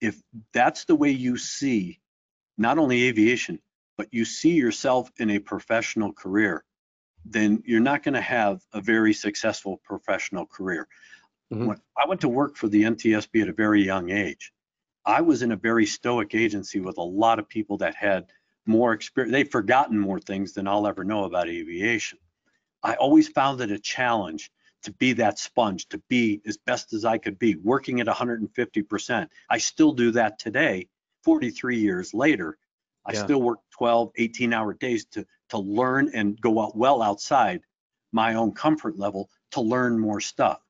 If 0.01 0.21
that's 0.53 0.85
the 0.85 0.95
way 0.95 1.11
you 1.11 1.37
see 1.37 1.99
not 2.57 2.77
only 2.77 3.03
aviation, 3.03 3.59
but 3.97 4.07
you 4.11 4.25
see 4.25 4.51
yourself 4.51 5.11
in 5.17 5.29
a 5.29 5.39
professional 5.39 6.13
career, 6.13 6.63
then 7.25 7.61
you're 7.65 7.79
not 7.79 8.03
going 8.03 8.13
to 8.13 8.21
have 8.21 8.61
a 8.73 8.81
very 8.81 9.13
successful 9.13 9.79
professional 9.83 10.45
career. 10.45 10.87
Mm-hmm. 11.53 11.71
I 11.97 12.07
went 12.07 12.21
to 12.21 12.29
work 12.29 12.55
for 12.55 12.67
the 12.67 12.83
NTSB 12.83 13.41
at 13.41 13.49
a 13.49 13.53
very 13.53 13.83
young 13.83 14.09
age, 14.09 14.53
I 15.05 15.21
was 15.21 15.41
in 15.41 15.51
a 15.51 15.57
very 15.57 15.85
stoic 15.85 16.35
agency 16.35 16.79
with 16.79 16.97
a 16.97 17.03
lot 17.03 17.39
of 17.39 17.49
people 17.49 17.77
that 17.77 17.95
had 17.95 18.31
more 18.65 18.93
experience. 18.93 19.33
They've 19.33 19.49
forgotten 19.49 19.97
more 19.97 20.19
things 20.19 20.53
than 20.53 20.67
I'll 20.67 20.87
ever 20.87 21.03
know 21.03 21.23
about 21.23 21.49
aviation. 21.49 22.19
I 22.83 22.95
always 22.95 23.27
found 23.27 23.61
it 23.61 23.71
a 23.71 23.79
challenge 23.79 24.51
to 24.83 24.93
be 24.93 25.13
that 25.13 25.39
sponge, 25.39 25.87
to 25.89 25.97
be 26.07 26.41
as 26.45 26.57
best 26.57 26.93
as 26.93 27.03
I 27.03 27.17
could 27.17 27.37
be, 27.37 27.55
working 27.55 27.99
at 27.99 28.07
150%. 28.07 29.27
I 29.49 29.57
still 29.57 29.91
do 29.93 30.11
that 30.11 30.39
today, 30.39 30.87
43 31.23 31.77
years 31.79 32.13
later. 32.13 32.57
I 33.05 33.13
yeah. 33.13 33.23
still 33.23 33.41
work 33.41 33.59
12, 33.71 34.11
18 34.15 34.53
hour 34.53 34.73
days 34.73 35.05
to, 35.11 35.25
to 35.49 35.57
learn 35.57 36.11
and 36.13 36.39
go 36.39 36.61
out 36.61 36.77
well 36.77 37.01
outside 37.01 37.61
my 38.11 38.35
own 38.35 38.53
comfort 38.53 38.97
level 38.97 39.29
to 39.51 39.61
learn 39.61 39.99
more 39.99 40.21
stuff. 40.21 40.61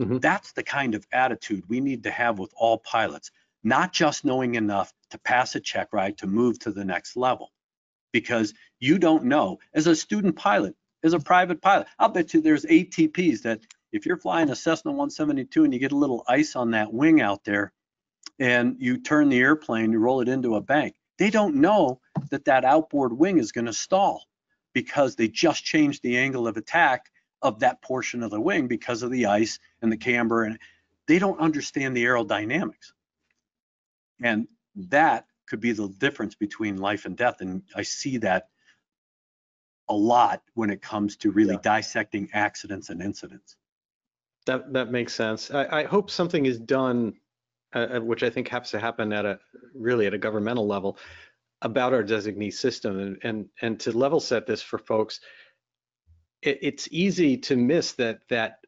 Mm-hmm. 0.00 0.18
That's 0.18 0.52
the 0.52 0.62
kind 0.62 0.94
of 0.94 1.06
attitude 1.12 1.64
we 1.68 1.80
need 1.80 2.04
to 2.04 2.10
have 2.10 2.38
with 2.38 2.52
all 2.56 2.78
pilots 2.78 3.30
not 3.62 3.92
just 3.92 4.24
knowing 4.24 4.54
enough 4.54 4.92
to 5.10 5.18
pass 5.18 5.54
a 5.54 5.60
check 5.60 5.88
ride 5.92 6.18
to 6.18 6.26
move 6.26 6.58
to 6.60 6.72
the 6.72 6.84
next 6.84 7.16
level. 7.16 7.52
Because 8.12 8.54
you 8.80 8.98
don't 8.98 9.24
know, 9.24 9.58
as 9.74 9.86
a 9.86 9.96
student 9.96 10.36
pilot, 10.36 10.74
as 11.02 11.12
a 11.12 11.20
private 11.20 11.60
pilot, 11.60 11.86
I'll 11.98 12.08
bet 12.08 12.34
you 12.34 12.40
there's 12.40 12.64
ATPs 12.64 13.42
that 13.42 13.60
if 13.92 14.06
you're 14.06 14.16
flying 14.16 14.50
a 14.50 14.56
Cessna 14.56 14.90
172 14.90 15.64
and 15.64 15.72
you 15.72 15.78
get 15.78 15.92
a 15.92 15.96
little 15.96 16.24
ice 16.28 16.56
on 16.56 16.72
that 16.72 16.92
wing 16.92 17.20
out 17.20 17.44
there 17.44 17.72
and 18.38 18.76
you 18.78 18.98
turn 18.98 19.28
the 19.28 19.38
airplane, 19.38 19.92
you 19.92 19.98
roll 19.98 20.20
it 20.20 20.28
into 20.28 20.56
a 20.56 20.60
bank, 20.60 20.94
they 21.18 21.30
don't 21.30 21.56
know 21.56 22.00
that 22.30 22.44
that 22.44 22.64
outboard 22.64 23.12
wing 23.12 23.38
is 23.38 23.52
going 23.52 23.66
to 23.66 23.72
stall 23.72 24.24
because 24.72 25.16
they 25.16 25.28
just 25.28 25.64
changed 25.64 26.02
the 26.02 26.18
angle 26.18 26.46
of 26.46 26.56
attack 26.56 27.06
of 27.42 27.60
that 27.60 27.82
portion 27.82 28.22
of 28.22 28.30
the 28.30 28.40
wing 28.40 28.68
because 28.68 29.02
of 29.02 29.10
the 29.10 29.26
ice 29.26 29.58
and 29.82 29.90
the 29.90 29.96
camber 29.96 30.44
and 30.44 30.58
they 31.06 31.18
don't 31.18 31.40
understand 31.40 31.96
the 31.96 32.04
aerodynamics. 32.04 32.92
And 34.22 34.48
that 34.74 35.26
could 35.48 35.60
be 35.60 35.72
the 35.72 35.88
difference 35.88 36.34
between 36.34 36.76
life 36.76 37.04
and 37.04 37.16
death. 37.16 37.40
And 37.40 37.62
I 37.74 37.82
see 37.82 38.18
that 38.18 38.48
a 39.88 39.94
lot 39.94 40.42
when 40.54 40.70
it 40.70 40.82
comes 40.82 41.16
to 41.16 41.30
really 41.30 41.54
yeah. 41.54 41.60
dissecting 41.62 42.28
accidents 42.32 42.90
and 42.90 43.00
incidents. 43.02 43.56
That 44.46 44.72
that 44.72 44.90
makes 44.90 45.14
sense. 45.14 45.50
I, 45.50 45.80
I 45.80 45.84
hope 45.84 46.10
something 46.10 46.46
is 46.46 46.58
done, 46.58 47.14
uh, 47.74 47.86
uh, 47.96 48.00
which 48.00 48.22
I 48.22 48.30
think 48.30 48.48
has 48.48 48.70
to 48.70 48.78
happen 48.78 49.12
at 49.12 49.26
a 49.26 49.38
really 49.74 50.06
at 50.06 50.14
a 50.14 50.18
governmental 50.18 50.66
level, 50.66 50.98
about 51.62 51.92
our 51.92 52.02
designee 52.02 52.52
system 52.52 52.98
and 52.98 53.18
and, 53.22 53.48
and 53.62 53.80
to 53.80 53.92
level 53.92 54.20
set 54.20 54.46
this 54.46 54.62
for 54.62 54.78
folks. 54.78 55.20
It, 56.42 56.58
it's 56.62 56.88
easy 56.90 57.36
to 57.38 57.56
miss 57.56 57.92
that 57.92 58.20
that 58.30 58.58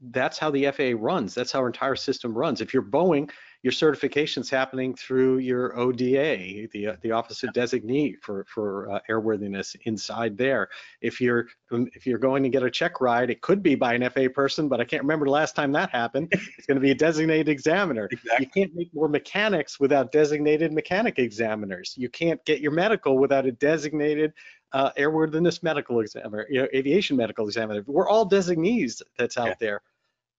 that's 0.00 0.38
how 0.38 0.50
the 0.50 0.70
FAA 0.70 0.92
runs. 0.96 1.34
That's 1.34 1.52
how 1.52 1.60
our 1.60 1.66
entire 1.66 1.96
system 1.96 2.36
runs. 2.36 2.60
If 2.60 2.74
you're 2.74 2.82
Boeing, 2.82 3.30
your 3.64 3.72
certification's 3.72 4.50
happening 4.50 4.94
through 4.94 5.38
your 5.38 5.76
ODA, 5.78 6.68
the 6.70 6.88
uh, 6.88 6.96
the 7.00 7.10
Office 7.10 7.42
of 7.44 7.50
Designee 7.54 8.14
for 8.20 8.44
for 8.46 8.90
uh, 8.92 9.00
airworthiness 9.08 9.74
inside 9.86 10.36
there. 10.36 10.68
If 11.00 11.18
you're 11.18 11.46
if 11.70 12.06
you're 12.06 12.18
going 12.18 12.42
to 12.42 12.50
get 12.50 12.62
a 12.62 12.70
check 12.70 13.00
ride, 13.00 13.30
it 13.30 13.40
could 13.40 13.62
be 13.62 13.74
by 13.74 13.94
an 13.94 14.08
FAA 14.10 14.28
person, 14.34 14.68
but 14.68 14.82
I 14.82 14.84
can't 14.84 15.02
remember 15.02 15.24
the 15.24 15.30
last 15.30 15.56
time 15.56 15.72
that 15.72 15.88
happened. 15.88 16.28
It's 16.58 16.66
going 16.66 16.76
to 16.76 16.80
be 16.80 16.90
a 16.90 16.94
designated 16.94 17.48
examiner. 17.48 18.06
Exactly. 18.12 18.44
You 18.44 18.50
can't 18.50 18.74
make 18.76 18.94
more 18.94 19.08
mechanics 19.08 19.80
without 19.80 20.12
designated 20.12 20.70
mechanic 20.70 21.18
examiners. 21.18 21.94
You 21.96 22.10
can't 22.10 22.44
get 22.44 22.60
your 22.60 22.72
medical 22.72 23.16
without 23.16 23.46
a 23.46 23.52
designated 23.52 24.34
uh, 24.74 24.90
airworthiness 24.98 25.62
medical 25.62 26.00
examiner, 26.00 26.46
you 26.50 26.60
know, 26.60 26.68
aviation 26.74 27.16
medical 27.16 27.46
examiner. 27.46 27.82
We're 27.86 28.10
all 28.10 28.26
designees 28.26 29.00
that's 29.16 29.38
out 29.38 29.48
yeah. 29.48 29.54
there, 29.58 29.82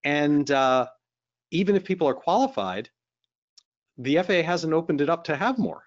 and 0.03 0.51
uh, 0.51 0.89
even 1.49 1.75
if 1.75 1.83
people 1.83 2.07
are 2.07 2.13
qualified, 2.13 2.89
the 3.97 4.17
FAA 4.17 4.43
hasn't 4.43 4.73
opened 4.73 5.01
it 5.01 5.09
up 5.09 5.25
to 5.25 5.35
have 5.35 5.57
more. 5.57 5.83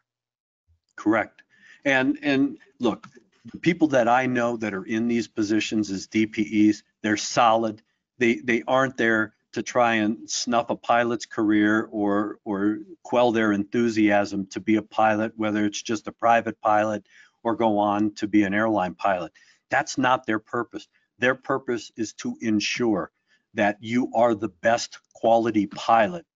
Correct. 0.96 1.42
And 1.84 2.18
and 2.22 2.58
look, 2.80 3.06
the 3.52 3.58
people 3.58 3.88
that 3.88 4.08
I 4.08 4.26
know 4.26 4.56
that 4.56 4.74
are 4.74 4.84
in 4.84 5.08
these 5.08 5.28
positions 5.28 5.90
as 5.90 6.08
DPEs, 6.08 6.82
they're 7.02 7.16
solid. 7.16 7.82
They 8.18 8.36
they 8.36 8.62
aren't 8.66 8.96
there 8.96 9.34
to 9.52 9.62
try 9.62 9.94
and 9.94 10.28
snuff 10.28 10.70
a 10.70 10.76
pilot's 10.76 11.26
career 11.26 11.88
or 11.90 12.38
or 12.44 12.78
quell 13.02 13.32
their 13.32 13.52
enthusiasm 13.52 14.46
to 14.46 14.60
be 14.60 14.76
a 14.76 14.82
pilot, 14.82 15.32
whether 15.36 15.64
it's 15.64 15.82
just 15.82 16.08
a 16.08 16.12
private 16.12 16.60
pilot 16.60 17.06
or 17.42 17.54
go 17.54 17.78
on 17.78 18.14
to 18.14 18.26
be 18.26 18.42
an 18.42 18.54
airline 18.54 18.94
pilot. 18.94 19.32
That's 19.70 19.96
not 19.98 20.26
their 20.26 20.38
purpose. 20.38 20.88
Their 21.18 21.34
purpose 21.34 21.90
is 21.96 22.12
to 22.14 22.36
ensure 22.40 23.10
that 23.54 23.78
you 23.80 24.10
are 24.14 24.34
the 24.34 24.48
best 24.48 24.98
quality 25.14 25.66
pilot 25.66 26.26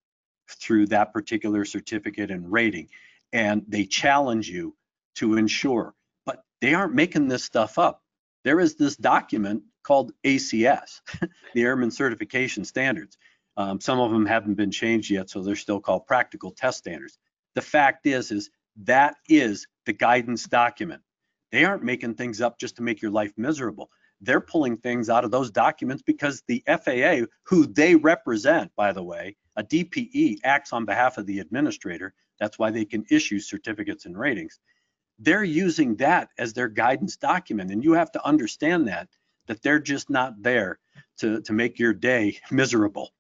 through 0.55 0.87
that 0.87 1.13
particular 1.13 1.65
certificate 1.65 2.31
and 2.31 2.51
rating. 2.51 2.89
And 3.33 3.65
they 3.69 3.85
challenge 3.85 4.49
you 4.49 4.77
to 5.17 5.37
ensure, 5.37 5.95
but 6.27 6.43
they 6.61 6.75
aren't 6.75 6.95
making 6.95 7.29
this 7.29 7.45
stuff 7.45 7.79
up. 7.79 8.03
There 8.45 8.61
is 8.61 8.77
this 8.77 8.97
document 8.97 9.63
called 9.83 10.13
ACS, 10.25 11.01
the 11.55 11.63
Airman 11.63 11.91
Certification 11.91 12.65
Standards. 12.65 13.17
Um, 13.57 13.81
some 13.81 14.01
of 14.01 14.11
them 14.11 14.27
haven't 14.27 14.55
been 14.55 14.71
changed 14.71 15.11
yet, 15.11 15.29
so 15.29 15.43
they're 15.43 15.57
still 15.57 15.81
called 15.81 16.07
practical 16.07 16.51
test 16.51 16.79
standards. 16.79 17.19
The 17.55 17.63
fact 17.63 18.07
is, 18.07 18.31
is 18.31 18.51
that 18.85 19.17
is 19.29 19.67
the 19.85 19.93
guidance 19.93 20.45
document. 20.45 21.03
They 21.51 21.65
aren't 21.65 21.83
making 21.83 22.15
things 22.15 22.41
up 22.41 22.59
just 22.59 22.77
to 22.77 22.83
make 22.83 23.03
your 23.03 23.11
life 23.11 23.33
miserable. 23.37 23.91
They're 24.23 24.41
pulling 24.41 24.79
things 24.79 25.11
out 25.11 25.25
of 25.25 25.31
those 25.31 25.51
documents 25.51 26.03
because 26.03 26.43
the 26.47 26.63
FAA, 26.67 27.27
who 27.45 27.67
they 27.67 27.97
represent, 27.97 28.71
by 28.77 28.93
the 28.93 29.03
way, 29.03 29.37
a 29.57 29.63
DPE 29.63 30.39
acts 30.45 30.73
on 30.73 30.85
behalf 30.85 31.19
of 31.19 31.27
the 31.27 31.39
administrator. 31.41 32.15
That's 32.39 32.59
why 32.59 32.71
they 32.71 32.85
can 32.85 33.05
issue 33.11 33.39
certificates 33.39 34.07
and 34.07 34.19
ratings. 34.19 34.59
They're 35.19 35.45
using 35.45 35.97
that 35.97 36.31
as 36.39 36.53
their 36.53 36.69
guidance 36.69 37.17
document. 37.17 37.71
And 37.71 37.85
you 37.85 37.93
have 37.93 38.11
to 38.13 38.27
understand 38.27 38.89
that, 38.89 39.09
that 39.47 39.63
they're 39.63 39.79
just 39.79 40.11
not 40.11 40.43
there 40.43 40.79
to, 41.19 41.41
to 41.43 41.53
make 41.53 41.79
your 41.79 41.93
day 41.93 42.39
miserable. 42.51 43.11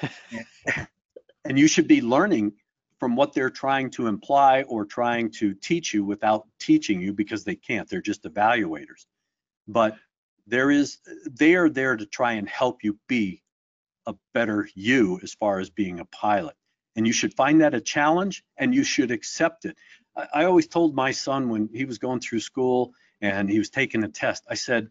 and 1.44 1.58
you 1.58 1.68
should 1.68 1.88
be 1.88 2.00
learning 2.00 2.52
from 2.98 3.16
what 3.16 3.34
they're 3.34 3.50
trying 3.50 3.90
to 3.90 4.06
imply 4.06 4.62
or 4.62 4.86
trying 4.86 5.30
to 5.30 5.52
teach 5.54 5.92
you 5.92 6.04
without 6.04 6.46
teaching 6.58 7.02
you 7.02 7.12
because 7.12 7.44
they 7.44 7.56
can't. 7.56 7.88
They're 7.88 8.00
just 8.00 8.22
evaluators. 8.22 9.04
But 9.68 9.96
there 10.46 10.70
is, 10.70 10.98
they 11.30 11.54
are 11.54 11.68
there 11.68 11.96
to 11.96 12.06
try 12.06 12.34
and 12.34 12.48
help 12.48 12.82
you 12.82 12.98
be 13.08 13.42
a 14.06 14.14
better 14.32 14.68
you 14.74 15.20
as 15.22 15.34
far 15.34 15.60
as 15.60 15.70
being 15.70 16.00
a 16.00 16.04
pilot. 16.06 16.54
And 16.96 17.06
you 17.06 17.12
should 17.12 17.34
find 17.34 17.60
that 17.60 17.74
a 17.74 17.80
challenge 17.80 18.44
and 18.56 18.74
you 18.74 18.84
should 18.84 19.10
accept 19.10 19.64
it. 19.64 19.76
I, 20.16 20.26
I 20.34 20.44
always 20.44 20.68
told 20.68 20.94
my 20.94 21.10
son 21.10 21.48
when 21.48 21.68
he 21.72 21.84
was 21.84 21.98
going 21.98 22.20
through 22.20 22.40
school 22.40 22.92
and 23.20 23.48
he 23.48 23.58
was 23.58 23.70
taking 23.70 24.04
a 24.04 24.08
test, 24.08 24.44
I 24.48 24.54
said, 24.54 24.90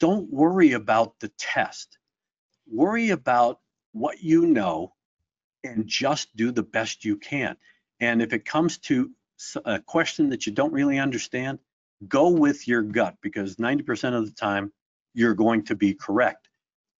don't 0.00 0.30
worry 0.32 0.72
about 0.72 1.18
the 1.20 1.30
test. 1.38 1.98
Worry 2.70 3.10
about 3.10 3.60
what 3.92 4.22
you 4.22 4.46
know 4.46 4.94
and 5.62 5.86
just 5.86 6.34
do 6.36 6.52
the 6.52 6.62
best 6.62 7.04
you 7.04 7.16
can. 7.16 7.56
And 8.00 8.20
if 8.20 8.32
it 8.32 8.44
comes 8.44 8.78
to 8.78 9.10
a 9.64 9.80
question 9.80 10.30
that 10.30 10.46
you 10.46 10.52
don't 10.52 10.72
really 10.72 10.98
understand, 10.98 11.58
go 12.08 12.28
with 12.28 12.66
your 12.68 12.82
gut 12.82 13.16
because 13.22 13.56
90% 13.56 14.14
of 14.14 14.26
the 14.26 14.32
time 14.32 14.72
you're 15.14 15.34
going 15.34 15.64
to 15.64 15.74
be 15.74 15.94
correct. 15.94 16.48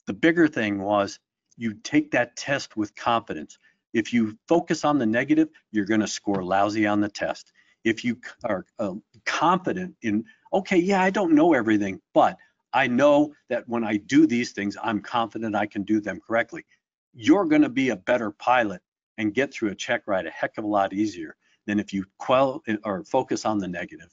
The 0.07 0.15
bigger 0.15 0.49
thing 0.49 0.83
was 0.83 1.19
you 1.57 1.75
take 1.75 2.11
that 2.13 2.37
test 2.37 2.77
with 2.77 2.95
confidence. 2.95 3.59
If 3.93 4.13
you 4.13 4.37
focus 4.47 4.85
on 4.85 4.99
the 4.99 5.07
negative, 5.07 5.49
you're 5.73 5.87
going 5.87 6.01
to 6.01 6.07
score 6.07 6.45
lousy 6.45 6.87
on 6.87 7.01
the 7.01 7.09
test. 7.09 7.53
If 7.85 8.05
you 8.05 8.21
are 8.45 8.67
uh, 8.79 8.95
confident 9.25 9.95
in, 10.03 10.25
okay, 10.53 10.77
yeah, 10.77 11.03
I 11.03 11.11
don't 11.11 11.35
know 11.35 11.55
everything, 11.55 12.01
but 12.13 12.37
I 12.73 12.89
know 12.89 13.33
that 13.49 13.67
when 13.69 13.85
I 13.85 13.97
do 13.97 14.27
these 14.27 14.53
things, 14.53 14.77
I'm 14.83 15.01
confident 15.01 15.55
I 15.55 15.67
can 15.67 15.83
do 15.83 16.01
them 16.01 16.21
correctly. 16.27 16.67
You're 17.15 17.47
going 17.47 17.63
to 17.63 17.71
be 17.71 17.91
a 17.91 17.97
better 17.97 18.31
pilot 18.33 18.83
and 19.17 19.33
get 19.33 19.53
through 19.53 19.71
a 19.71 19.75
check 19.75 20.03
ride 20.07 20.27
a 20.27 20.31
heck 20.31 20.59
of 20.59 20.65
a 20.65 20.69
lot 20.69 20.93
easier 20.93 21.37
than 21.67 21.81
if 21.81 21.93
you 21.93 22.05
quell 22.19 22.63
or 22.85 23.03
focus 23.05 23.47
on 23.47 23.59
the 23.59 23.69
negative. 23.69 24.13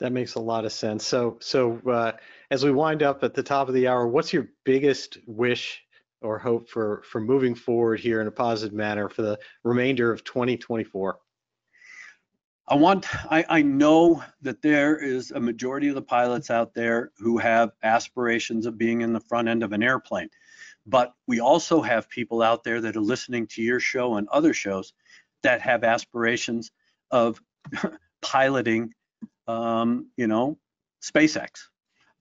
That 0.00 0.12
makes 0.12 0.36
a 0.36 0.40
lot 0.40 0.64
of 0.64 0.72
sense. 0.72 1.04
So, 1.04 1.38
so 1.40 1.80
uh, 1.86 2.12
as 2.50 2.64
we 2.64 2.70
wind 2.70 3.02
up 3.02 3.24
at 3.24 3.34
the 3.34 3.42
top 3.42 3.68
of 3.68 3.74
the 3.74 3.88
hour, 3.88 4.06
what's 4.06 4.32
your 4.32 4.48
biggest 4.64 5.18
wish 5.26 5.82
or 6.20 6.38
hope 6.38 6.68
for 6.68 7.02
for 7.04 7.20
moving 7.20 7.54
forward 7.54 8.00
here 8.00 8.20
in 8.20 8.26
a 8.26 8.32
positive 8.32 8.74
manner 8.74 9.08
for 9.08 9.22
the 9.22 9.38
remainder 9.64 10.12
of 10.12 10.24
2024? 10.24 11.18
I 12.70 12.74
want, 12.74 13.06
I, 13.32 13.46
I 13.48 13.62
know 13.62 14.22
that 14.42 14.60
there 14.60 14.98
is 14.98 15.30
a 15.30 15.40
majority 15.40 15.88
of 15.88 15.94
the 15.94 16.02
pilots 16.02 16.50
out 16.50 16.74
there 16.74 17.12
who 17.16 17.38
have 17.38 17.70
aspirations 17.82 18.66
of 18.66 18.76
being 18.76 19.00
in 19.00 19.14
the 19.14 19.20
front 19.20 19.48
end 19.48 19.62
of 19.62 19.72
an 19.72 19.82
airplane. 19.82 20.28
But 20.86 21.14
we 21.26 21.40
also 21.40 21.80
have 21.80 22.10
people 22.10 22.42
out 22.42 22.64
there 22.64 22.82
that 22.82 22.94
are 22.94 23.00
listening 23.00 23.46
to 23.48 23.62
your 23.62 23.80
show 23.80 24.16
and 24.16 24.28
other 24.28 24.52
shows 24.52 24.92
that 25.42 25.62
have 25.62 25.82
aspirations 25.82 26.70
of 27.10 27.40
piloting, 28.22 28.92
um, 29.46 30.10
you 30.18 30.26
know, 30.26 30.58
SpaceX 31.02 31.68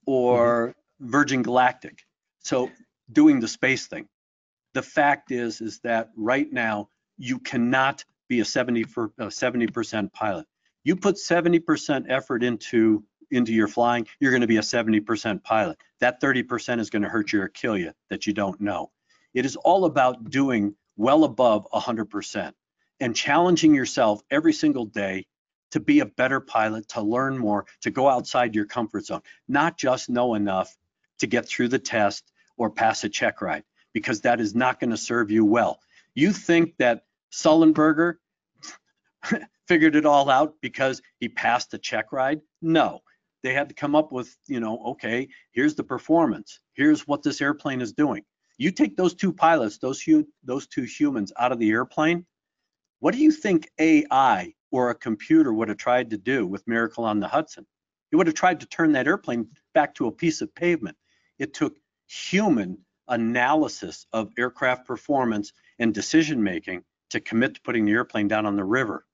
or 0.06 0.70
mm-hmm. 0.70 1.12
Virgin 1.12 1.44
Galactic. 1.44 2.04
So 2.40 2.72
doing 3.12 3.40
the 3.40 3.48
space 3.48 3.88
thing. 3.88 4.08
The 4.74 4.82
fact 4.82 5.32
is, 5.32 5.62
is 5.62 5.80
that 5.80 6.10
right 6.16 6.52
now 6.52 6.90
you 7.18 7.40
cannot 7.40 8.04
be 8.28 8.42
a 8.42 8.46
70 8.46 8.84
for 8.84 9.12
a 9.18 9.28
70% 9.28 10.12
pilot. 10.14 10.46
You 10.84 10.96
put 10.96 11.16
70% 11.16 12.06
effort 12.10 12.44
into 12.44 13.04
into 13.32 13.54
your 13.54 13.68
flying, 13.68 14.08
you're 14.20 14.32
going 14.32 14.42
to 14.42 14.48
be 14.48 14.58
a 14.58 14.62
70% 14.62 15.44
pilot. 15.44 15.78
That 16.00 16.22
30% 16.22 16.80
is 16.80 16.90
going 16.90 17.02
to 17.02 17.10
hurt 17.10 17.34
you 17.34 17.42
or 17.42 17.50
kill 17.50 17.78
you 17.78 17.92
that 18.10 18.26
you 18.26 18.34
don't 18.34 18.60
know. 18.62 18.92
It 19.34 19.46
is 19.46 19.56
all 19.58 19.86
about 19.86 20.30
doing 20.30 20.76
well 20.96 21.24
above 21.26 21.68
100% 21.74 22.54
and 23.00 23.16
challenging 23.16 23.76
yourself 23.76 24.22
every 24.32 24.54
single 24.54 24.86
day 24.86 25.28
to 25.72 25.80
be 25.80 26.00
a 26.00 26.06
better 26.06 26.40
pilot, 26.40 26.88
to 26.90 27.02
learn 27.02 27.38
more, 27.38 27.66
to 27.82 27.92
go 27.92 28.08
outside 28.08 28.56
your 28.56 28.66
comfort 28.66 29.06
zone, 29.06 29.22
not 29.48 29.78
just 29.78 30.10
know 30.10 30.34
enough 30.34 30.76
to 31.20 31.28
get 31.28 31.48
through 31.48 31.68
the 31.68 31.80
test 31.80 32.32
or 32.58 32.70
pass 32.70 33.04
a 33.04 33.10
check 33.10 33.42
ride, 33.42 33.64
because 33.94 34.22
that 34.22 34.40
is 34.40 34.56
not 34.56 34.80
going 34.80 34.90
to 34.90 34.98
serve 34.98 35.32
you 35.32 35.46
well. 35.46 35.80
You 36.16 36.32
think 36.32 36.76
that 36.78 37.04
Sullenberger 37.32 38.16
figured 39.68 39.96
it 39.96 40.06
all 40.06 40.30
out 40.30 40.56
because 40.62 41.02
he 41.20 41.30
passed 41.30 41.74
a 41.74 41.78
check 41.78 42.12
ride? 42.12 42.42
No. 42.62 43.02
They 43.44 43.54
had 43.54 43.70
to 43.70 43.76
come 43.76 43.96
up 43.96 44.12
with, 44.12 44.36
you 44.48 44.60
know, 44.60 44.80
okay, 44.88 45.28
here's 45.52 45.76
the 45.76 45.84
performance. 45.84 46.60
Here's 46.74 47.08
what 47.08 47.24
this 47.24 47.40
airplane 47.40 47.82
is 47.82 47.94
doing. 47.94 48.24
You 48.58 48.72
take 48.72 48.98
those 48.98 49.14
two 49.14 49.32
pilots, 49.32 49.78
those 49.78 50.04
those 50.44 50.68
two 50.68 50.84
humans 50.84 51.32
out 51.38 51.52
of 51.52 51.60
the 51.60 51.70
airplane. 51.70 52.26
What 53.00 53.14
do 53.14 53.20
you 53.20 53.32
think 53.32 53.70
AI 53.80 54.54
or 54.72 54.90
a 54.90 54.96
computer 54.96 55.54
would 55.54 55.70
have 55.70 55.78
tried 55.78 56.10
to 56.10 56.18
do 56.18 56.48
with 56.48 56.68
Miracle 56.68 57.06
on 57.06 57.20
the 57.20 57.28
Hudson? 57.28 57.68
It 58.12 58.16
would 58.16 58.28
have 58.28 58.36
tried 58.36 58.60
to 58.62 58.66
turn 58.66 58.94
that 58.94 59.08
airplane 59.08 59.50
back 59.74 59.94
to 59.96 60.08
a 60.08 60.12
piece 60.12 60.42
of 60.42 60.54
pavement. 60.56 60.98
It 61.38 61.54
took 61.54 61.76
human 62.08 62.80
analysis 63.08 64.06
of 64.12 64.32
aircraft 64.38 64.88
performance 64.88 65.54
and 65.80 65.94
decision 65.94 66.44
making 66.44 66.84
to 67.10 67.20
commit 67.20 67.56
to 67.56 67.62
putting 67.62 67.86
the 67.86 67.92
airplane 67.92 68.28
down 68.28 68.46
on 68.46 68.56
the 68.56 68.64
river. 68.64 69.06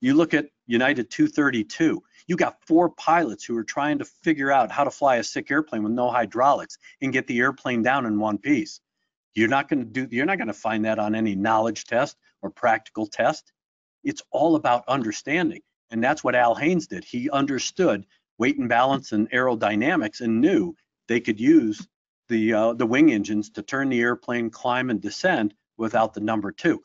You 0.00 0.14
look 0.14 0.34
at 0.34 0.46
United 0.66 1.10
232, 1.10 2.02
you 2.26 2.36
got 2.36 2.64
four 2.66 2.90
pilots 2.90 3.44
who 3.44 3.56
are 3.56 3.64
trying 3.64 3.98
to 3.98 4.04
figure 4.04 4.52
out 4.52 4.70
how 4.70 4.84
to 4.84 4.90
fly 4.90 5.16
a 5.16 5.24
sick 5.24 5.50
airplane 5.50 5.82
with 5.82 5.92
no 5.92 6.10
hydraulics 6.10 6.78
and 7.00 7.12
get 7.12 7.26
the 7.26 7.40
airplane 7.40 7.82
down 7.82 8.06
in 8.06 8.18
one 8.18 8.38
piece. 8.38 8.80
You're 9.34 9.48
not 9.48 9.68
going 9.68 9.80
to 9.80 10.06
do 10.06 10.08
you're 10.14 10.26
not 10.26 10.38
going 10.38 10.48
to 10.48 10.54
find 10.54 10.84
that 10.84 10.98
on 10.98 11.14
any 11.14 11.34
knowledge 11.34 11.84
test 11.84 12.16
or 12.42 12.50
practical 12.50 13.06
test. 13.06 13.52
It's 14.04 14.22
all 14.30 14.56
about 14.56 14.84
understanding. 14.88 15.62
And 15.90 16.02
that's 16.02 16.22
what 16.22 16.34
Al 16.34 16.54
Haynes 16.54 16.86
did. 16.86 17.04
He 17.04 17.30
understood 17.30 18.06
weight 18.38 18.58
and 18.58 18.68
balance 18.68 19.12
and 19.12 19.30
aerodynamics 19.30 20.20
and 20.20 20.40
knew 20.40 20.76
they 21.08 21.20
could 21.20 21.40
use 21.40 21.86
the 22.28 22.52
uh, 22.52 22.72
the 22.74 22.86
wing 22.86 23.12
engines 23.12 23.50
to 23.50 23.62
turn 23.62 23.88
the 23.88 24.00
airplane, 24.00 24.50
climb 24.50 24.90
and 24.90 25.00
descend 25.00 25.54
without 25.76 26.14
the 26.14 26.20
number 26.20 26.52
two. 26.52 26.82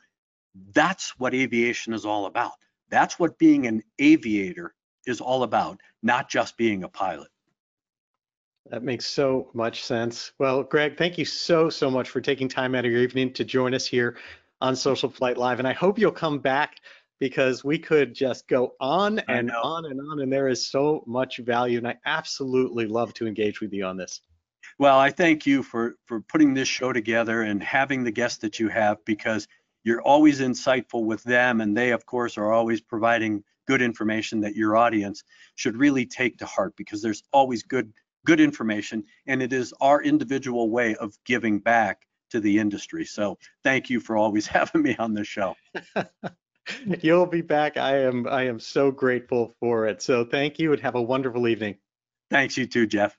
That's 0.73 1.17
what 1.19 1.33
aviation 1.33 1.93
is 1.93 2.05
all 2.05 2.25
about. 2.25 2.53
That's 2.89 3.17
what 3.17 3.39
being 3.39 3.65
an 3.65 3.83
aviator 3.99 4.75
is 5.05 5.19
all 5.19 5.43
about, 5.43 5.79
not 6.01 6.29
just 6.29 6.57
being 6.57 6.83
a 6.83 6.89
pilot. 6.89 7.29
That 8.69 8.83
makes 8.83 9.05
so 9.05 9.49
much 9.53 9.83
sense. 9.83 10.31
Well, 10.39 10.63
Greg, 10.63 10.97
thank 10.97 11.17
you 11.17 11.25
so, 11.25 11.69
so 11.69 11.91
much 11.91 12.09
for 12.09 12.21
taking 12.21 12.47
time 12.47 12.75
out 12.75 12.85
of 12.85 12.91
your 12.91 13.01
evening 13.01 13.33
to 13.33 13.43
join 13.43 13.73
us 13.73 13.85
here 13.85 14.17
on 14.61 14.75
Social 14.75 15.09
Flight 15.09 15.37
Live. 15.37 15.59
And 15.59 15.67
I 15.67 15.73
hope 15.73 15.99
you'll 15.99 16.11
come 16.11 16.39
back 16.39 16.79
because 17.19 17.63
we 17.63 17.77
could 17.77 18.13
just 18.13 18.47
go 18.47 18.73
on 18.79 19.19
and 19.27 19.51
on 19.51 19.85
and 19.85 19.99
on. 19.99 20.21
And 20.21 20.31
there 20.31 20.47
is 20.47 20.65
so 20.65 21.03
much 21.05 21.37
value. 21.39 21.77
And 21.77 21.87
I 21.87 21.97
absolutely 22.05 22.87
love 22.87 23.13
to 23.15 23.27
engage 23.27 23.59
with 23.59 23.73
you 23.73 23.85
on 23.85 23.97
this. 23.97 24.21
Well, 24.79 24.97
I 24.97 25.11
thank 25.11 25.45
you 25.45 25.63
for 25.63 25.95
for 26.05 26.21
putting 26.21 26.53
this 26.53 26.67
show 26.67 26.93
together 26.93 27.41
and 27.41 27.61
having 27.61 28.03
the 28.03 28.11
guests 28.11 28.39
that 28.39 28.59
you 28.59 28.69
have 28.69 29.03
because 29.05 29.47
you're 29.83 30.01
always 30.01 30.39
insightful 30.39 31.05
with 31.05 31.23
them 31.23 31.61
and 31.61 31.75
they 31.75 31.91
of 31.91 32.05
course 32.05 32.37
are 32.37 32.51
always 32.51 32.81
providing 32.81 33.43
good 33.67 33.81
information 33.81 34.41
that 34.41 34.55
your 34.55 34.75
audience 34.75 35.23
should 35.55 35.77
really 35.77 36.05
take 36.05 36.37
to 36.37 36.45
heart 36.45 36.73
because 36.75 37.01
there's 37.01 37.23
always 37.31 37.63
good 37.63 37.93
good 38.25 38.39
information 38.39 39.03
and 39.27 39.41
it 39.41 39.53
is 39.53 39.73
our 39.81 40.01
individual 40.01 40.69
way 40.69 40.95
of 40.95 41.17
giving 41.25 41.59
back 41.59 42.07
to 42.31 42.39
the 42.39 42.57
industry. 42.57 43.05
So 43.05 43.37
thank 43.63 43.89
you 43.89 43.99
for 43.99 44.17
always 44.17 44.47
having 44.57 44.81
me 44.81 44.95
on 44.97 45.13
the 45.13 45.23
show. 45.23 45.55
You'll 47.01 47.25
be 47.25 47.41
back. 47.41 47.77
I 47.77 47.99
am 48.03 48.27
I 48.27 48.43
am 48.43 48.59
so 48.59 48.91
grateful 48.91 49.53
for 49.59 49.87
it. 49.87 50.01
So 50.01 50.25
thank 50.25 50.59
you 50.59 50.71
and 50.71 50.81
have 50.81 50.95
a 50.95 51.01
wonderful 51.01 51.47
evening. 51.47 51.75
Thanks 52.29 52.57
you 52.57 52.65
too, 52.65 52.87
Jeff. 52.87 53.17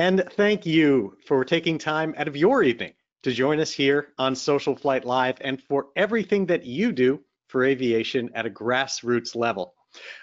And 0.00 0.24
thank 0.30 0.64
you 0.64 1.18
for 1.26 1.44
taking 1.44 1.76
time 1.76 2.14
out 2.16 2.26
of 2.26 2.34
your 2.34 2.62
evening 2.62 2.94
to 3.22 3.32
join 3.32 3.60
us 3.60 3.70
here 3.70 4.14
on 4.16 4.34
Social 4.34 4.74
Flight 4.74 5.04
Live 5.04 5.36
and 5.42 5.62
for 5.62 5.88
everything 5.94 6.46
that 6.46 6.64
you 6.64 6.90
do 6.90 7.20
for 7.48 7.64
aviation 7.64 8.30
at 8.34 8.46
a 8.46 8.50
grassroots 8.50 9.36
level. 9.36 9.74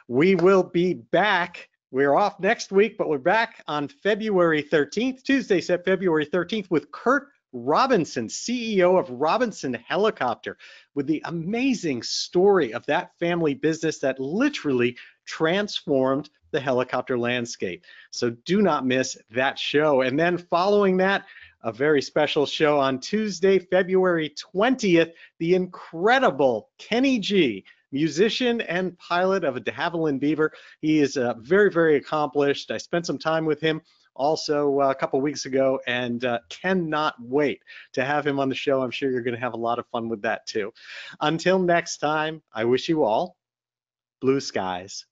We 0.07 0.33
will 0.33 0.63
be 0.63 0.95
back. 0.95 1.69
We're 1.91 2.15
off 2.15 2.39
next 2.39 2.71
week, 2.71 2.97
but 2.97 3.07
we're 3.07 3.19
back 3.19 3.63
on 3.67 3.87
February 3.87 4.63
13th, 4.63 5.21
Tuesday, 5.21 5.61
February 5.61 6.25
13th, 6.25 6.71
with 6.71 6.89
Kurt 6.91 7.27
Robinson, 7.53 8.29
CEO 8.29 8.99
of 8.99 9.11
Robinson 9.11 9.75
Helicopter, 9.75 10.57
with 10.95 11.05
the 11.05 11.21
amazing 11.25 12.01
story 12.01 12.73
of 12.73 12.83
that 12.87 13.11
family 13.19 13.53
business 13.53 13.99
that 13.99 14.19
literally 14.19 14.97
transformed 15.27 16.31
the 16.51 16.59
helicopter 16.59 17.17
landscape. 17.17 17.85
So 18.11 18.31
do 18.45 18.61
not 18.61 18.85
miss 18.85 19.17
that 19.31 19.57
show. 19.59 20.01
And 20.01 20.19
then 20.19 20.37
following 20.37 20.97
that, 20.97 21.25
a 21.63 21.71
very 21.71 22.01
special 22.01 22.45
show 22.45 22.79
on 22.79 22.99
Tuesday, 22.99 23.59
February 23.59 24.33
20th, 24.55 25.11
the 25.39 25.55
incredible 25.55 26.69
Kenny 26.77 27.19
G, 27.19 27.65
musician 27.91 28.61
and 28.61 28.97
pilot 28.99 29.43
of 29.43 29.55
a 29.55 29.59
de 29.59 29.71
Havilland 29.71 30.19
Beaver. 30.19 30.51
He 30.81 30.99
is 30.99 31.17
uh, 31.17 31.33
very, 31.39 31.71
very 31.71 31.95
accomplished. 31.95 32.71
I 32.71 32.77
spent 32.77 33.05
some 33.05 33.17
time 33.17 33.45
with 33.45 33.61
him 33.61 33.81
also 34.15 34.81
uh, 34.81 34.89
a 34.89 34.95
couple 34.95 35.21
weeks 35.21 35.45
ago 35.45 35.79
and 35.87 36.25
uh, 36.25 36.39
cannot 36.49 37.15
wait 37.19 37.61
to 37.93 38.03
have 38.03 38.25
him 38.25 38.39
on 38.39 38.49
the 38.49 38.55
show. 38.55 38.81
I'm 38.81 38.91
sure 38.91 39.11
you're 39.11 39.21
going 39.21 39.35
to 39.35 39.39
have 39.39 39.53
a 39.53 39.57
lot 39.57 39.79
of 39.79 39.87
fun 39.87 40.09
with 40.09 40.21
that 40.23 40.45
too. 40.47 40.73
Until 41.21 41.59
next 41.59 41.97
time, 41.97 42.41
I 42.53 42.65
wish 42.65 42.89
you 42.89 43.03
all 43.03 43.37
blue 44.19 44.39
skies. 44.39 45.05